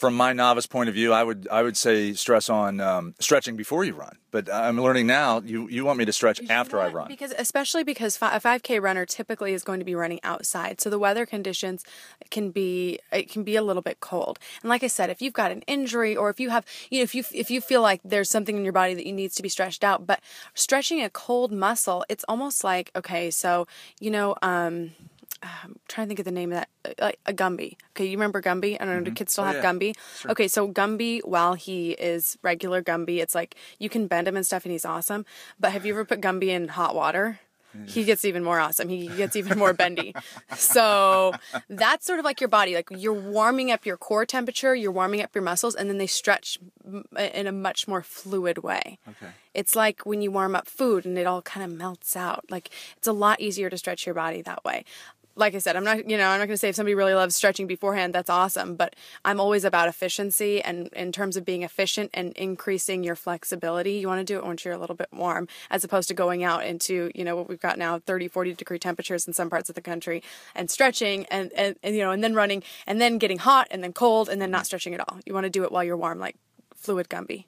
from 0.00 0.16
my 0.16 0.32
novice 0.32 0.66
point 0.66 0.88
of 0.88 0.94
view, 0.94 1.12
I 1.12 1.22
would 1.22 1.46
I 1.52 1.62
would 1.62 1.76
say 1.76 2.14
stress 2.14 2.48
on 2.48 2.80
um, 2.80 3.14
stretching 3.20 3.54
before 3.54 3.84
you 3.84 3.92
run. 3.92 4.16
But 4.30 4.52
I'm 4.52 4.80
learning 4.80 5.06
now. 5.06 5.40
You 5.40 5.68
you 5.68 5.84
want 5.84 5.98
me 5.98 6.06
to 6.06 6.12
stretch 6.12 6.40
after 6.48 6.80
I 6.80 6.88
run? 6.88 7.08
Because 7.08 7.34
especially 7.36 7.84
because 7.84 8.16
a 8.16 8.40
5K 8.40 8.80
runner 8.80 9.04
typically 9.04 9.52
is 9.52 9.62
going 9.62 9.78
to 9.78 9.84
be 9.84 9.94
running 9.94 10.18
outside, 10.22 10.80
so 10.80 10.88
the 10.88 10.98
weather 10.98 11.26
conditions 11.26 11.84
can 12.30 12.50
be 12.50 12.98
it 13.12 13.30
can 13.30 13.44
be 13.44 13.56
a 13.56 13.62
little 13.62 13.82
bit 13.82 14.00
cold. 14.00 14.38
And 14.62 14.70
like 14.70 14.82
I 14.82 14.86
said, 14.86 15.10
if 15.10 15.20
you've 15.20 15.34
got 15.34 15.50
an 15.50 15.60
injury 15.66 16.16
or 16.16 16.30
if 16.30 16.40
you 16.40 16.48
have 16.48 16.64
you 16.88 17.00
know 17.00 17.02
if 17.02 17.14
you 17.14 17.22
if 17.34 17.50
you 17.50 17.60
feel 17.60 17.82
like 17.82 18.00
there's 18.02 18.30
something 18.30 18.56
in 18.56 18.64
your 18.64 18.72
body 18.72 18.94
that 18.94 19.06
you 19.06 19.12
needs 19.12 19.34
to 19.34 19.42
be 19.42 19.50
stretched 19.50 19.84
out, 19.84 20.06
but 20.06 20.20
stretching 20.54 21.02
a 21.02 21.10
cold 21.10 21.52
muscle, 21.52 22.06
it's 22.08 22.24
almost 22.24 22.64
like 22.64 22.90
okay, 22.96 23.30
so 23.30 23.66
you 24.00 24.10
know. 24.10 24.34
um 24.40 24.92
I'm 25.42 25.78
trying 25.88 26.06
to 26.06 26.08
think 26.08 26.18
of 26.18 26.24
the 26.26 26.30
name 26.30 26.52
of 26.52 26.58
that, 26.58 26.68
uh, 26.84 27.06
like 27.06 27.18
a 27.26 27.32
Gumby. 27.32 27.76
Okay, 27.90 28.06
you 28.06 28.12
remember 28.12 28.42
Gumby? 28.42 28.76
I 28.80 28.84
don't 28.84 28.94
know. 28.96 29.00
Do 29.00 29.10
mm-hmm. 29.10 29.14
kids 29.14 29.32
still 29.32 29.44
Oh, 29.44 29.46
have 29.48 29.56
yeah. 29.56 29.72
Gumby? 29.72 29.96
Okay, 30.28 30.48
so 30.48 30.68
Gumby, 30.68 31.20
while 31.24 31.54
he 31.54 31.92
is 31.92 32.36
regular 32.42 32.82
Gumby, 32.82 33.18
it's 33.18 33.34
like 33.34 33.54
you 33.78 33.88
can 33.88 34.06
bend 34.06 34.28
him 34.28 34.36
and 34.36 34.44
stuff, 34.44 34.64
and 34.64 34.72
he's 34.72 34.84
awesome. 34.84 35.24
But 35.58 35.72
have 35.72 35.86
you 35.86 35.94
ever 35.94 36.04
put 36.04 36.20
Gumby 36.20 36.48
in 36.48 36.68
hot 36.68 36.94
water? 36.94 37.40
He 37.86 38.02
gets 38.02 38.24
even 38.24 38.42
more 38.42 38.58
awesome. 38.58 38.88
He 38.88 39.06
gets 39.06 39.36
even 39.36 39.56
more 39.56 39.72
bendy. 39.72 40.12
So 40.56 41.32
that's 41.68 42.04
sort 42.04 42.18
of 42.18 42.24
like 42.24 42.40
your 42.40 42.48
body. 42.48 42.74
Like 42.74 42.88
you're 42.90 43.12
warming 43.12 43.70
up 43.70 43.86
your 43.86 43.96
core 43.96 44.26
temperature, 44.26 44.74
you're 44.74 44.90
warming 44.90 45.22
up 45.22 45.32
your 45.36 45.44
muscles, 45.44 45.76
and 45.76 45.88
then 45.88 45.98
they 45.98 46.08
stretch 46.08 46.58
uh, 46.92 47.20
in 47.32 47.46
a 47.46 47.52
much 47.52 47.86
more 47.86 48.02
fluid 48.02 48.58
way. 48.58 48.98
Okay. 49.08 49.32
It's 49.54 49.76
like 49.76 50.04
when 50.04 50.20
you 50.20 50.32
warm 50.32 50.56
up 50.56 50.66
food 50.66 51.04
and 51.04 51.16
it 51.16 51.28
all 51.28 51.42
kind 51.42 51.64
of 51.64 51.76
melts 51.78 52.16
out. 52.16 52.44
Like 52.50 52.70
it's 52.96 53.06
a 53.06 53.12
lot 53.12 53.40
easier 53.40 53.70
to 53.70 53.78
stretch 53.78 54.04
your 54.04 54.16
body 54.16 54.42
that 54.42 54.64
way. 54.64 54.84
Like 55.36 55.54
I 55.54 55.58
said, 55.58 55.76
I'm 55.76 55.84
not, 55.84 56.08
you 56.08 56.18
know, 56.18 56.26
I'm 56.28 56.38
not 56.38 56.46
going 56.46 56.54
to 56.54 56.58
say 56.58 56.68
if 56.68 56.74
somebody 56.74 56.94
really 56.94 57.14
loves 57.14 57.36
stretching 57.36 57.66
beforehand, 57.66 58.14
that's 58.14 58.28
awesome. 58.28 58.74
But 58.74 58.96
I'm 59.24 59.40
always 59.40 59.64
about 59.64 59.88
efficiency 59.88 60.62
and 60.62 60.88
in 60.88 61.12
terms 61.12 61.36
of 61.36 61.44
being 61.44 61.62
efficient 61.62 62.10
and 62.12 62.32
increasing 62.34 63.04
your 63.04 63.16
flexibility. 63.16 63.92
You 63.92 64.08
want 64.08 64.20
to 64.20 64.24
do 64.24 64.38
it 64.38 64.44
once 64.44 64.64
you're 64.64 64.74
a 64.74 64.78
little 64.78 64.96
bit 64.96 65.08
warm, 65.12 65.48
as 65.70 65.84
opposed 65.84 66.08
to 66.08 66.14
going 66.14 66.42
out 66.42 66.66
into, 66.66 67.10
you 67.14 67.24
know, 67.24 67.36
what 67.36 67.48
we've 67.48 67.60
got 67.60 67.78
now 67.78 67.98
30, 67.98 68.28
40 68.28 68.54
degree 68.54 68.78
temperatures 68.78 69.26
in 69.26 69.32
some 69.32 69.48
parts 69.50 69.68
of 69.68 69.74
the 69.74 69.80
country 69.80 70.22
and 70.54 70.70
stretching 70.70 71.26
and, 71.26 71.52
and, 71.52 71.76
and 71.82 71.94
you 71.94 72.02
know, 72.02 72.10
and 72.10 72.22
then 72.22 72.34
running 72.34 72.62
and 72.86 73.00
then 73.00 73.18
getting 73.18 73.38
hot 73.38 73.68
and 73.70 73.82
then 73.82 73.92
cold 73.92 74.28
and 74.28 74.42
then 74.42 74.50
not 74.50 74.66
stretching 74.66 74.94
at 74.94 75.00
all. 75.00 75.18
You 75.24 75.34
want 75.34 75.44
to 75.44 75.50
do 75.50 75.64
it 75.64 75.72
while 75.72 75.84
you're 75.84 75.96
warm, 75.96 76.18
like 76.18 76.36
fluid 76.74 77.08
Gumby. 77.08 77.44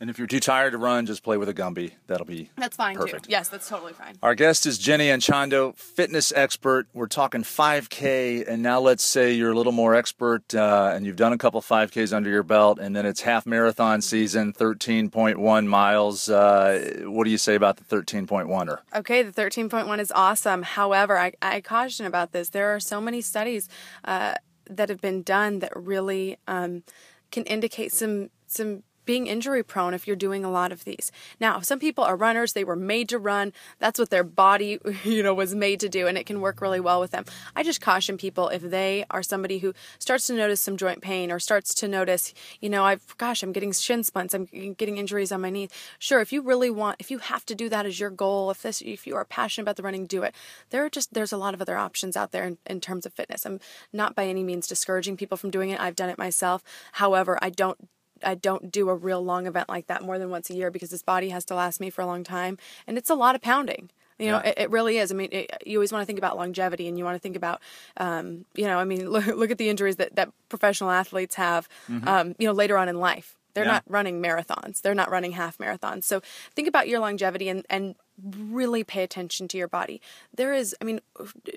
And 0.00 0.08
if 0.08 0.16
you're 0.16 0.28
too 0.28 0.38
tired 0.38 0.70
to 0.70 0.78
run, 0.78 1.06
just 1.06 1.24
play 1.24 1.36
with 1.36 1.48
a 1.48 1.54
Gumby. 1.54 1.92
That'll 2.06 2.24
be 2.24 2.50
That's 2.56 2.76
fine 2.76 2.94
perfect. 2.94 3.24
too. 3.24 3.32
Yes, 3.32 3.48
that's 3.48 3.68
totally 3.68 3.92
fine. 3.92 4.14
Our 4.22 4.36
guest 4.36 4.64
is 4.64 4.78
Jenny 4.78 5.08
Anchondo, 5.08 5.76
fitness 5.76 6.32
expert. 6.36 6.86
We're 6.94 7.08
talking 7.08 7.42
5K, 7.42 8.46
and 8.46 8.62
now 8.62 8.78
let's 8.78 9.02
say 9.02 9.32
you're 9.32 9.50
a 9.50 9.56
little 9.56 9.72
more 9.72 9.96
expert 9.96 10.54
uh, 10.54 10.92
and 10.94 11.04
you've 11.04 11.16
done 11.16 11.32
a 11.32 11.38
couple 11.38 11.60
5Ks 11.60 12.12
under 12.12 12.30
your 12.30 12.44
belt, 12.44 12.78
and 12.78 12.94
then 12.94 13.06
it's 13.06 13.22
half 13.22 13.44
marathon 13.44 14.00
season, 14.00 14.52
13.1 14.52 15.66
miles. 15.66 16.28
Uh, 16.28 17.02
what 17.06 17.24
do 17.24 17.30
you 17.30 17.38
say 17.38 17.56
about 17.56 17.76
the 17.78 17.84
13.1er? 17.84 18.78
Okay, 18.94 19.22
the 19.24 19.32
13.1 19.32 19.98
is 19.98 20.12
awesome. 20.14 20.62
However, 20.62 21.18
I, 21.18 21.32
I 21.42 21.60
caution 21.60 22.06
about 22.06 22.30
this. 22.30 22.50
There 22.50 22.72
are 22.72 22.80
so 22.80 23.00
many 23.00 23.20
studies 23.20 23.68
uh, 24.04 24.34
that 24.70 24.90
have 24.90 25.00
been 25.00 25.22
done 25.22 25.58
that 25.58 25.72
really 25.74 26.36
um, 26.46 26.84
can 27.32 27.42
indicate 27.44 27.92
some 27.92 28.30
some 28.50 28.82
being 29.08 29.26
injury 29.26 29.62
prone 29.62 29.94
if 29.94 30.06
you're 30.06 30.14
doing 30.14 30.44
a 30.44 30.50
lot 30.50 30.70
of 30.70 30.84
these. 30.84 31.10
Now, 31.40 31.60
some 31.60 31.78
people 31.78 32.04
are 32.04 32.14
runners, 32.14 32.52
they 32.52 32.62
were 32.62 32.76
made 32.76 33.08
to 33.08 33.18
run. 33.18 33.54
That's 33.78 33.98
what 33.98 34.10
their 34.10 34.22
body, 34.22 34.78
you 35.02 35.22
know, 35.22 35.32
was 35.32 35.54
made 35.54 35.80
to 35.80 35.88
do 35.88 36.06
and 36.06 36.18
it 36.18 36.26
can 36.26 36.42
work 36.42 36.60
really 36.60 36.78
well 36.78 37.00
with 37.00 37.10
them. 37.12 37.24
I 37.56 37.62
just 37.62 37.80
caution 37.80 38.18
people 38.18 38.50
if 38.50 38.60
they 38.60 39.06
are 39.08 39.22
somebody 39.22 39.60
who 39.60 39.72
starts 39.98 40.26
to 40.26 40.34
notice 40.34 40.60
some 40.60 40.76
joint 40.76 41.00
pain 41.00 41.32
or 41.32 41.38
starts 41.38 41.72
to 41.76 41.88
notice, 41.88 42.34
you 42.60 42.68
know, 42.68 42.84
I've 42.84 43.16
gosh, 43.16 43.42
I'm 43.42 43.52
getting 43.52 43.72
shin 43.72 44.04
splints, 44.04 44.34
I'm 44.34 44.44
getting 44.76 44.98
injuries 44.98 45.32
on 45.32 45.40
my 45.40 45.48
knees. 45.48 45.70
Sure, 45.98 46.20
if 46.20 46.30
you 46.30 46.42
really 46.42 46.68
want 46.68 46.96
if 46.98 47.10
you 47.10 47.16
have 47.16 47.46
to 47.46 47.54
do 47.54 47.70
that 47.70 47.86
as 47.86 47.98
your 47.98 48.10
goal, 48.10 48.50
if 48.50 48.60
this 48.60 48.82
if 48.82 49.06
you 49.06 49.16
are 49.16 49.24
passionate 49.24 49.64
about 49.64 49.76
the 49.76 49.82
running, 49.82 50.04
do 50.04 50.22
it. 50.22 50.34
There 50.68 50.84
are 50.84 50.90
just 50.90 51.14
there's 51.14 51.32
a 51.32 51.38
lot 51.38 51.54
of 51.54 51.62
other 51.62 51.78
options 51.78 52.14
out 52.14 52.32
there 52.32 52.44
in, 52.44 52.58
in 52.66 52.82
terms 52.82 53.06
of 53.06 53.14
fitness. 53.14 53.46
I'm 53.46 53.58
not 53.90 54.14
by 54.14 54.26
any 54.26 54.42
means 54.42 54.66
discouraging 54.66 55.16
people 55.16 55.38
from 55.38 55.48
doing 55.48 55.70
it. 55.70 55.80
I've 55.80 55.96
done 55.96 56.10
it 56.10 56.18
myself. 56.18 56.62
However, 56.92 57.38
I 57.40 57.48
don't 57.48 57.88
I 58.24 58.34
don't 58.34 58.70
do 58.72 58.88
a 58.88 58.94
real 58.94 59.22
long 59.24 59.46
event 59.46 59.68
like 59.68 59.86
that 59.88 60.02
more 60.02 60.18
than 60.18 60.30
once 60.30 60.50
a 60.50 60.54
year 60.54 60.70
because 60.70 60.90
this 60.90 61.02
body 61.02 61.28
has 61.30 61.44
to 61.46 61.54
last 61.54 61.80
me 61.80 61.90
for 61.90 62.02
a 62.02 62.06
long 62.06 62.24
time, 62.24 62.58
and 62.86 62.96
it's 62.98 63.10
a 63.10 63.14
lot 63.14 63.34
of 63.34 63.40
pounding. 63.42 63.90
You 64.18 64.32
know, 64.32 64.40
Yeah. 64.42 64.48
it, 64.50 64.58
it 64.58 64.70
really 64.70 64.98
is. 64.98 65.12
I 65.12 65.14
mean, 65.14 65.28
it, 65.30 65.50
you 65.64 65.78
always 65.78 65.92
want 65.92 66.02
to 66.02 66.06
think 66.06 66.18
about 66.18 66.36
longevity, 66.36 66.88
and 66.88 66.98
you 66.98 67.04
want 67.04 67.14
to 67.14 67.20
think 67.20 67.36
about, 67.36 67.60
um, 67.98 68.44
you 68.54 68.64
know, 68.64 68.78
I 68.78 68.84
mean, 68.84 69.08
look, 69.14 69.26
look 69.26 69.50
at 69.50 69.58
the 69.58 69.68
injuries 69.68 69.96
that, 69.96 70.16
that 70.16 70.30
professional 70.48 70.90
athletes 70.90 71.36
have, 71.36 71.68
um, 72.04 72.34
you 72.38 72.46
know, 72.46 72.52
later 72.52 72.76
on 72.76 72.88
in 72.88 72.98
life. 72.98 73.36
They're 73.54 73.64
Yeah. 73.64 73.72
not 73.74 73.84
running 73.88 74.20
marathons. 74.22 74.82
They're 74.82 74.94
not 74.94 75.10
running 75.10 75.32
half 75.32 75.58
marathons. 75.58 76.04
So 76.04 76.20
think 76.54 76.68
about 76.68 76.86
your 76.88 77.00
longevity 77.00 77.48
and, 77.48 77.64
and 77.70 77.94
really 78.22 78.84
pay 78.84 79.02
attention 79.02 79.48
to 79.48 79.56
your 79.58 79.68
body. 79.68 80.00
There 80.34 80.52
is, 80.52 80.74
I 80.80 80.84
mean, 80.84 81.00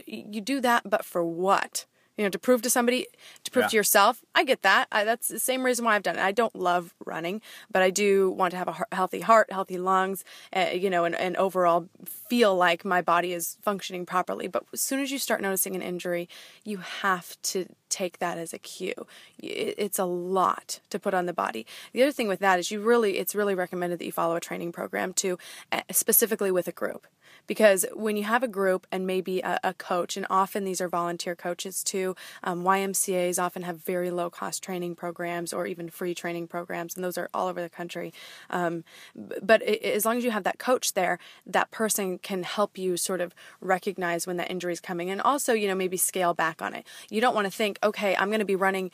you 0.07 0.39
do 0.41 0.59
that, 0.61 0.89
but 0.89 1.03
for 1.05 1.23
what? 1.23 1.85
You 2.17 2.25
know, 2.25 2.29
to 2.29 2.39
prove 2.39 2.61
to 2.63 2.69
somebody, 2.69 3.07
to 3.45 3.51
prove 3.51 3.63
Yeah. 3.63 3.69
to 3.69 3.75
yourself. 3.77 4.21
I 4.35 4.43
get 4.43 4.61
that. 4.63 4.87
I, 4.91 5.03
that's 5.05 5.27
the 5.29 5.39
same 5.39 5.63
reason 5.63 5.85
why 5.85 5.95
I've 5.95 6.03
done 6.03 6.17
it. 6.17 6.21
I 6.21 6.31
don't 6.31 6.55
love 6.55 6.93
running, 7.05 7.41
but 7.71 7.81
I 7.81 7.89
do 7.89 8.29
want 8.29 8.51
to 8.51 8.57
have 8.57 8.67
a 8.67 8.73
heart, 8.73 8.89
healthy 8.91 9.21
heart, 9.21 9.51
healthy 9.51 9.77
lungs, 9.77 10.23
uh, 10.53 10.67
you 10.73 10.89
know, 10.89 11.05
and, 11.05 11.15
and 11.15 11.37
overall 11.37 11.87
feel 12.05 12.55
like 12.55 12.83
my 12.85 13.01
body 13.01 13.33
is 13.33 13.57
functioning 13.61 14.05
properly. 14.05 14.47
But 14.47 14.65
as 14.73 14.81
soon 14.81 14.99
as 14.99 15.11
you 15.11 15.17
start 15.19 15.41
noticing 15.41 15.75
an 15.75 15.81
injury, 15.81 16.27
you 16.65 16.77
have 16.77 17.41
to 17.43 17.65
take 17.89 18.19
that 18.19 18.37
as 18.37 18.53
a 18.53 18.59
cue. 18.59 19.07
It's 19.39 19.99
a 19.99 20.05
lot 20.05 20.79
to 20.89 20.99
put 20.99 21.13
on 21.13 21.25
the 21.25 21.33
body. 21.33 21.65
The 21.93 22.03
other 22.03 22.11
thing 22.11 22.27
with 22.27 22.39
that 22.39 22.59
is 22.59 22.71
you 22.71 22.81
really, 22.81 23.17
it's 23.17 23.35
really 23.35 23.55
recommended 23.55 23.99
that 23.99 24.05
you 24.05 24.11
follow 24.11 24.35
a 24.35 24.39
training 24.41 24.71
program 24.73 25.13
too, 25.13 25.37
uh, 25.71 25.81
specifically 25.91 26.51
with 26.51 26.67
a 26.67 26.71
group. 26.71 27.07
Because 27.47 27.85
when 27.93 28.17
you 28.17 28.23
have 28.23 28.43
a 28.43 28.47
group 28.47 28.87
and 28.91 29.05
maybe 29.05 29.41
a, 29.41 29.59
a 29.63 29.73
coach, 29.73 30.17
and 30.17 30.25
often 30.29 30.63
these 30.63 30.81
are 30.81 30.87
volunteer 30.87 31.35
coaches 31.35 31.83
too, 31.83 32.15
um, 32.43 32.63
YMCA's 32.63 33.39
often 33.39 33.63
have 33.63 33.77
very 33.77 34.11
low 34.11 34.29
cost 34.29 34.63
training 34.63 34.95
programs 34.95 35.53
or 35.53 35.67
even 35.67 35.89
free 35.89 36.15
training 36.15 36.47
programs, 36.47 36.95
and 36.95 37.03
those 37.03 37.17
are 37.17 37.29
all 37.33 37.47
over 37.47 37.61
the 37.61 37.69
country. 37.69 38.13
Um, 38.49 38.83
but 39.15 39.61
i 39.63 39.79
as 39.91 40.05
long 40.05 40.17
as 40.17 40.23
you 40.23 40.31
have 40.31 40.43
that 40.43 40.59
coach 40.59 40.93
there, 40.93 41.19
that 41.45 41.71
person 41.71 42.17
can 42.17 42.43
help 42.43 42.77
you 42.77 42.97
sort 42.97 43.21
of 43.21 43.35
recognize 43.59 44.25
when 44.25 44.37
that 44.37 44.49
injury 44.49 44.73
is 44.73 44.79
coming, 44.79 45.09
and 45.09 45.21
also 45.21 45.53
you 45.53 45.67
know 45.67 45.75
maybe 45.75 45.97
scale 45.97 46.33
back 46.33 46.61
on 46.61 46.73
it. 46.73 46.85
You 47.09 47.21
don't 47.21 47.35
want 47.35 47.45
to 47.45 47.51
think, 47.51 47.79
okay, 47.83 48.15
I'm 48.15 48.29
going 48.29 48.39
to 48.39 48.45
be 48.45 48.55
running 48.55 48.91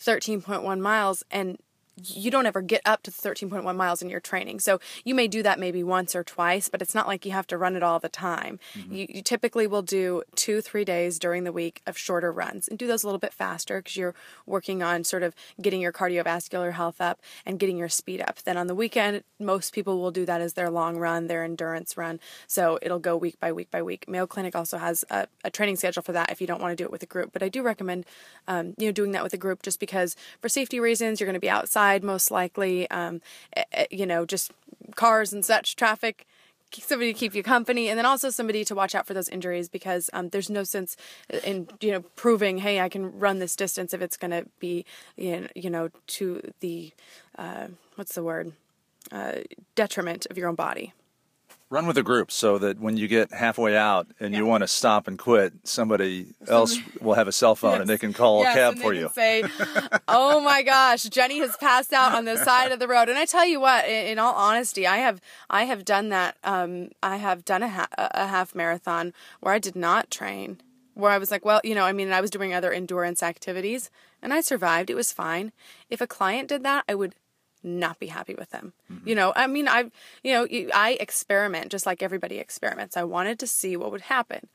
13.1 0.00 0.80
miles 0.80 1.22
and 1.30 1.58
you 1.96 2.30
don't 2.30 2.46
ever 2.46 2.62
get 2.62 2.82
up 2.84 3.02
to 3.04 3.10
13.1 3.10 3.76
miles 3.76 4.02
in 4.02 4.10
your 4.10 4.20
training. 4.20 4.60
So 4.60 4.80
you 5.04 5.14
may 5.14 5.28
do 5.28 5.42
that 5.42 5.58
maybe 5.58 5.84
once 5.84 6.14
or 6.14 6.24
twice, 6.24 6.68
but 6.68 6.82
it's 6.82 6.94
not 6.94 7.06
like 7.06 7.24
you 7.24 7.32
have 7.32 7.46
to 7.48 7.58
run 7.58 7.76
it 7.76 7.82
all 7.82 8.00
the 8.00 8.08
time. 8.08 8.58
You, 8.74 9.06
you 9.08 9.22
typically 9.22 9.66
will 9.66 9.82
do 9.82 10.22
two, 10.34 10.60
three 10.60 10.84
days 10.84 11.18
during 11.18 11.44
the 11.44 11.52
week 11.52 11.82
of 11.86 11.96
shorter 11.96 12.32
runs 12.32 12.66
and 12.66 12.78
do 12.78 12.86
those 12.86 13.04
a 13.04 13.06
little 13.06 13.18
bit 13.18 13.32
faster 13.32 13.78
because 13.78 13.96
you're 13.96 14.14
working 14.46 14.82
on 14.82 15.04
sort 15.04 15.22
of 15.22 15.34
getting 15.60 15.80
your 15.80 15.92
cardiovascular 15.92 16.72
health 16.72 17.00
up 17.00 17.20
and 17.46 17.58
getting 17.58 17.76
your 17.76 17.88
speed 17.88 18.20
up. 18.20 18.42
Then 18.42 18.56
on 18.56 18.66
the 18.66 18.74
weekend, 18.74 19.22
most 19.38 19.72
people 19.72 20.00
will 20.00 20.10
do 20.10 20.26
that 20.26 20.40
as 20.40 20.54
their 20.54 20.70
long 20.70 20.96
run, 20.96 21.28
their 21.28 21.44
endurance 21.44 21.96
run. 21.96 22.18
So 22.46 22.78
it'll 22.82 22.98
go 22.98 23.16
week 23.16 23.38
by 23.38 23.52
week 23.52 23.70
by 23.70 23.82
week. 23.82 24.08
Mayo 24.08 24.26
Clinic 24.26 24.56
also 24.56 24.78
has 24.78 25.04
a, 25.10 25.28
a 25.44 25.50
training 25.50 25.76
schedule 25.76 26.02
for 26.02 26.12
that 26.12 26.30
if 26.30 26.40
you 26.40 26.46
don't 26.46 26.60
want 26.60 26.72
to 26.72 26.76
do 26.76 26.84
it 26.84 26.90
with 26.90 27.02
a 27.02 27.06
group. 27.06 27.32
But 27.32 27.42
I 27.42 27.48
do 27.48 27.62
recommend, 27.62 28.04
um, 28.48 28.74
you 28.78 28.86
know, 28.86 28.92
doing 28.92 29.12
that 29.12 29.22
with 29.22 29.34
a 29.34 29.38
group 29.38 29.62
just 29.62 29.78
because 29.78 30.16
for 30.40 30.48
safety 30.48 30.80
reasons, 30.80 31.20
you're 31.20 31.26
going 31.26 31.34
to 31.34 31.40
be 31.40 31.50
outside 31.50 31.83
most 32.02 32.30
likely. 32.30 32.90
Um, 32.90 33.20
eh, 33.56 33.64
eh, 33.72 33.86
you 33.90 34.06
know, 34.06 34.24
just 34.26 34.52
cars 34.94 35.32
and 35.32 35.44
such 35.44 35.76
traffic. 35.76 36.26
Somebody 36.72 37.12
to 37.12 37.18
keep 37.18 37.36
you 37.36 37.44
company, 37.44 37.88
and 37.88 37.96
then 37.96 38.04
also 38.04 38.30
somebody 38.30 38.64
to 38.64 38.74
watch 38.74 38.96
out 38.96 39.06
for 39.06 39.14
those 39.14 39.28
injuries 39.28 39.68
because 39.68 40.10
um, 40.12 40.30
there's 40.30 40.50
no 40.50 40.64
sense 40.64 40.96
in 41.44 41.68
you 41.80 41.92
know 41.92 42.00
proving, 42.16 42.58
hey, 42.58 42.80
I 42.80 42.88
can 42.88 43.16
run 43.16 43.38
this 43.38 43.54
distance 43.54 43.94
if 43.94 44.02
it's 44.02 44.16
going 44.16 44.32
to 44.32 44.44
be 44.58 44.84
you 45.16 45.70
know 45.70 45.90
to 46.18 46.52
the 46.58 46.92
uh, 47.38 47.68
what's 47.94 48.14
the 48.14 48.24
word 48.24 48.54
uh, 49.12 49.34
detriment 49.76 50.26
of 50.30 50.36
your 50.36 50.48
own 50.48 50.56
body. 50.56 50.92
Run 51.70 51.86
with 51.86 51.98
a 51.98 52.02
group 52.02 52.30
so 52.30 52.58
that 52.58 52.78
when 52.78 52.96
you 52.96 53.08
get 53.08 53.32
halfway 53.32 53.76
out 53.76 54.06
and 54.20 54.34
you 54.34 54.46
want 54.46 54.62
to 54.62 54.68
stop 54.68 55.08
and 55.08 55.18
quit, 55.18 55.54
somebody 55.64 56.26
else 56.46 56.78
will 57.00 57.14
have 57.14 57.26
a 57.26 57.32
cell 57.32 57.54
phone 57.56 57.80
and 57.80 57.90
they 57.90 57.98
can 57.98 58.12
call 58.12 58.42
Yes, 58.42 58.54
a 58.54 58.58
cab 58.58 58.78
for 58.78 58.92
you. 58.92 59.10
Say, 59.14 59.42
"Oh 60.06 60.40
my 60.40 60.62
gosh, 60.62 61.02
Jenny 61.04 61.38
has 61.40 61.56
passed 61.56 61.92
out 61.92 62.14
on 62.14 62.26
the 62.26 62.36
side 62.36 62.70
of 62.70 62.78
the 62.78 62.86
road." 62.86 63.08
And 63.08 63.18
I 63.18 63.24
tell 63.24 63.46
you 63.46 63.58
what, 63.60 63.86
in, 63.86 64.06
in 64.06 64.18
all 64.18 64.34
honesty, 64.34 64.86
I 64.86 64.98
have 64.98 65.20
I 65.50 65.64
have 65.64 65.84
done 65.84 66.10
that. 66.10 66.36
Um, 66.44 66.90
I 67.02 67.16
have 67.16 67.44
done 67.44 67.62
a, 67.62 67.68
ha- 67.68 67.88
a 67.98 68.26
half 68.28 68.54
marathon 68.54 69.12
where 69.40 69.54
I 69.54 69.58
did 69.58 69.74
not 69.74 70.10
train. 70.10 70.60
where 70.94 71.10
I 71.10 71.18
was 71.18 71.30
like, 71.32 71.44
well, 71.44 71.60
you 71.64 71.74
know, 71.74 71.84
I 71.84 71.92
mean, 71.92 72.12
I 72.12 72.20
was 72.20 72.30
doing 72.30 72.54
other 72.54 72.72
endurance 72.72 73.20
activities 73.20 73.90
and 74.22 74.32
I 74.32 74.40
survived. 74.42 74.90
It 74.90 74.94
was 74.94 75.10
fine. 75.12 75.50
If 75.90 76.00
a 76.00 76.06
client 76.06 76.48
did 76.48 76.62
that, 76.62 76.84
I 76.88 76.94
would 76.94 77.16
not 77.64 77.98
be 77.98 78.06
happy 78.06 78.34
with 78.34 78.50
them. 78.50 78.72
Mm-hmm. 78.92 79.08
You 79.08 79.14
know, 79.14 79.32
I 79.34 79.46
mean, 79.46 79.68
I, 79.68 79.90
you 80.22 80.32
know, 80.32 80.46
I 80.74 80.96
experiment 81.00 81.70
just 81.70 81.86
like 81.86 82.02
everybody 82.02 82.38
experiments. 82.38 82.96
I 82.96 83.04
wanted 83.04 83.38
to 83.40 83.46
see 83.46 83.76
what 83.76 83.90
would 83.90 84.02
happen. 84.02 84.48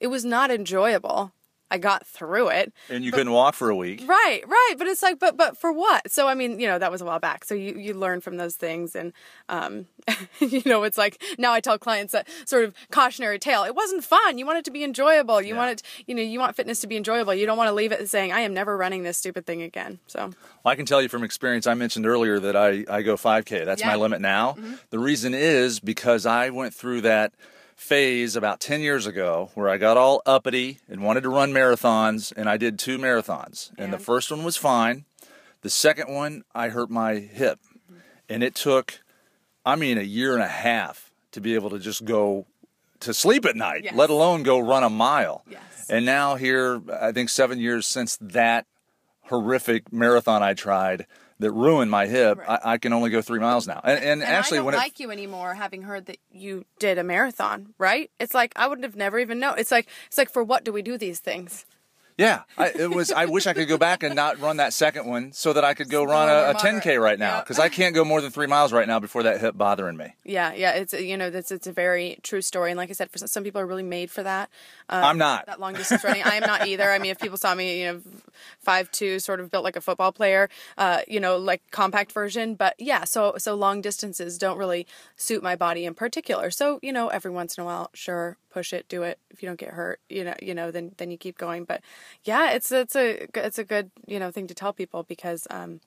It 0.00 0.06
was 0.06 0.24
not 0.24 0.50
enjoyable 0.50 1.32
I 1.72 1.78
got 1.78 2.06
through 2.06 2.48
it. 2.48 2.70
And 2.90 3.02
you 3.02 3.10
but, 3.10 3.16
couldn't 3.16 3.32
walk 3.32 3.54
for 3.54 3.70
a 3.70 3.74
week. 3.74 4.04
Right, 4.06 4.42
right. 4.46 4.74
But 4.76 4.88
it's 4.88 5.02
like, 5.02 5.18
but 5.18 5.38
but 5.38 5.56
for 5.56 5.72
what? 5.72 6.10
So 6.12 6.28
I 6.28 6.34
mean, 6.34 6.60
you 6.60 6.66
know, 6.66 6.78
that 6.78 6.92
was 6.92 7.00
a 7.00 7.06
while 7.06 7.18
back. 7.18 7.46
So 7.46 7.54
you 7.54 7.74
you 7.78 7.94
learn 7.94 8.20
from 8.20 8.36
those 8.36 8.56
things, 8.56 8.94
and 8.94 9.14
um, 9.48 9.86
you 10.38 10.60
know, 10.66 10.82
it's 10.82 10.98
like 10.98 11.22
now 11.38 11.54
I 11.54 11.60
tell 11.60 11.78
clients 11.78 12.12
that 12.12 12.28
sort 12.44 12.64
of 12.64 12.74
cautionary 12.90 13.38
tale. 13.38 13.64
It 13.64 13.74
wasn't 13.74 14.04
fun. 14.04 14.36
You 14.36 14.44
want 14.44 14.58
it 14.58 14.66
to 14.66 14.70
be 14.70 14.84
enjoyable. 14.84 15.40
You 15.40 15.54
yeah. 15.54 15.60
want 15.60 15.70
it, 15.72 15.82
you 16.06 16.14
know, 16.14 16.20
you 16.20 16.38
want 16.38 16.54
fitness 16.56 16.80
to 16.82 16.86
be 16.86 16.98
enjoyable. 16.98 17.34
You 17.34 17.46
don't 17.46 17.56
want 17.56 17.68
to 17.68 17.74
leave 17.74 17.90
it 17.90 18.06
saying, 18.10 18.32
I 18.32 18.40
am 18.40 18.52
never 18.52 18.76
running 18.76 19.02
this 19.02 19.16
stupid 19.16 19.46
thing 19.46 19.62
again. 19.62 19.98
So 20.06 20.26
well, 20.26 20.72
I 20.72 20.74
can 20.74 20.84
tell 20.84 21.00
you 21.00 21.08
from 21.08 21.24
experience. 21.24 21.66
I 21.66 21.72
mentioned 21.72 22.06
earlier 22.06 22.38
that 22.38 22.54
I 22.54 22.84
I 22.90 23.00
go 23.00 23.16
5K. 23.16 23.64
That's 23.64 23.80
yeah. 23.80 23.88
my 23.88 23.96
limit 23.96 24.20
now. 24.20 24.52
Mm-hmm. 24.52 24.74
The 24.90 24.98
reason 24.98 25.32
is 25.32 25.80
because 25.80 26.26
I 26.26 26.50
went 26.50 26.74
through 26.74 27.00
that 27.02 27.32
phase 27.82 28.36
about 28.36 28.60
10 28.60 28.80
years 28.80 29.06
ago 29.06 29.50
where 29.54 29.68
I 29.68 29.76
got 29.76 29.96
all 29.96 30.22
uppity 30.24 30.78
and 30.88 31.02
wanted 31.02 31.22
to 31.22 31.28
run 31.28 31.52
marathons, 31.52 32.32
and 32.34 32.48
I 32.48 32.56
did 32.56 32.78
two 32.78 32.96
marathons. 32.96 33.70
And, 33.70 33.80
and 33.80 33.92
the 33.92 33.98
first 33.98 34.30
one 34.30 34.44
was 34.44 34.56
fine. 34.56 35.04
The 35.62 35.70
second 35.70 36.12
one, 36.12 36.44
I 36.54 36.68
hurt 36.68 36.90
my 36.90 37.16
hip. 37.16 37.58
Mm-hmm. 37.60 38.00
And 38.28 38.42
it 38.44 38.54
took, 38.54 39.00
I 39.66 39.76
mean, 39.76 39.98
a 39.98 40.02
year 40.02 40.34
and 40.34 40.42
a 40.42 40.48
half 40.48 41.10
to 41.32 41.40
be 41.40 41.54
able 41.54 41.70
to 41.70 41.78
just 41.78 42.04
go 42.04 42.46
to 43.00 43.12
sleep 43.12 43.44
at 43.44 43.56
night, 43.56 43.82
yes. 43.84 43.94
let 43.94 44.10
alone 44.10 44.44
go 44.44 44.60
run 44.60 44.84
a 44.84 44.90
mile. 44.90 45.44
Yes. 45.50 45.60
And 45.90 46.06
now, 46.06 46.36
here, 46.36 46.80
I 47.00 47.10
think 47.10 47.30
seven 47.30 47.58
years 47.58 47.86
since 47.86 48.16
that 48.20 48.64
horrific 49.22 49.92
marathon 49.92 50.42
I 50.42 50.54
tried, 50.54 51.06
that 51.42 51.52
ruined 51.52 51.90
my 51.90 52.06
hip, 52.06 52.38
right. 52.38 52.60
I, 52.64 52.72
I, 52.72 52.78
can 52.78 52.92
only 52.92 53.10
go 53.10 53.22
three 53.22 53.38
miles 53.38 53.66
now. 53.66 53.80
And, 53.84 53.98
and, 53.98 54.22
and 54.22 54.22
actually, 54.22 54.58
I 54.58 54.60
don't 54.60 54.66
when 54.66 54.74
like 54.76 54.92
it, 54.92 55.00
you 55.00 55.10
anymore, 55.10 55.54
having 55.54 55.82
heard 55.82 56.06
that 56.06 56.18
you 56.30 56.64
did 56.78 56.98
a 56.98 57.04
marathon, 57.04 57.74
right? 57.78 58.10
It's 58.18 58.34
like 58.34 58.52
I 58.56 58.66
would 58.66 58.82
have 58.82 58.96
never 58.96 59.18
even 59.18 59.38
known. 59.38 59.58
It's 59.58 59.70
like 59.70 59.88
it's 60.06 60.18
like 60.18 60.30
for 60.30 60.42
what 60.42 60.64
do 60.64 60.72
we 60.72 60.82
do 60.82 60.96
these 60.96 61.20
things? 61.20 61.66
Yeah, 62.22 62.42
I, 62.56 62.68
it 62.68 62.90
was. 62.90 63.10
I 63.10 63.24
wish 63.24 63.48
I 63.48 63.52
could 63.52 63.66
go 63.66 63.76
back 63.76 64.04
and 64.04 64.14
not 64.14 64.38
run 64.38 64.58
that 64.58 64.72
second 64.72 65.06
one, 65.06 65.32
so 65.32 65.52
that 65.52 65.64
I 65.64 65.74
could 65.74 65.90
go 65.90 66.04
run 66.04 66.28
a, 66.28 66.50
a 66.50 66.54
10k 66.54 67.00
right 67.00 67.18
now, 67.18 67.40
because 67.40 67.58
I 67.58 67.68
can't 67.68 67.94
go 67.96 68.04
more 68.04 68.20
than 68.20 68.30
three 68.30 68.46
miles 68.46 68.72
right 68.72 68.86
now 68.86 69.00
before 69.00 69.24
that 69.24 69.40
hip 69.40 69.56
bothering 69.56 69.96
me. 69.96 70.14
Yeah, 70.24 70.52
yeah, 70.54 70.72
it's 70.72 70.92
you 70.92 71.16
know 71.16 71.30
that's 71.30 71.50
it's 71.50 71.66
a 71.66 71.72
very 71.72 72.18
true 72.22 72.40
story, 72.40 72.70
and 72.70 72.78
like 72.78 72.90
I 72.90 72.92
said, 72.92 73.10
for 73.10 73.18
some, 73.18 73.26
some 73.26 73.42
people 73.42 73.60
are 73.60 73.66
really 73.66 73.82
made 73.82 74.08
for 74.08 74.22
that. 74.22 74.50
Um, 74.88 75.02
I'm 75.02 75.18
not 75.18 75.46
that 75.46 75.58
long 75.58 75.74
distance 75.74 76.04
running. 76.04 76.22
I 76.22 76.36
am 76.36 76.42
not 76.42 76.66
either. 76.68 76.88
I 76.90 76.98
mean, 77.00 77.10
if 77.10 77.18
people 77.18 77.36
saw 77.36 77.54
me, 77.54 77.80
you 77.82 77.92
know, 77.92 78.00
five 78.60 78.90
two, 78.92 79.18
sort 79.18 79.40
of 79.40 79.50
built 79.50 79.64
like 79.64 79.76
a 79.76 79.80
football 79.80 80.12
player, 80.12 80.48
uh, 80.78 81.00
you 81.08 81.18
know, 81.18 81.36
like 81.36 81.62
compact 81.72 82.12
version, 82.12 82.54
but 82.54 82.74
yeah, 82.78 83.02
so 83.02 83.34
so 83.38 83.56
long 83.56 83.80
distances 83.80 84.38
don't 84.38 84.58
really 84.58 84.86
suit 85.16 85.42
my 85.42 85.56
body 85.56 85.84
in 85.84 85.94
particular. 85.94 86.52
So 86.52 86.78
you 86.82 86.92
know, 86.92 87.08
every 87.08 87.32
once 87.32 87.58
in 87.58 87.62
a 87.62 87.64
while, 87.64 87.90
sure, 87.94 88.36
push 88.50 88.72
it, 88.72 88.88
do 88.88 89.02
it. 89.02 89.18
If 89.30 89.42
you 89.42 89.48
don't 89.48 89.58
get 89.58 89.70
hurt, 89.70 90.00
you 90.08 90.24
know, 90.24 90.34
you 90.40 90.54
know, 90.54 90.70
then 90.70 90.92
then 90.98 91.10
you 91.10 91.18
keep 91.18 91.36
going. 91.36 91.64
But 91.64 91.80
yeah, 92.24 92.52
it's 92.52 92.70
it's 92.72 92.96
a 92.96 93.26
it's 93.34 93.58
a 93.58 93.64
good 93.64 93.90
you 94.06 94.18
know 94.18 94.30
thing 94.30 94.46
to 94.46 94.54
tell 94.54 94.72
people 94.72 95.02
because 95.02 95.46
um, 95.50 95.80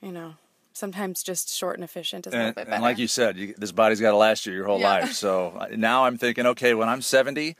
you 0.00 0.12
know 0.12 0.34
sometimes 0.72 1.22
just 1.22 1.54
short 1.54 1.76
and 1.76 1.84
efficient 1.84 2.26
is 2.26 2.32
and, 2.32 2.40
a 2.40 2.44
little 2.46 2.54
bit 2.54 2.66
better. 2.66 2.74
And 2.74 2.82
like 2.82 2.98
you 2.98 3.08
said, 3.08 3.36
you, 3.36 3.54
this 3.58 3.72
body's 3.72 4.00
got 4.00 4.12
to 4.12 4.16
last 4.16 4.46
you 4.46 4.52
your 4.52 4.66
whole 4.66 4.80
yeah. 4.80 4.88
life. 4.88 5.12
So 5.12 5.56
uh, 5.58 5.68
now 5.76 6.04
I'm 6.04 6.18
thinking, 6.18 6.46
okay, 6.46 6.74
when 6.74 6.88
I'm 6.88 7.02
70. 7.02 7.56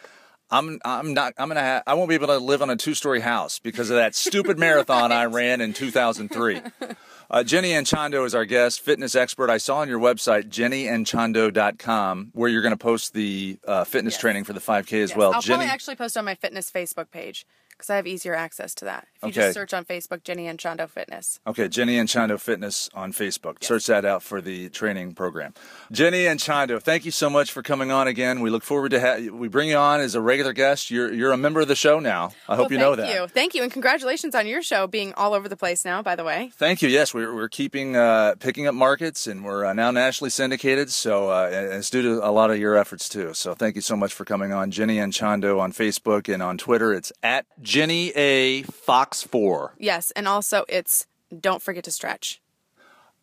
I'm 0.51 0.81
I'm 0.83 1.13
not 1.13 1.35
I'm 1.37 1.49
gonna 1.49 1.61
have, 1.61 1.83
I 1.87 1.93
won't 1.93 2.09
be 2.09 2.15
able 2.15 2.29
to 2.29 2.39
live 2.39 2.63
on 2.63 2.71
a 2.71 2.77
two 2.77 2.95
story 2.95 3.21
house 3.21 3.59
because 3.59 3.91
of 3.91 3.97
that 3.97 4.15
stupid 4.15 4.59
marathon 4.67 5.11
right. 5.11 5.21
I 5.21 5.27
ran 5.27 5.61
in 5.61 5.75
2003. 5.75 6.63
Uh, 7.31 7.45
Jenny 7.45 7.73
Anchondo 7.73 8.25
is 8.25 8.35
our 8.35 8.47
guest, 8.47 8.81
fitness 8.81 9.15
expert. 9.15 9.51
I 9.51 9.59
saw 9.59 9.79
on 9.79 9.89
your 9.89 10.01
website, 10.01 10.49
jennyanchondo.com, 10.49 12.31
where 12.33 12.49
you're 12.49 12.63
going 12.63 12.73
to 12.73 12.79
post 12.79 13.13
the 13.13 13.59
uh, 13.67 13.85
fitness 13.85 14.15
yes. 14.15 14.21
training 14.23 14.45
for 14.45 14.55
the 14.55 14.61
5K 14.61 15.03
as 15.03 15.11
yes. 15.11 15.15
well. 15.15 15.35
I'll 15.35 15.43
Jenny... 15.43 15.59
probably 15.59 15.73
actually 15.73 15.97
post 15.97 16.17
on 16.17 16.25
my 16.25 16.35
fitness 16.35 16.71
Facebook 16.71 17.11
page 17.11 17.45
because 17.79 17.91
I 17.91 17.97
have 17.97 18.07
easier 18.09 18.35
access 18.35 18.75
to 18.77 18.85
that. 18.87 19.07
If 19.17 19.23
you 19.23 19.29
okay. 19.29 19.41
just 19.41 19.55
search 19.55 19.73
on 19.73 19.85
Facebook, 19.85 20.25
Jenny 20.25 20.47
Anchondo 20.47 20.89
Fitness. 20.89 21.39
Okay, 21.47 21.69
Jenny 21.69 21.97
Anchondo 21.97 22.39
Fitness 22.39 22.91
on 22.93 23.13
Facebook. 23.13 23.57
Yes. 23.61 23.69
Search 23.69 23.87
that 23.87 24.05
out 24.05 24.23
for 24.23 24.41
the 24.41 24.69
training 24.69 25.15
program. 25.15 25.55
Jenny 25.93 26.25
Anchondo, 26.25 26.83
thank 26.83 27.05
you 27.05 27.13
so 27.13 27.31
much 27.31 27.53
for 27.53 27.63
coming 27.63 27.93
on 27.93 28.09
again. 28.09 28.41
We 28.41 28.51
look 28.51 28.65
forward 28.65 28.91
to 28.91 29.01
have 29.01 29.25
we 29.29 29.47
bring 29.47 29.69
you 29.69 29.77
on 29.77 30.01
as 30.01 30.17
a 30.17 30.21
regular 30.21 30.53
guest. 30.53 30.91
You're 30.91 31.13
you're 31.13 31.33
a 31.33 31.37
member 31.37 31.61
of 31.61 31.69
the 31.69 31.77
show 31.77 32.01
now. 32.01 32.33
I 32.49 32.57
hope 32.57 32.71
well, 32.71 32.73
you 32.73 32.79
know 32.79 32.97
that. 32.97 33.07
Thank 33.07 33.15
you, 33.15 33.27
thank 33.29 33.55
you, 33.55 33.63
and 33.63 33.73
congratulations 33.73 34.35
on 34.35 34.47
your 34.47 34.63
show 34.63 34.89
being 34.89 35.15
all 35.15 35.35
over 35.35 35.49
the 35.49 35.57
place 35.57 35.85
now. 35.85 36.03
By 36.03 36.17
the 36.17 36.25
way, 36.25 36.51
thank 36.55 36.83
you. 36.83 36.89
Yes, 36.89 37.15
we're 37.15 37.33
we're 37.35 37.49
keeping 37.49 37.97
uh, 37.97 38.35
picking 38.41 38.67
up 38.67 38.75
markets, 38.75 39.29
and 39.29 39.45
we're 39.45 39.65
uh, 39.65 39.73
now 39.73 39.93
nationally 39.93 40.31
syndicated. 40.31 40.91
So 40.91 41.31
uh, 41.31 41.49
it's 41.53 41.91
due 41.91 42.03
to 42.03 42.27
a 42.27 42.33
lot 42.33 42.51
of 42.51 42.59
your 42.59 42.77
efforts 42.77 43.09
too. 43.09 43.35
So 43.35 43.55
thank 43.55 43.77
you 43.77 43.83
so 43.83 43.97
much 43.97 44.13
for 44.13 44.25
coming 44.25 44.53
on, 44.53 44.71
Jenny 44.71 44.97
Anchondo 44.97 45.61
on 45.61 45.73
Facebook 45.73 46.33
and 46.33 46.43
on 46.43 46.59
Twitter. 46.59 46.93
It's 46.93 47.13
at 47.23 47.47
Jenny 47.69 48.13
A 48.17 48.63
Fox 48.63 49.23
Four. 49.23 49.75
Yes, 49.77 50.11
and 50.13 50.27
also 50.27 50.65
it's 50.71 51.07
don't 51.39 51.61
forget 51.61 51.85
to 51.85 51.91
stretch. 51.91 52.41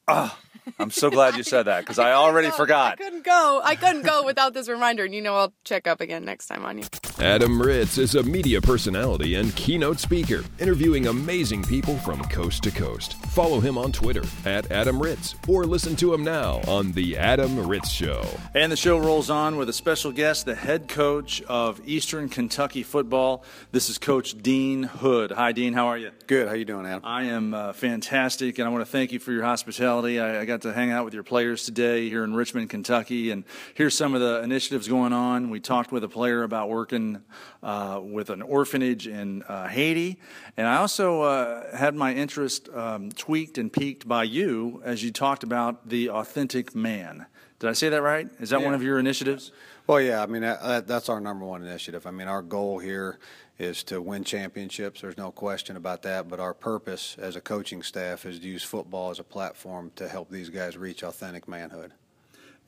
Ah. 0.07 0.37
I'm 0.79 0.91
so 0.91 1.09
glad 1.09 1.35
you 1.35 1.43
said 1.43 1.63
that 1.63 1.81
because 1.81 1.99
I 1.99 2.13
already 2.13 2.49
go. 2.49 2.55
forgot. 2.55 2.93
I 2.93 3.03
couldn't 3.03 3.23
go. 3.23 3.61
I 3.63 3.75
couldn't 3.75 4.03
go 4.03 4.23
without 4.25 4.53
this 4.53 4.67
reminder. 4.67 5.05
And 5.05 5.13
you 5.13 5.21
know, 5.21 5.35
I'll 5.35 5.53
check 5.63 5.87
up 5.87 6.01
again 6.01 6.25
next 6.25 6.47
time 6.47 6.65
on 6.65 6.77
you. 6.77 6.85
Adam 7.19 7.61
Ritz 7.61 7.97
is 7.97 8.15
a 8.15 8.23
media 8.23 8.59
personality 8.61 9.35
and 9.35 9.55
keynote 9.55 9.99
speaker, 9.99 10.43
interviewing 10.59 11.07
amazing 11.07 11.63
people 11.63 11.95
from 11.99 12.21
coast 12.25 12.63
to 12.63 12.71
coast. 12.71 13.13
Follow 13.27 13.59
him 13.59 13.77
on 13.77 13.91
Twitter 13.91 14.23
at 14.45 14.69
Adam 14.71 15.01
Ritz 15.01 15.35
or 15.47 15.65
listen 15.65 15.95
to 15.97 16.13
him 16.13 16.23
now 16.23 16.61
on 16.67 16.91
The 16.91 17.17
Adam 17.17 17.67
Ritz 17.67 17.89
Show. 17.89 18.25
And 18.53 18.71
the 18.71 18.75
show 18.75 18.97
rolls 18.99 19.29
on 19.29 19.55
with 19.55 19.69
a 19.69 19.73
special 19.73 20.11
guest, 20.11 20.45
the 20.45 20.55
head 20.55 20.87
coach 20.89 21.41
of 21.43 21.79
Eastern 21.85 22.27
Kentucky 22.27 22.83
football. 22.83 23.43
This 23.71 23.89
is 23.89 23.97
Coach 23.97 24.41
Dean 24.41 24.83
Hood. 24.83 25.31
Hi, 25.31 25.51
Dean. 25.53 25.73
How 25.73 25.87
are 25.87 25.97
you? 25.97 26.11
Good. 26.27 26.47
How 26.47 26.53
you 26.53 26.65
doing, 26.65 26.85
Adam? 26.85 27.01
I 27.05 27.23
am 27.23 27.53
uh, 27.53 27.73
fantastic, 27.73 28.59
and 28.59 28.67
I 28.67 28.71
want 28.71 28.81
to 28.85 28.91
thank 28.91 29.11
you 29.11 29.19
for 29.19 29.31
your 29.31 29.43
hospitality. 29.43 30.19
I, 30.19 30.41
I 30.41 30.45
got 30.45 30.54
got 30.55 30.61
to 30.61 30.71
hang 30.71 30.89
out 30.89 31.03
with 31.03 31.13
your 31.13 31.23
players 31.23 31.65
today 31.65 32.07
here 32.07 32.23
in 32.23 32.33
Richmond, 32.33 32.69
Kentucky, 32.69 33.29
and 33.31 33.43
here's 33.73 33.93
some 33.93 34.15
of 34.15 34.21
the 34.21 34.41
initiatives 34.41 34.87
going 34.87 35.11
on. 35.11 35.49
We 35.49 35.59
talked 35.59 35.91
with 35.91 36.01
a 36.05 36.07
player 36.07 36.43
about 36.43 36.69
working 36.69 37.21
uh, 37.61 37.99
with 38.01 38.29
an 38.29 38.41
orphanage 38.41 39.05
in 39.05 39.43
uh, 39.43 39.67
Haiti, 39.67 40.17
and 40.55 40.65
I 40.65 40.77
also 40.77 41.23
uh, 41.23 41.75
had 41.75 41.93
my 41.93 42.13
interest 42.13 42.69
um, 42.69 43.11
tweaked 43.11 43.57
and 43.57 43.69
piqued 43.71 44.07
by 44.07 44.23
you 44.23 44.81
as 44.85 45.03
you 45.03 45.11
talked 45.11 45.43
about 45.43 45.89
the 45.89 46.09
authentic 46.09 46.73
man. 46.73 47.25
Did 47.59 47.69
I 47.69 47.73
say 47.73 47.89
that 47.89 48.01
right? 48.01 48.29
Is 48.39 48.51
that 48.51 48.61
yeah. 48.61 48.65
one 48.65 48.75
of 48.75 48.81
your 48.81 48.97
initiatives? 48.97 49.51
Well, 49.87 49.99
yeah. 49.99 50.23
I 50.23 50.25
mean, 50.25 50.43
that, 50.43 50.87
that's 50.87 51.09
our 51.09 51.19
number 51.19 51.45
one 51.45 51.63
initiative. 51.63 52.07
I 52.07 52.11
mean, 52.11 52.29
our 52.29 52.41
goal 52.41 52.79
here 52.79 53.19
is 53.57 53.83
to 53.85 54.01
win 54.01 54.23
championships. 54.23 55.01
There's 55.01 55.17
no 55.17 55.31
question 55.31 55.77
about 55.77 56.01
that. 56.03 56.27
But 56.27 56.39
our 56.39 56.53
purpose 56.53 57.15
as 57.19 57.35
a 57.35 57.41
coaching 57.41 57.83
staff 57.83 58.25
is 58.25 58.39
to 58.39 58.47
use 58.47 58.63
football 58.63 59.11
as 59.11 59.19
a 59.19 59.23
platform 59.23 59.91
to 59.95 60.07
help 60.07 60.29
these 60.29 60.49
guys 60.49 60.77
reach 60.77 61.03
authentic 61.03 61.47
manhood. 61.47 61.93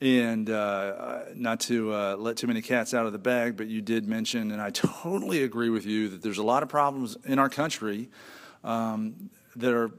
And 0.00 0.48
uh, 0.48 1.24
not 1.34 1.60
to 1.60 1.92
uh, 1.92 2.16
let 2.16 2.36
too 2.36 2.46
many 2.46 2.62
cats 2.62 2.94
out 2.94 3.06
of 3.06 3.12
the 3.12 3.18
bag, 3.18 3.56
but 3.56 3.66
you 3.66 3.82
did 3.82 4.06
mention, 4.06 4.52
and 4.52 4.62
I 4.62 4.70
totally 4.72 5.42
agree 5.42 5.70
with 5.70 5.84
you, 5.84 6.08
that 6.08 6.22
there's 6.22 6.38
a 6.38 6.44
lot 6.44 6.62
of 6.62 6.68
problems 6.68 7.16
in 7.24 7.38
our 7.38 7.48
country 7.48 8.08
um, 8.62 9.30
that 9.56 9.74
are, 9.74 9.90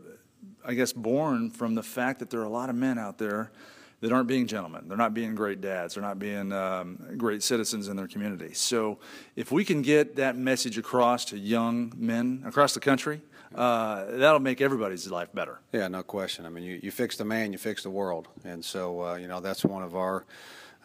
I 0.65 0.73
guess, 0.73 0.93
born 0.93 1.49
from 1.51 1.75
the 1.75 1.83
fact 1.83 2.19
that 2.19 2.29
there 2.29 2.39
are 2.39 2.45
a 2.45 2.49
lot 2.49 2.69
of 2.69 2.75
men 2.75 2.97
out 2.97 3.17
there 3.17 3.51
that 4.01 4.11
aren't 4.11 4.27
being 4.27 4.47
gentlemen. 4.47 4.87
They're 4.87 4.97
not 4.97 5.13
being 5.13 5.35
great 5.35 5.61
dads. 5.61 5.95
They're 5.95 6.03
not 6.03 6.19
being 6.19 6.51
um, 6.51 6.99
great 7.17 7.43
citizens 7.43 7.87
in 7.87 7.97
their 7.97 8.07
community. 8.07 8.53
So, 8.53 8.99
if 9.35 9.51
we 9.51 9.65
can 9.65 9.81
get 9.81 10.15
that 10.15 10.37
message 10.37 10.77
across 10.77 11.25
to 11.25 11.37
young 11.37 11.93
men 11.97 12.43
across 12.45 12.73
the 12.73 12.79
country, 12.79 13.21
uh, 13.55 14.05
that'll 14.11 14.39
make 14.39 14.61
everybody's 14.61 15.09
life 15.09 15.29
better. 15.33 15.59
Yeah, 15.71 15.87
no 15.87 16.03
question. 16.03 16.45
I 16.45 16.49
mean, 16.49 16.63
you, 16.63 16.79
you 16.83 16.91
fix 16.91 17.17
the 17.17 17.25
man, 17.25 17.51
you 17.51 17.57
fix 17.57 17.83
the 17.83 17.89
world. 17.89 18.27
And 18.43 18.63
so, 18.63 19.03
uh, 19.03 19.15
you 19.15 19.27
know, 19.27 19.39
that's 19.39 19.65
one 19.65 19.83
of 19.83 19.95
our 19.95 20.25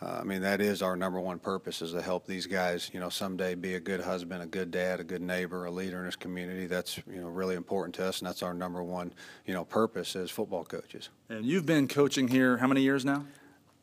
uh, 0.04 0.18
I 0.20 0.24
mean, 0.24 0.42
that 0.42 0.60
is 0.60 0.82
our 0.82 0.96
number 0.96 1.18
one 1.18 1.38
purpose 1.38 1.80
is 1.80 1.92
to 1.92 2.02
help 2.02 2.26
these 2.26 2.46
guys, 2.46 2.90
you 2.92 3.00
know, 3.00 3.08
someday 3.08 3.54
be 3.54 3.74
a 3.74 3.80
good 3.80 4.00
husband, 4.00 4.42
a 4.42 4.46
good 4.46 4.70
dad, 4.70 5.00
a 5.00 5.04
good 5.04 5.22
neighbor, 5.22 5.64
a 5.64 5.70
leader 5.70 5.98
in 6.00 6.04
his 6.04 6.16
community. 6.16 6.66
That's, 6.66 6.98
you 7.10 7.22
know, 7.22 7.28
really 7.28 7.54
important 7.54 7.94
to 7.94 8.06
us, 8.06 8.18
and 8.18 8.28
that's 8.28 8.42
our 8.42 8.52
number 8.52 8.82
one, 8.82 9.14
you 9.46 9.54
know, 9.54 9.64
purpose 9.64 10.14
as 10.14 10.30
football 10.30 10.64
coaches. 10.64 11.08
And 11.30 11.46
you've 11.46 11.64
been 11.64 11.88
coaching 11.88 12.28
here 12.28 12.58
how 12.58 12.66
many 12.66 12.82
years 12.82 13.04
now? 13.04 13.24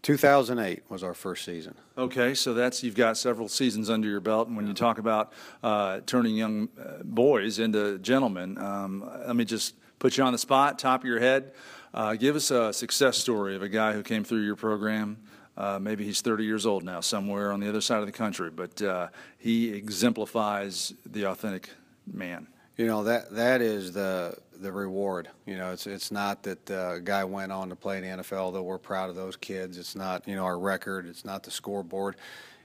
2008 0.04 0.84
was 0.90 1.04
our 1.04 1.16
first 1.16 1.44
season. 1.44 1.74
Okay, 1.98 2.36
so 2.36 2.54
that's 2.54 2.84
you've 2.84 2.96
got 2.96 3.18
several 3.18 3.48
seasons 3.48 3.90
under 3.90 4.08
your 4.08 4.20
belt. 4.20 4.48
And 4.48 4.56
when 4.56 4.68
you 4.68 4.74
talk 4.74 5.00
about 5.00 5.34
uh, 5.64 6.02
turning 6.06 6.36
young 6.36 6.70
uh, 6.80 7.04
boys 7.04 7.58
into 7.58 7.98
gentlemen, 7.98 8.60
um, 8.60 9.10
let 9.26 9.36
me 9.36 9.46
just 9.46 9.76
put 9.98 10.18
you 10.18 10.24
on 10.24 10.34
the 10.34 10.40
spot, 10.40 10.78
top 10.78 11.02
of 11.02 11.08
your 11.08 11.20
head. 11.20 11.54
Uh, 11.94 12.14
give 12.14 12.36
us 12.36 12.52
a 12.52 12.72
success 12.74 13.18
story 13.18 13.56
of 13.56 13.64
a 13.64 13.70
guy 13.70 13.94
who 13.94 14.04
came 14.04 14.24
through 14.24 14.42
your 14.42 14.56
program 14.56 15.18
Uh, 15.58 15.78
maybe 15.80 16.06
he's 16.06 16.22
30 16.22 16.46
years 16.46 16.66
old 16.66 16.84
now, 16.84 17.02
somewhere 17.02 17.52
on 17.52 17.60
the 17.60 17.68
other 17.68 17.82
side 17.82 18.00
of 18.00 18.06
the 18.06 18.12
country, 18.12 18.50
but 18.50 18.82
uh, 18.82 19.08
he 19.38 19.70
exemplifies 19.74 20.94
the 21.06 21.26
authentic 21.26 21.70
man. 22.12 22.48
You 22.78 22.88
know 22.88 23.04
that 23.04 23.32
that 23.36 23.62
is 23.62 23.92
the 23.92 24.38
the 24.62 24.72
reward. 24.72 25.30
You 25.46 25.58
know, 25.58 25.72
it's 25.72 25.88
it's 25.88 26.12
not 26.12 26.44
that 26.44 26.72
uh, 26.72 26.94
a 26.96 27.00
guy 27.00 27.24
went 27.24 27.52
on 27.52 27.70
to 27.70 27.76
play 27.76 27.98
in 27.98 28.04
the 28.04 28.24
NFL. 28.24 28.54
Though 28.54 28.64
we're 28.64 28.78
proud 28.78 29.10
of 29.10 29.16
those 29.16 29.36
kids. 29.36 29.78
It's 29.78 29.96
not 29.96 30.28
you 30.28 30.36
know 30.36 30.46
our 30.46 30.58
record. 30.58 31.06
It's 31.06 31.26
not 31.26 31.44
the 31.44 31.52
scoreboard. 31.52 32.16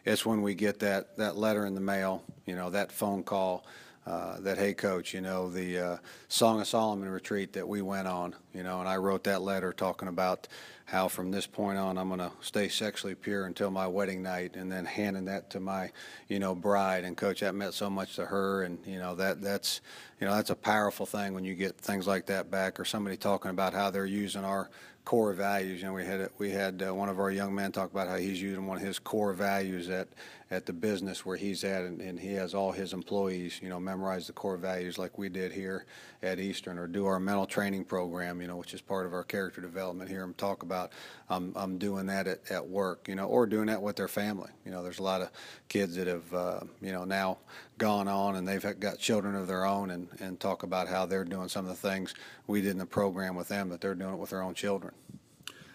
It's 0.04 0.24
when 0.24 0.42
we 0.42 0.54
get 0.54 0.78
that 0.80 1.16
that 1.16 1.36
letter 1.36 1.66
in 1.66 1.74
the 1.74 1.80
mail. 1.80 2.22
You 2.46 2.56
know, 2.56 2.70
that 2.70 2.92
phone 2.92 3.22
call. 3.22 3.66
Uh, 4.06 4.38
that 4.38 4.56
hey 4.56 4.72
coach 4.72 5.12
you 5.12 5.20
know 5.20 5.50
the 5.50 5.76
uh, 5.76 5.96
song 6.28 6.60
of 6.60 6.66
solomon 6.68 7.08
retreat 7.08 7.52
that 7.52 7.66
we 7.66 7.82
went 7.82 8.06
on 8.06 8.32
you 8.54 8.62
know 8.62 8.78
and 8.78 8.88
i 8.88 8.96
wrote 8.96 9.24
that 9.24 9.42
letter 9.42 9.72
talking 9.72 10.06
about 10.06 10.46
how 10.86 11.08
from 11.08 11.32
this 11.32 11.46
point 11.46 11.76
on 11.78 11.98
I'm 11.98 12.08
going 12.08 12.20
to 12.20 12.30
stay 12.40 12.68
sexually 12.68 13.16
pure 13.16 13.44
until 13.44 13.70
my 13.70 13.86
wedding 13.88 14.22
night, 14.22 14.54
and 14.56 14.70
then 14.70 14.84
handing 14.84 15.26
that 15.26 15.50
to 15.50 15.60
my, 15.60 15.90
you 16.28 16.38
know, 16.38 16.54
bride. 16.54 17.04
And 17.04 17.16
coach, 17.16 17.40
that 17.40 17.54
meant 17.54 17.74
so 17.74 17.90
much 17.90 18.16
to 18.16 18.24
her, 18.24 18.62
and 18.62 18.78
you 18.86 18.98
know 18.98 19.14
that 19.16 19.42
that's, 19.42 19.80
you 20.20 20.26
know, 20.26 20.34
that's 20.34 20.50
a 20.50 20.56
powerful 20.56 21.04
thing 21.04 21.34
when 21.34 21.44
you 21.44 21.54
get 21.54 21.76
things 21.76 22.06
like 22.06 22.26
that 22.26 22.50
back, 22.50 22.78
or 22.80 22.84
somebody 22.84 23.16
talking 23.16 23.50
about 23.50 23.74
how 23.74 23.90
they're 23.90 24.06
using 24.06 24.44
our 24.44 24.70
core 25.06 25.32
values. 25.32 25.80
You 25.80 25.86
know, 25.86 25.94
we 25.94 26.04
had 26.04 26.28
we 26.36 26.50
had 26.50 26.84
uh, 26.86 26.92
one 26.92 27.08
of 27.08 27.18
our 27.18 27.30
young 27.30 27.54
men 27.54 27.72
talk 27.72 27.90
about 27.92 28.08
how 28.08 28.16
he's 28.16 28.42
using 28.42 28.66
one 28.66 28.76
of 28.76 28.82
his 28.82 28.98
core 28.98 29.32
values 29.32 29.88
at 29.88 30.08
at 30.50 30.66
the 30.66 30.72
business 30.72 31.24
where 31.24 31.36
he's 31.36 31.64
at, 31.64 31.82
and, 31.82 32.00
and 32.00 32.20
he 32.20 32.32
has 32.34 32.54
all 32.54 32.72
his 32.72 32.92
employees, 32.92 33.58
you 33.62 33.68
know, 33.68 33.80
memorize 33.80 34.26
the 34.26 34.32
core 34.32 34.56
values 34.56 34.98
like 34.98 35.16
we 35.16 35.28
did 35.28 35.52
here 35.52 35.86
at 36.22 36.38
Eastern, 36.38 36.78
or 36.78 36.86
do 36.86 37.06
our 37.06 37.18
mental 37.18 37.46
training 37.46 37.84
program, 37.84 38.40
you 38.40 38.48
know, 38.48 38.56
which 38.56 38.74
is 38.74 38.80
part 38.80 39.06
of 39.06 39.14
our 39.14 39.24
character 39.24 39.60
development 39.60 40.10
here, 40.10 40.24
and 40.24 40.36
talk 40.36 40.62
about 40.64 40.92
I'm 41.30 41.52
I'm 41.56 41.78
doing 41.78 42.06
that 42.06 42.26
at, 42.26 42.40
at 42.50 42.68
work, 42.68 43.06
you 43.08 43.14
know, 43.14 43.26
or 43.26 43.46
doing 43.46 43.66
that 43.66 43.80
with 43.80 43.96
their 43.96 44.08
family. 44.08 44.50
You 44.64 44.72
know, 44.72 44.82
there's 44.82 44.98
a 44.98 45.04
lot 45.04 45.22
of 45.22 45.30
kids 45.68 45.94
that 45.94 46.08
have, 46.08 46.34
uh, 46.34 46.60
you 46.82 46.90
know, 46.90 47.04
now 47.04 47.38
gone 47.78 48.08
on 48.08 48.36
and 48.36 48.46
they've 48.46 48.80
got 48.80 48.98
children 48.98 49.34
of 49.34 49.46
their 49.46 49.64
own, 49.64 49.90
and 49.90 50.08
and 50.20 50.40
talk 50.40 50.62
about 50.62 50.88
how 50.88 51.06
they're 51.06 51.24
doing 51.24 51.48
some 51.48 51.66
of 51.66 51.70
the 51.80 51.88
things 51.88 52.14
we 52.46 52.60
did 52.60 52.70
in 52.70 52.78
the 52.78 52.86
program 52.86 53.36
with 53.36 53.48
them, 53.48 53.68
that 53.68 53.80
they're 53.80 53.94
doing 53.94 54.14
it 54.14 54.18
with 54.18 54.30
their 54.30 54.42
own 54.42 54.54
children. 54.54 54.94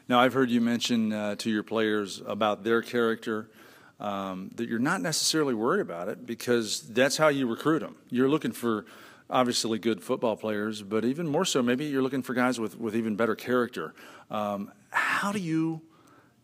Now, 0.08 0.20
I've 0.20 0.34
heard 0.34 0.50
you 0.50 0.62
mention 0.62 1.14
uh, 1.14 1.36
to 1.36 1.50
your 1.50 1.64
players 1.64 2.22
about 2.26 2.64
their 2.64 2.82
character. 2.82 3.50
Um, 4.00 4.50
that 4.56 4.68
you're 4.68 4.80
not 4.80 5.02
necessarily 5.02 5.54
worried 5.54 5.82
about 5.82 6.10
it 6.10 6.26
because 6.26 6.82
that's 6.82 7.18
how 7.18 7.28
you 7.28 7.46
recruit 7.46 7.80
them. 7.80 7.98
You're 8.10 8.30
looking 8.30 8.52
for 8.52 8.86
obviously 9.30 9.78
good 9.78 10.02
football 10.02 10.36
players, 10.36 10.82
but 10.82 11.06
even 11.06 11.28
more 11.28 11.46
so, 11.46 11.62
maybe 11.62 11.86
you're 11.86 12.02
looking 12.02 12.24
for 12.24 12.34
guys 12.34 12.60
with, 12.60 12.80
with 12.80 12.96
even 12.96 13.16
better 13.16 13.36
character. 13.36 13.94
Um, 14.32 14.72
how 14.90 15.32
do 15.32 15.38
you 15.38 15.82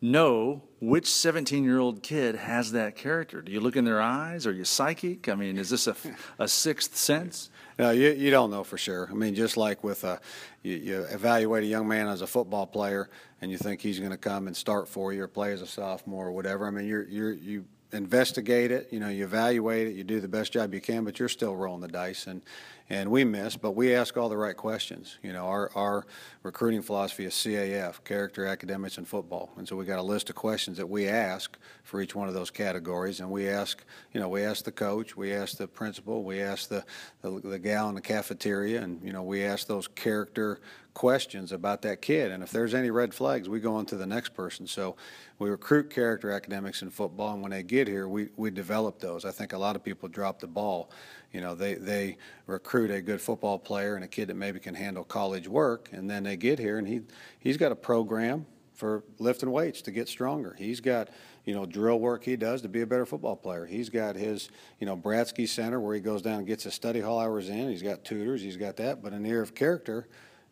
know 0.02 0.64
which 0.80 1.08
17 1.08 1.64
year 1.64 1.80
old 1.80 2.04
kid 2.04 2.36
has 2.36 2.72
that 2.74 2.96
character? 2.96 3.42
Do 3.42 3.52
you 3.52 3.60
look 3.60 3.76
in 3.76 3.86
their 3.86 4.02
eyes? 4.02 4.46
Are 4.46 4.52
you 4.52 4.64
psychic? 4.64 5.28
I 5.30 5.36
mean, 5.36 5.58
is 5.58 5.70
this 5.70 5.88
a, 5.88 5.96
a 6.40 6.48
sixth 6.48 6.96
sense? 6.96 7.50
No, 7.80 7.92
you, 7.92 8.10
you 8.12 8.32
don't 8.32 8.50
know 8.50 8.64
for 8.64 8.78
sure. 8.78 9.08
I 9.10 9.14
mean, 9.14 9.36
just 9.36 9.56
like 9.56 9.84
with 9.84 10.04
a, 10.04 10.20
you, 10.64 10.76
you 10.76 11.02
evaluate 11.12 11.64
a 11.64 11.68
young 11.68 11.88
man 11.88 12.08
as 12.08 12.22
a 12.22 12.28
football 12.28 12.66
player, 12.66 13.10
and 13.40 13.52
you 13.52 13.58
think 13.58 13.82
he's 13.82 14.00
going 14.00 14.12
to 14.12 14.18
come 14.18 14.48
and 14.48 14.58
start 14.58 14.88
for 14.88 15.14
you 15.14 15.24
or 15.24 15.28
play 15.28 15.52
as 15.52 15.62
a 15.62 15.68
sophomore 15.68 16.28
or 16.28 16.32
whatever. 16.32 16.66
I 16.66 16.72
mean, 16.72 16.88
you're 16.88 17.08
you're 17.08 17.34
you 17.34 17.66
investigate 17.92 18.72
it. 18.72 18.90
You 18.92 19.00
know, 19.00 19.10
you 19.10 19.24
evaluate 19.24 19.88
it. 19.88 19.96
You 19.96 20.04
do 20.04 20.20
the 20.20 20.28
best 20.28 20.52
job 20.52 20.74
you 20.74 20.82
can, 20.82 21.04
but 21.04 21.20
you're 21.20 21.30
still 21.30 21.56
rolling 21.56 21.82
the 21.82 21.88
dice, 21.88 22.28
and 22.28 22.42
and 22.90 23.12
we 23.12 23.26
miss, 23.26 23.58
but 23.58 23.72
we 23.72 23.94
ask 23.94 24.16
all 24.16 24.30
the 24.30 24.38
right 24.38 24.56
questions. 24.56 25.18
You 25.22 25.34
know, 25.34 25.46
our, 25.46 25.70
our 25.76 26.06
recruiting 26.44 26.82
philosophy 26.82 27.26
is 27.26 27.34
CAF, 27.34 28.02
character, 28.06 28.46
academics, 28.46 28.98
and 28.98 29.06
football. 29.06 29.52
And 29.58 29.68
so 29.68 29.76
we 29.76 29.84
got 29.84 30.00
a 30.00 30.04
list 30.04 30.30
of 30.30 30.38
questions 30.38 30.78
that 30.78 30.88
we 30.88 31.10
ask 31.10 31.58
for 31.84 32.00
each 32.00 32.16
one 32.16 32.30
of 32.30 32.34
those 32.34 32.50
categories. 32.50 33.20
And 33.20 33.30
we 33.30 33.50
ask, 33.50 33.84
you 34.14 34.22
know, 34.22 34.30
we 34.30 34.44
ask 34.44 34.64
the 34.64 34.72
coach, 34.72 35.18
we 35.18 35.34
ask 35.34 35.58
the 35.58 35.68
principal, 35.68 36.24
we 36.24 36.40
ask 36.40 36.70
the, 36.70 36.86
the, 37.22 37.42
the 37.42 37.60
gal 37.60 37.90
in 37.90 37.96
the 37.96 38.02
cafeteria, 38.02 38.82
and, 38.82 39.04
you 39.04 39.12
know, 39.12 39.24
we 39.24 39.44
ask 39.44 39.68
those 39.68 39.90
character 39.90 40.62
questions 40.98 41.52
about 41.52 41.84
that 41.84 42.02
kid. 42.02 42.32
And 42.32 42.42
if 42.42 42.52
there's 42.52 42.74
any 42.74 42.90
red 42.90 43.14
flags, 43.14 43.48
we 43.48 43.60
go 43.60 43.76
on 43.76 43.86
to 43.86 43.96
the 43.96 44.08
next 44.08 44.34
person. 44.34 44.66
So 44.66 44.96
we 45.38 45.50
recruit 45.50 45.92
character 45.92 46.32
academics 46.32 46.82
in 46.82 46.90
football, 46.90 47.34
and 47.34 47.42
when 47.42 47.52
they 47.52 47.62
get 47.62 47.88
here, 47.88 48.08
we, 48.08 48.30
we 48.36 48.50
develop 48.50 49.00
those. 49.00 49.24
I 49.24 49.32
think 49.32 49.54
a 49.54 49.58
lot 49.58 49.76
of 49.76 49.84
people 49.84 50.10
drop 50.10 50.40
the 50.40 50.48
ball 50.48 50.90
you 51.32 51.42
know, 51.42 51.56
they, 51.56 51.76
they 51.76 52.18
recruit 52.46 52.90
a 52.90 53.02
good 53.02 53.22
football 53.22 53.60
player 53.60 53.96
and 53.96 54.04
a 54.04 54.08
kid 54.08 54.30
that 54.30 54.36
maybe 54.36 54.60
can 54.60 54.76
handle 54.76 55.04
college 55.04 55.48
work, 55.48 55.90
and 55.92 56.10
then 56.10 56.24
they 56.24 56.38
get 56.38 56.60
here 56.60 56.78
and 56.78 56.88
he, 56.88 57.02
he's 57.40 57.58
got 57.58 57.72
a 57.72 57.76
program 57.76 58.46
for 58.74 59.04
lifting 59.20 59.52
weights 59.52 59.82
to 59.82 59.92
get 59.92 60.08
stronger. 60.08 60.56
He's 60.58 60.80
got, 60.80 61.10
you 61.46 61.54
know, 61.54 61.66
drill 61.66 62.00
work 62.00 62.24
he 62.24 62.36
does 62.36 62.62
to 62.62 62.70
be 62.70 62.82
a 62.82 62.88
better 62.88 63.06
football 63.06 63.36
player. 63.36 63.66
He's 63.66 63.90
got 63.90 64.16
his, 64.16 64.50
you 64.80 64.86
know, 64.86 64.96
Bratzke 64.96 65.48
Center 65.48 65.80
where 65.80 65.96
he 65.96 66.02
goes 66.02 66.22
down 66.22 66.40
and 66.40 66.48
gets 66.48 66.64
his 66.64 66.76
study 66.76 67.02
hall 67.02 67.20
hours 67.20 67.50
in. 67.50 67.70
He's 67.70 67.82
got 67.82 68.06
tutors. 68.06 68.42
He's 68.42 68.58
got 68.58 68.78
that. 68.78 69.02
But 69.02 69.12
the 69.12 69.30
area 69.30 69.42
of 69.42 69.56
character, 69.56 70.08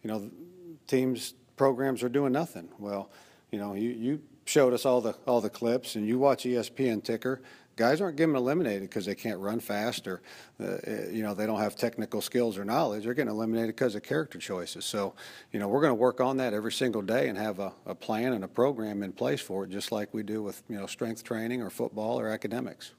you 0.06 0.12
know, 0.12 0.30
teams 0.86 1.34
programs 1.56 2.04
are 2.04 2.10
doing 2.10 2.32
nothing. 2.32 2.70
Well, 2.78 3.10
you 3.50 3.58
know, 3.58 3.74
you, 3.74 3.90
you 3.90 4.22
showed 4.46 4.72
us 4.72 4.86
all 4.86 5.02
the 5.02 5.16
all 5.26 5.42
the 5.42 5.50
clips, 5.50 5.96
and 5.96 6.08
you 6.08 6.20
watch 6.20 6.44
ESPN 6.44 7.04
ticker. 7.04 7.42
Guys 7.76 8.02
aren't 8.02 8.16
getting 8.16 8.36
eliminated 8.36 8.84
because 8.84 9.06
they 9.06 9.16
can't 9.16 9.40
run 9.40 9.60
fast 9.60 10.08
or 10.08 10.22
uh, 10.62 10.78
you 11.10 11.24
know 11.24 11.34
they 11.34 11.48
don't 11.48 11.60
have 11.60 11.76
technical 11.76 12.22
skills 12.22 12.56
or 12.56 12.64
knowledge. 12.64 13.04
They're 13.04 13.16
getting 13.16 13.34
eliminated 13.34 13.76
because 13.76 13.96
of 13.96 14.04
character 14.04 14.38
choices. 14.38 14.86
So 14.86 15.16
you 15.52 15.60
know 15.60 15.68
we're 15.68 15.82
going 15.82 15.90
to 15.90 15.96
work 15.96 16.22
on 16.22 16.38
that 16.38 16.54
every 16.54 16.72
single 16.72 17.02
day 17.02 17.28
and 17.28 17.38
have 17.38 17.58
a, 17.58 17.74
a, 17.88 17.96
plan 17.96 18.32
and 18.34 18.44
a 18.44 18.48
program 18.48 19.02
in 19.02 19.12
place 19.12 19.42
for 19.42 19.64
it 19.64 19.72
just 19.72 19.92
like 19.92 20.14
we 20.14 20.22
do 20.22 20.44
with 20.44 20.62
you 20.70 20.78
know 20.78 20.86
strength 20.86 21.24
training 21.24 21.64
or 21.64 21.72
football 21.72 22.20
or 22.20 22.30
academics 22.30 22.92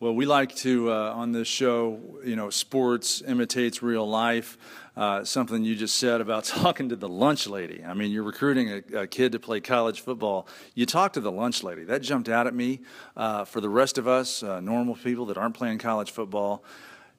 well, 0.00 0.14
we 0.14 0.26
like 0.26 0.54
to, 0.56 0.92
uh, 0.92 1.12
on 1.12 1.32
this 1.32 1.48
show, 1.48 1.98
you 2.24 2.36
know, 2.36 2.50
sports 2.50 3.20
imitates 3.26 3.82
real 3.82 4.08
life. 4.08 4.56
Uh, 4.96 5.24
something 5.24 5.64
you 5.64 5.74
just 5.74 5.96
said 5.96 6.20
about 6.20 6.44
talking 6.44 6.88
to 6.90 6.96
the 6.96 7.08
lunch 7.08 7.48
lady. 7.48 7.82
I 7.84 7.94
mean, 7.94 8.12
you're 8.12 8.22
recruiting 8.22 8.70
a, 8.70 9.00
a, 9.00 9.06
kid 9.08 9.32
to 9.32 9.40
play 9.40 9.60
college 9.60 10.00
football. 10.00 10.46
You 10.74 10.86
talk 10.86 11.14
to 11.14 11.20
the 11.20 11.32
lunch 11.32 11.64
lady. 11.64 11.82
That 11.82 12.02
jumped 12.02 12.28
out 12.28 12.46
at 12.46 12.54
me. 12.54 12.80
Uh, 13.16 13.44
for 13.44 13.60
the 13.60 13.68
rest 13.68 13.98
of 13.98 14.06
us, 14.06 14.42
uh, 14.42 14.60
normal 14.60 14.94
people 14.94 15.26
that 15.26 15.36
aren't 15.36 15.54
playing 15.54 15.78
college 15.78 16.12
football, 16.12 16.62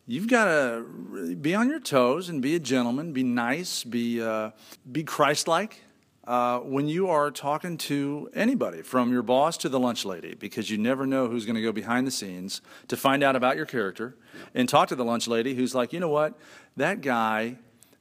you've 0.07 0.27
got 0.27 0.45
to 0.45 1.35
be 1.35 1.55
on 1.55 1.69
your 1.69 1.81
toes 1.81 2.29
and 2.29 2.41
be 2.41 2.55
a 2.55 2.59
gentleman, 2.59 3.11
be 3.11 3.23
nice, 3.23 3.83
be, 3.83 4.21
uh, 4.21 4.51
be 4.89 5.03
Christ 5.03 5.49
like 5.49 5.81
uh, 6.29 6.59
when 6.59 6.87
you 6.87 7.09
are 7.09 7.31
talking 7.31 7.75
to 7.75 8.29
anybody, 8.35 8.83
from 8.83 9.11
your 9.11 9.23
boss 9.23 9.57
to 9.57 9.67
the 9.67 9.79
lunch 9.79 10.05
lady, 10.05 10.35
because 10.35 10.69
you 10.69 10.77
never 10.77 11.07
know 11.07 11.27
who's 11.27 11.43
going 11.43 11.55
to 11.55 11.61
go 11.61 11.71
behind 11.71 12.05
the 12.05 12.11
scenes 12.11 12.61
to 12.87 12.95
find 12.95 13.23
out 13.23 13.35
about 13.35 13.57
your 13.57 13.65
character, 13.65 14.15
and 14.53 14.69
talk 14.69 14.87
to 14.89 14.95
the 14.95 15.03
lunch 15.03 15.27
lady 15.27 15.55
who's 15.55 15.73
like, 15.73 15.91
you 15.91 15.99
know 15.99 16.07
what, 16.07 16.37
that 16.77 17.01
guy 17.01 17.55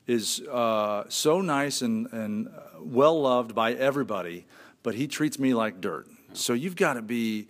is 0.06 0.42
uh, 0.42 1.04
so 1.08 1.40
nice 1.40 1.80
and, 1.80 2.06
and 2.12 2.50
well 2.78 3.18
loved 3.18 3.54
by 3.54 3.72
everybody, 3.72 4.44
but 4.82 4.94
he 4.94 5.08
treats 5.08 5.38
me 5.38 5.54
like 5.54 5.80
dirt. 5.80 6.06
So 6.34 6.52
you've 6.52 6.76
got 6.76 6.94
to 6.94 7.02
be 7.02 7.48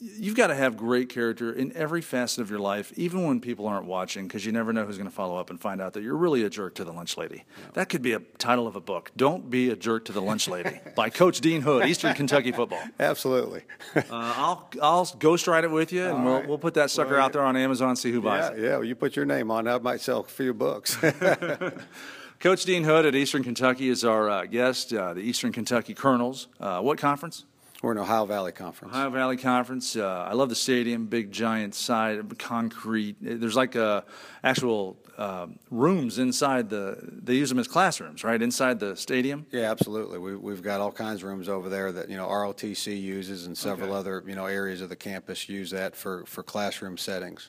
you've 0.00 0.36
got 0.36 0.48
to 0.48 0.54
have 0.54 0.76
great 0.76 1.08
character 1.08 1.52
in 1.52 1.76
every 1.76 2.00
facet 2.00 2.40
of 2.40 2.50
your 2.50 2.58
life, 2.58 2.92
even 2.96 3.24
when 3.24 3.40
people 3.40 3.66
aren't 3.66 3.86
watching, 3.86 4.26
because 4.26 4.46
you 4.46 4.52
never 4.52 4.72
know 4.72 4.84
who's 4.84 4.96
going 4.96 5.08
to 5.08 5.14
follow 5.14 5.36
up 5.36 5.50
and 5.50 5.60
find 5.60 5.80
out 5.80 5.92
that 5.92 6.02
you're 6.02 6.16
really 6.16 6.42
a 6.42 6.50
jerk 6.50 6.74
to 6.76 6.84
the 6.84 6.92
lunch 6.92 7.16
lady. 7.16 7.44
Yeah. 7.46 7.70
That 7.74 7.88
could 7.88 8.02
be 8.02 8.12
a 8.12 8.20
title 8.38 8.66
of 8.66 8.76
a 8.76 8.80
book. 8.80 9.10
Don't 9.16 9.50
be 9.50 9.70
a 9.70 9.76
jerk 9.76 10.06
to 10.06 10.12
the 10.12 10.22
lunch 10.22 10.48
lady 10.48 10.80
by 10.96 11.10
Coach 11.10 11.40
Dean 11.40 11.62
Hood, 11.62 11.86
Eastern 11.86 12.14
Kentucky 12.14 12.52
football. 12.52 12.82
Absolutely. 12.98 13.62
uh, 13.94 14.02
I'll 14.10 14.68
I'll 14.82 15.06
ghostwrite 15.06 15.64
it 15.64 15.70
with 15.70 15.92
you, 15.92 16.04
and 16.04 16.24
we'll, 16.24 16.34
right. 16.34 16.48
we'll 16.48 16.58
put 16.58 16.74
that 16.74 16.90
sucker 16.90 17.12
well, 17.12 17.24
out 17.24 17.32
there 17.32 17.42
on 17.42 17.56
Amazon. 17.56 17.96
See 17.96 18.12
who 18.12 18.20
buys 18.20 18.50
yeah, 18.50 18.56
it. 18.56 18.62
Yeah, 18.62 18.76
well, 18.76 18.84
you 18.84 18.94
put 18.94 19.16
your 19.16 19.26
name 19.26 19.50
on. 19.50 19.64
That 19.64 19.82
might 19.82 20.00
sell 20.00 20.20
a 20.20 20.24
few 20.24 20.54
books. 20.54 20.96
Coach 22.40 22.64
Dean 22.64 22.84
Hood 22.84 23.04
at 23.04 23.14
Eastern 23.14 23.42
Kentucky 23.44 23.90
is 23.90 24.02
our 24.02 24.30
uh, 24.30 24.46
guest. 24.46 24.94
Uh, 24.94 25.12
the 25.12 25.20
Eastern 25.20 25.52
Kentucky 25.52 25.92
Colonels. 25.92 26.48
Uh, 26.58 26.80
what 26.80 26.96
conference? 26.96 27.44
We're 27.82 27.92
in 27.92 27.98
Ohio 27.98 28.26
Valley 28.26 28.52
Conference. 28.52 28.94
Ohio 28.94 29.08
Valley 29.08 29.38
Conference. 29.38 29.96
Uh, 29.96 30.26
I 30.28 30.34
love 30.34 30.50
the 30.50 30.54
stadium, 30.54 31.06
big 31.06 31.32
giant 31.32 31.74
side, 31.74 32.38
concrete. 32.38 33.16
There's 33.20 33.56
like 33.56 33.74
a 33.74 33.84
uh, 33.84 34.00
actual 34.44 34.98
uh, 35.16 35.46
rooms 35.70 36.18
inside 36.18 36.68
the. 36.68 36.98
They 37.00 37.36
use 37.36 37.48
them 37.48 37.58
as 37.58 37.66
classrooms, 37.66 38.22
right 38.22 38.40
inside 38.40 38.80
the 38.80 38.96
stadium. 38.96 39.46
Yeah, 39.50 39.70
absolutely. 39.70 40.18
We, 40.18 40.36
we've 40.36 40.62
got 40.62 40.80
all 40.80 40.92
kinds 40.92 41.22
of 41.22 41.28
rooms 41.30 41.48
over 41.48 41.70
there 41.70 41.90
that 41.90 42.10
you 42.10 42.18
know 42.18 42.28
ROTC 42.28 43.00
uses, 43.00 43.46
and 43.46 43.56
several 43.56 43.90
okay. 43.90 43.98
other 43.98 44.24
you 44.26 44.34
know 44.34 44.46
areas 44.46 44.82
of 44.82 44.90
the 44.90 44.96
campus 44.96 45.48
use 45.48 45.70
that 45.70 45.96
for 45.96 46.26
for 46.26 46.42
classroom 46.42 46.98
settings. 46.98 47.48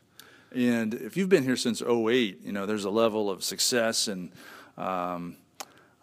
And 0.54 0.94
if 0.94 1.18
you've 1.18 1.30
been 1.30 1.44
here 1.44 1.58
since 1.58 1.82
08, 1.82 2.42
you 2.42 2.54
know 2.54 2.66
there's 2.66 2.86
a 2.86 2.90
level 2.90 3.30
of 3.30 3.44
success 3.44 4.08
and. 4.08 4.32
Um, 4.78 5.36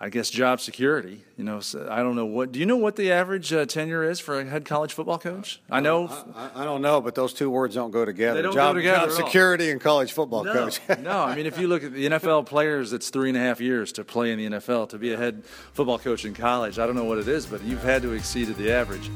I 0.01 0.11
guess 0.11 0.31
job 0.31 0.61
security. 0.61 1.25
You 1.37 1.43
know, 1.43 1.59
so 1.59 1.89
I 1.91 2.05
don't 2.05 2.15
know 2.15 2.27
what. 2.27 2.53
Do 2.53 2.61
you 2.61 2.67
know 2.67 2.77
what 2.77 2.95
the 2.95 3.11
average 3.11 3.53
uh, 3.53 3.67
tenure 3.67 4.05
is 4.05 4.21
for 4.21 4.39
a 4.39 4.45
head 4.45 4.65
college 4.65 4.93
football 4.93 5.19
coach? 5.19 5.61
I 5.69 5.81
know. 5.81 6.09
I, 6.37 6.63
I 6.63 6.65
don't 6.65 6.83
know, 6.83 7.01
but 7.01 7.17
those 7.17 7.33
two 7.33 7.51
words 7.51 7.75
don't 7.75 7.91
go 7.91 8.05
together. 8.05 8.37
They 8.37 8.43
don't 8.43 8.55
job, 8.55 8.75
go 8.75 8.79
together 8.79 8.99
Job 8.99 9.11
at 9.11 9.21
all. 9.21 9.27
security 9.27 9.71
and 9.71 9.81
college 9.81 10.13
football 10.13 10.45
no, 10.45 10.53
coach. 10.53 10.81
no. 11.01 11.23
I 11.23 11.35
mean, 11.35 11.47
if 11.47 11.59
you 11.59 11.67
look 11.67 11.83
at 11.83 11.93
the 11.93 12.07
NFL 12.07 12.47
players, 12.47 12.93
it's 12.93 13.11
three 13.11 13.29
and 13.29 13.37
a 13.37 13.41
half 13.41 13.61
years 13.61 13.91
to 13.93 14.05
play 14.05 14.31
in 14.31 14.39
the 14.39 14.59
NFL. 14.59 14.91
To 14.91 14.99
be 14.99 15.13
a 15.13 15.17
head 15.17 15.45
football 15.73 15.99
coach 15.99 16.25
in 16.25 16.33
college, 16.33 16.79
I 16.79 16.87
don't 16.87 16.95
know 16.95 17.05
what 17.05 17.19
it 17.19 17.27
is, 17.27 17.47
but 17.47 17.63
you've 17.65 17.83
had 17.83 18.03
to 18.03 18.13
exceed 18.13 18.49
the 18.49 18.73
average. 18.73 19.11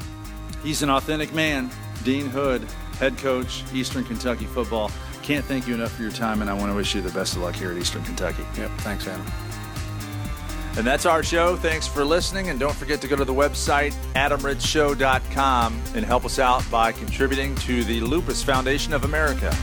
He's 0.64 0.82
an 0.82 0.90
authentic 0.90 1.32
man, 1.32 1.70
Dean 2.02 2.28
Hood, 2.28 2.66
head 2.98 3.16
coach, 3.18 3.62
Eastern 3.72 4.04
Kentucky 4.04 4.46
football. 4.46 4.90
Can't 5.22 5.44
thank 5.44 5.68
you 5.68 5.74
enough 5.74 5.92
for 5.92 6.02
your 6.02 6.10
time, 6.10 6.40
and 6.40 6.50
I 6.50 6.54
want 6.54 6.72
to 6.72 6.74
wish 6.74 6.94
you 6.94 7.00
the 7.00 7.10
best 7.10 7.36
of 7.36 7.42
luck 7.42 7.54
here 7.54 7.70
at 7.70 7.78
Eastern 7.78 8.02
Kentucky. 8.02 8.44
yep. 8.56 8.70
Thanks, 8.78 9.06
Adam. 9.06 9.24
And 10.76 10.86
that's 10.86 11.04
our 11.04 11.22
show. 11.22 11.56
Thanks 11.56 11.86
for 11.86 12.04
listening. 12.04 12.48
And 12.48 12.58
don't 12.58 12.74
forget 12.74 13.00
to 13.02 13.08
go 13.08 13.16
to 13.16 13.24
the 13.24 13.34
website, 13.34 13.92
adamritzshow.com, 14.14 15.82
and 15.94 16.04
help 16.04 16.24
us 16.24 16.38
out 16.38 16.68
by 16.70 16.92
contributing 16.92 17.54
to 17.56 17.84
the 17.84 18.00
Lupus 18.00 18.42
Foundation 18.42 18.94
of 18.94 19.04
America. 19.04 19.54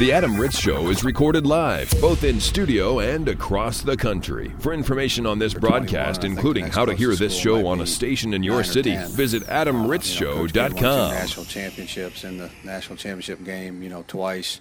The 0.00 0.12
Adam 0.14 0.40
Ritz 0.40 0.58
Show 0.58 0.88
is 0.88 1.04
recorded 1.04 1.46
live, 1.46 1.90
both 2.00 2.24
in 2.24 2.40
studio 2.40 3.00
and 3.00 3.28
across 3.28 3.82
the 3.82 3.98
country. 3.98 4.50
For 4.60 4.72
information 4.72 5.26
on 5.26 5.38
this 5.38 5.52
broadcast, 5.52 6.24
including 6.24 6.68
how 6.68 6.86
to 6.86 6.94
hear 6.94 7.14
this 7.14 7.36
show 7.38 7.66
on 7.66 7.82
a 7.82 7.86
station 7.86 8.32
in 8.32 8.42
your 8.42 8.64
city, 8.64 8.96
visit 8.96 9.42
you 9.42 9.48
know, 9.48 9.64
Coach 9.64 9.66
Kidd 9.66 9.74
won 9.74 9.98
two 9.98 9.98
adamritzshow.com. 9.98 11.10
national 11.10 11.44
championships 11.44 12.24
in 12.24 12.38
the 12.38 12.50
national 12.64 12.96
championship 12.96 13.44
game, 13.44 13.82
you 13.82 13.90
know, 13.90 14.02
twice. 14.08 14.60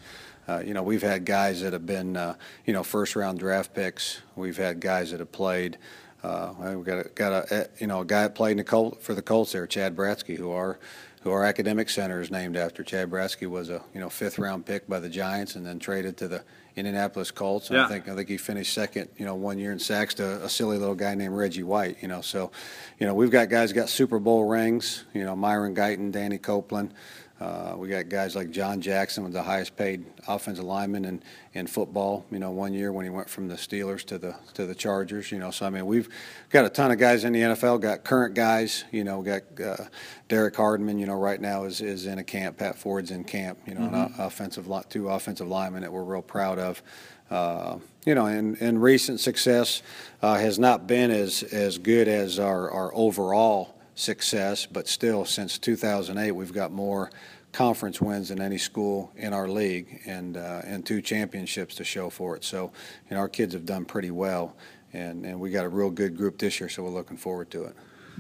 Uh, 0.50 0.62
you 0.66 0.74
know, 0.74 0.82
we've 0.82 1.04
had 1.04 1.26
guys 1.26 1.62
that 1.62 1.74
have 1.74 1.86
been, 1.86 2.18
uh, 2.18 2.34
you 2.66 2.74
know, 2.74 2.82
first 2.82 3.16
round 3.16 3.38
draft 3.38 3.76
picks. 3.76 4.22
We've 4.36 4.58
had 4.58 4.80
guys 4.80 5.12
that 5.12 5.20
have 5.20 5.32
played. 5.32 5.78
Uh, 6.24 6.54
we've 6.76 6.84
got 6.84 7.06
a, 7.06 7.10
got 7.10 7.32
a, 7.32 7.54
eh, 7.54 7.68
you 7.80 7.86
know, 7.86 8.02
a 8.02 8.06
guy 8.06 8.24
that 8.24 8.34
played 8.34 8.54
in 8.54 8.58
the 8.58 8.64
Colt, 8.64 9.02
for 9.04 9.14
the 9.14 9.22
Colts 9.22 9.52
there, 9.52 9.68
Chad 9.68 9.96
Bratzke, 9.96 10.38
who 10.38 10.52
our, 10.52 10.80
who 11.22 11.30
our 11.30 11.46
academic 11.46 11.88
center 11.88 12.20
is 12.20 12.32
named 12.32 12.58
after. 12.58 12.84
Chad 12.84 13.12
Bratzke 13.12 13.48
was 13.48 13.70
a, 13.70 13.84
you 13.94 14.00
know, 14.00 14.10
fifth 14.10 14.40
round 14.40 14.66
pick 14.66 14.88
by 14.88 15.00
the 15.00 15.08
Giants 15.08 15.56
and 15.56 15.64
then 15.64 15.78
traded 15.78 16.18
to 16.18 16.28
the 16.28 16.44
Indianapolis 16.76 17.30
Colts. 17.30 17.70
And 17.70 17.78
Yeah. 17.78 17.86
I 17.86 17.88
think 17.88 18.08
I 18.10 18.16
think 18.16 18.28
he 18.28 18.38
finished 18.38 18.74
second, 18.74 19.10
you 19.18 19.26
know, 19.26 19.36
one 19.36 19.60
year 19.60 19.72
in 19.72 19.78
sacks 19.78 20.16
to 20.16 20.44
a 20.44 20.50
silly 20.50 20.80
little 20.80 20.96
guy 20.96 21.14
named 21.14 21.36
Reggie 21.36 21.64
White. 21.64 21.98
You 22.02 22.08
know, 22.08 22.22
so, 22.22 22.52
you 23.00 23.06
know, 23.06 23.14
we've 23.14 23.32
got 23.32 23.50
guys 23.50 23.72
got 23.72 23.88
Super 23.88 24.18
Bowl 24.18 24.46
rings. 24.46 25.06
You 25.14 25.26
know, 25.26 25.36
Myron 25.36 25.76
Guyton, 25.76 26.12
Danny 26.12 26.40
Copeland. 26.40 26.94
Uh, 27.40 27.74
we 27.78 27.88
got 27.88 28.10
guys 28.10 28.36
like 28.36 28.52
John 28.52 28.82
Jackson 28.82 29.24
was 29.24 29.32
the 29.32 29.42
highest 29.42 29.78
paid 29.78 30.06
offensive 30.28 30.66
lineman 30.66 31.06
in, 31.06 31.24
in 31.54 31.68
football. 31.68 32.26
You 32.32 32.40
know, 32.40 32.52
one 32.52 32.74
year 32.74 32.92
when 32.92 33.06
he 33.06 33.10
went 33.10 33.30
from 33.30 33.48
the 33.48 33.56
Steelers 33.56 34.04
to 34.06 34.18
the 34.18 34.36
to 34.56 34.66
the 34.66 34.76
Chargers. 34.76 35.32
You 35.32 35.40
know, 35.40 35.50
so 35.50 35.66
I 35.66 35.70
mean 35.70 35.86
we've 35.86 36.10
got 36.50 36.66
a 36.66 36.70
ton 36.70 36.92
of 36.92 36.98
guys 36.98 37.24
in 37.24 37.32
the 37.32 37.40
NFL. 37.40 37.80
Got 37.80 38.04
current 38.04 38.36
guys. 38.36 38.84
You 38.92 39.06
know, 39.06 39.22
got 39.22 39.44
uh, 39.64 39.86
Derek 40.28 40.58
Hardman. 40.58 41.00
You 41.00 41.06
know, 41.06 41.16
right 41.16 41.40
now 41.40 41.64
is 41.64 41.80
is 41.80 42.08
in 42.08 42.20
a 42.20 42.26
camp. 42.26 42.58
Pat 42.58 42.78
Ford's 42.78 43.12
in 43.12 43.24
camp. 43.24 43.58
You 43.66 43.76
know, 43.76 43.88
an 43.88 44.14
offensive 44.18 44.68
two 44.90 45.08
offensive 45.08 45.48
linemen 45.48 45.84
that 45.84 45.94
we're 45.94 46.04
real 46.04 46.22
proud 46.22 46.60
of. 46.60 46.84
Uh, 47.32 47.78
you 48.06 48.16
know, 48.16 48.26
and, 48.26 48.60
and 48.60 48.82
recent 48.82 49.20
success 49.20 49.82
uh, 50.22 50.36
has 50.36 50.60
not 50.60 50.88
been 50.88 51.10
as 51.10 51.44
as 51.44 51.78
good 51.78 52.10
as 52.10 52.38
our 52.38 52.70
our 52.70 52.94
overall 52.94 53.76
success, 54.00 54.66
but 54.66 54.88
still, 54.88 55.26
since 55.26 55.58
2008, 55.58 56.32
we've 56.32 56.54
got 56.54 56.72
more 56.72 57.12
conference 57.52 58.00
wins 58.02 58.32
in 58.32 58.42
any 58.42 58.58
school 58.58 59.12
in 59.16 59.34
our 59.34 59.48
league, 59.48 60.02
and 60.06 60.38
uh, 60.38 60.62
and 60.64 60.86
two 60.86 61.02
championships 61.02 61.76
to 61.76 61.84
show 61.84 62.10
for 62.10 62.36
it. 62.36 62.44
So, 62.44 62.72
you 63.10 63.16
know, 63.16 63.22
our 63.22 63.30
kids 63.30 63.54
have 63.54 63.66
done 63.66 63.86
pretty 63.86 64.12
well, 64.12 64.56
and 64.94 65.26
and 65.26 65.40
we 65.40 65.50
got 65.50 65.66
a 65.66 65.70
real 65.70 65.90
good 65.90 66.16
group 66.16 66.38
this 66.38 66.60
year. 66.60 66.70
So 66.70 66.84
we're 66.84 66.90
looking 66.90 67.18
forward 67.18 67.50
to 67.52 67.66
it. 67.66 67.76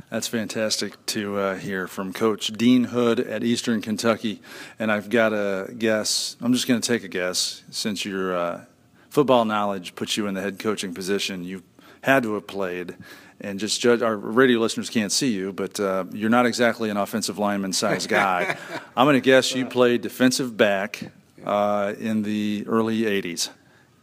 That's 0.10 0.28
fantastic 0.28 1.06
to 1.08 1.38
uh, 1.38 1.56
hear 1.56 1.88
from 1.88 2.13
Coach 2.13 2.48
Dean 2.48 2.86
Hood 2.86 3.20
at 3.20 3.44
Eastern 3.44 3.82
Kentucky. 3.82 4.42
And 4.80 4.92
I've 4.92 5.10
got 5.10 5.34
a 5.34 5.74
guess. 5.78 6.38
I'm 6.42 6.54
just 6.54 6.68
going 6.68 6.80
to 6.80 6.88
take 6.88 7.04
a 7.04 7.08
guess 7.08 7.63
since 7.70 8.06
your 8.06 8.36
uh, 8.36 8.65
football 9.10 9.46
knowledge 9.46 9.96
puts 9.96 10.18
you 10.18 10.28
in 10.28 10.34
the 10.34 10.42
head 10.42 10.58
coaching 10.58 10.94
position. 10.94 11.44
You 11.44 11.63
had 12.02 12.24
to 12.24 12.34
have 12.36 12.48
played. 12.48 12.96
And 13.42 13.58
just 13.58 13.80
judge, 13.80 14.02
our 14.02 14.18
radio 14.18 14.60
listeners 14.60 14.90
can't 14.90 15.12
see 15.12 15.32
you, 15.32 15.54
but 15.54 15.80
uh, 15.80 16.06
you're 16.12 16.30
not 16.30 16.46
exactly 16.46 16.90
an 16.90 16.98
offensive 16.98 17.38
lineman 17.38 17.72
size 17.72 18.06
guy. 18.06 18.58
I'm 18.98 19.06
going 19.06 19.16
to 19.16 19.22
guess 19.22 19.56
you 19.56 19.66
played 19.66 20.02
defensive 20.02 20.58
back 20.58 21.10
uh, 21.46 21.94
in 21.98 22.24
the 22.24 22.66
early 22.68 23.04
80s 23.04 23.50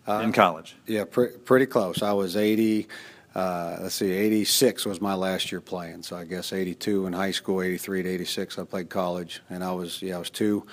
in 0.09 0.33
college. 0.33 0.77
Yeah, 0.87 1.05
pre- 1.05 1.37
pretty 1.45 1.67
close. 1.67 2.03
I 2.03 2.13
was 2.13 2.37
80. 2.37 2.87
Uh, 3.35 3.77
let's 3.83 3.97
see, 3.97 4.13
86 4.13 4.87
was 4.87 5.01
my 5.01 5.15
last 5.15 5.53
year 5.53 5.61
playing. 5.61 6.03
So 6.03 6.17
I 6.17 6.25
guess 6.25 6.53
82 6.53 7.07
in 7.07 7.13
high 7.13 7.33
school, 7.33 7.61
83 7.61 8.05
to 8.05 8.09
86 8.09 8.59
I 8.59 8.65
played 8.65 8.89
college, 8.89 9.43
and 9.51 9.63
I 9.63 9.73
was 9.73 10.01
yeah 10.01 10.17
I 10.17 10.19
was 10.19 10.31
too, 10.31 10.67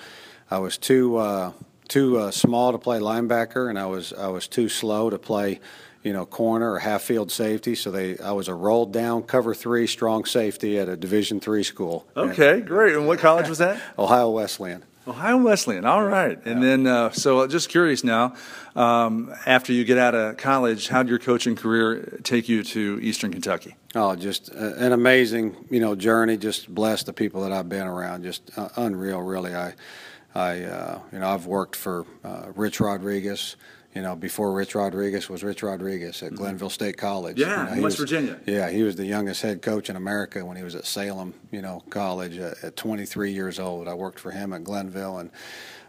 I 0.50 0.58
was 0.58 0.78
too 0.78 1.16
uh, 1.16 1.52
too 1.88 2.18
uh, 2.18 2.30
small 2.30 2.72
to 2.72 2.78
play 2.78 3.00
linebacker, 3.00 3.68
and 3.68 3.78
I 3.78 3.86
was 3.86 4.14
I 4.14 4.28
was 4.28 4.48
too 4.48 4.70
slow 4.70 5.10
to 5.10 5.18
play, 5.18 5.60
you 6.04 6.12
know, 6.12 6.24
corner 6.24 6.72
or 6.72 6.78
half 6.78 7.02
field 7.02 7.32
safety. 7.32 7.74
So 7.74 7.90
they 7.90 8.18
I 8.18 8.32
was 8.32 8.46
a 8.46 8.54
rolled 8.54 8.92
down 8.92 9.24
cover 9.24 9.54
three 9.54 9.88
strong 9.88 10.24
safety 10.24 10.78
at 10.78 10.88
a 10.88 10.96
Division 10.96 11.40
three 11.40 11.64
school. 11.64 12.06
Okay, 12.16 12.60
great. 12.60 12.94
And 12.94 13.08
what 13.08 13.18
college 13.18 13.48
was 13.48 13.58
that? 13.58 13.80
Ohio 13.98 14.30
Wesleyan. 14.30 14.84
Ohio 15.06 15.36
Wesleyan. 15.36 15.84
All 15.84 16.02
right. 16.02 16.38
And 16.46 16.62
then, 16.62 16.86
uh, 16.86 17.10
so 17.10 17.46
just 17.46 17.68
curious 17.68 18.04
now, 18.04 18.34
um, 18.74 19.34
after 19.44 19.72
you 19.72 19.84
get 19.84 19.98
out 19.98 20.14
of 20.14 20.38
college, 20.38 20.88
how 20.88 21.02
did 21.02 21.10
your 21.10 21.18
coaching 21.18 21.56
career 21.56 22.20
take 22.22 22.48
you 22.48 22.62
to 22.62 22.98
Eastern 23.02 23.30
Kentucky? 23.30 23.76
Oh, 23.94 24.16
just 24.16 24.50
uh, 24.54 24.74
an 24.76 24.92
amazing, 24.92 25.66
you 25.70 25.80
know, 25.80 25.94
journey. 25.94 26.38
Just 26.38 26.74
bless 26.74 27.02
the 27.02 27.12
people 27.12 27.42
that 27.42 27.52
I've 27.52 27.68
been 27.68 27.86
around. 27.86 28.22
Just 28.22 28.50
uh, 28.56 28.70
unreal, 28.76 29.20
really. 29.20 29.54
I, 29.54 29.74
I, 30.34 30.62
uh, 30.62 31.00
you 31.12 31.18
know, 31.18 31.28
I've 31.28 31.44
worked 31.44 31.76
for 31.76 32.06
uh, 32.24 32.46
Rich 32.54 32.80
Rodriguez. 32.80 33.56
You 33.94 34.02
know, 34.02 34.16
before 34.16 34.52
Rich 34.52 34.74
Rodriguez 34.74 35.28
was 35.28 35.44
Rich 35.44 35.62
Rodriguez 35.62 36.20
at 36.22 36.34
Glenville 36.34 36.68
State 36.70 36.96
College. 36.96 37.36
Mm-hmm. 37.36 37.48
Yeah, 37.50 37.70
you 37.70 37.76
know, 37.76 37.82
West 37.82 37.98
was- 38.00 38.10
Virginia. 38.10 38.40
Yeah, 38.44 38.68
he 38.68 38.82
was 38.82 38.96
the 38.96 39.06
youngest 39.06 39.40
head 39.42 39.62
coach 39.62 39.88
in 39.88 39.94
America 39.96 40.44
when 40.44 40.56
he 40.56 40.64
was 40.64 40.74
at 40.74 40.84
Salem, 40.84 41.32
you 41.52 41.62
know, 41.62 41.80
college 41.90 42.36
at, 42.38 42.62
at 42.64 42.76
23 42.76 43.30
years 43.32 43.60
old. 43.60 43.86
I 43.86 43.94
worked 43.94 44.18
for 44.18 44.32
him 44.32 44.52
at 44.52 44.64
Glenville, 44.64 45.18
and 45.18 45.30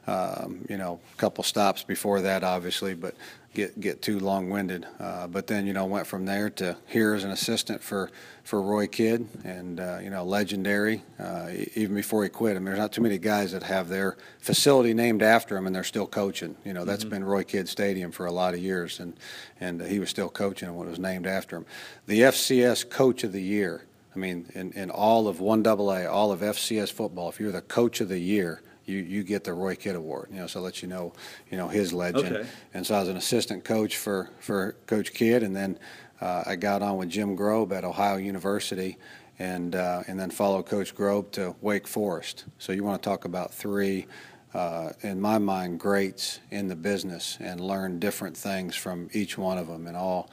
um, 0.07 0.65
you 0.69 0.77
know, 0.77 0.99
a 1.13 1.17
couple 1.17 1.43
stops 1.43 1.83
before 1.83 2.21
that, 2.21 2.43
obviously, 2.43 2.93
but 2.93 3.15
get 3.55 3.79
get 3.79 4.01
too 4.01 4.19
long-winded. 4.19 4.85
Uh, 4.99 5.25
but 5.25 5.47
then, 5.47 5.65
you 5.65 5.73
know, 5.73 5.85
went 5.85 6.05
from 6.05 6.25
there 6.25 6.49
to 6.51 6.77
here 6.85 7.15
as 7.15 7.23
an 7.23 7.31
assistant 7.31 7.81
for 7.81 8.11
for 8.43 8.61
Roy 8.61 8.85
Kidd, 8.85 9.27
and 9.43 9.79
uh, 9.79 9.97
you 10.03 10.11
know, 10.11 10.23
legendary. 10.23 11.01
Uh, 11.19 11.49
even 11.73 11.95
before 11.95 12.23
he 12.23 12.29
quit, 12.29 12.55
I 12.55 12.59
mean, 12.59 12.65
there's 12.65 12.77
not 12.77 12.91
too 12.91 13.01
many 13.01 13.17
guys 13.17 13.53
that 13.53 13.63
have 13.63 13.89
their 13.89 14.17
facility 14.39 14.93
named 14.93 15.23
after 15.23 15.57
him, 15.57 15.65
and 15.65 15.75
they're 15.75 15.83
still 15.83 16.07
coaching. 16.07 16.55
You 16.63 16.73
know, 16.73 16.85
that's 16.85 17.05
been 17.05 17.23
Roy 17.23 17.43
Kidd 17.43 17.67
Stadium 17.67 18.11
for 18.11 18.27
a 18.27 18.31
lot 18.31 18.53
of 18.53 18.59
years, 18.59 18.99
and 18.99 19.13
and 19.59 19.81
he 19.81 19.99
was 19.99 20.09
still 20.11 20.29
coaching 20.29 20.75
when 20.75 20.87
it 20.87 20.91
was 20.91 20.99
named 20.99 21.25
after 21.25 21.55
him. 21.55 21.65
The 22.05 22.21
FCS 22.21 22.87
Coach 22.89 23.23
of 23.23 23.31
the 23.31 23.41
Year. 23.41 23.85
I 24.15 24.17
mean, 24.17 24.49
in, 24.55 24.71
in 24.71 24.89
all 24.89 25.27
of 25.27 25.41
one 25.41 25.65
AA, 25.67 26.05
all 26.09 26.31
of 26.31 26.39
FCS 26.39 26.89
football, 26.89 27.27
if 27.27 27.37
you're 27.37 27.51
the 27.51 27.61
Coach 27.61 27.99
of 27.99 28.07
the 28.07 28.19
Year, 28.19 28.61
you, 28.85 28.97
you 28.97 29.23
get 29.23 29.43
the 29.43 29.53
Roy 29.53 29.75
Kidd 29.75 29.95
Award. 29.95 30.29
You 30.31 30.37
know, 30.37 30.47
so 30.47 30.61
let 30.61 30.81
you 30.81 30.87
know, 30.87 31.13
you 31.49 31.57
know 31.57 31.67
his 31.67 31.93
legend. 31.93 32.35
Okay. 32.35 32.49
And 32.73 32.85
so 32.85 32.95
I 32.95 32.99
was 32.99 33.09
an 33.09 33.17
assistant 33.17 33.63
coach 33.63 33.97
for 33.97 34.29
for 34.39 34.75
Coach 34.87 35.13
Kidd, 35.13 35.43
and 35.43 35.55
then 35.55 35.79
uh, 36.21 36.43
I 36.45 36.55
got 36.55 36.81
on 36.81 36.97
with 36.97 37.09
Jim 37.09 37.35
Grobe 37.35 37.71
at 37.71 37.83
Ohio 37.83 38.17
University, 38.17 38.97
and 39.39 39.75
uh, 39.75 40.03
and 40.07 40.19
then 40.19 40.29
followed 40.29 40.65
Coach 40.65 40.95
Grobe 40.95 41.31
to 41.31 41.55
Wake 41.61 41.87
Forest. 41.87 42.45
So 42.57 42.71
you 42.71 42.83
want 42.83 43.01
to 43.01 43.09
talk 43.09 43.25
about 43.25 43.53
three. 43.53 44.07
Uh, 44.53 44.93
in 45.01 45.19
my 45.19 45.37
mind, 45.37 45.77
greats 45.81 46.39
in 46.49 46.69
the 46.69 46.75
business, 46.77 47.37
and 47.41 47.59
learn 47.59 47.99
different 47.99 48.37
things 48.37 48.73
from 48.73 49.09
each 49.11 49.37
one 49.37 49.57
of 49.57 49.67
them, 49.67 49.85
and 49.85 49.97
all 49.97 50.29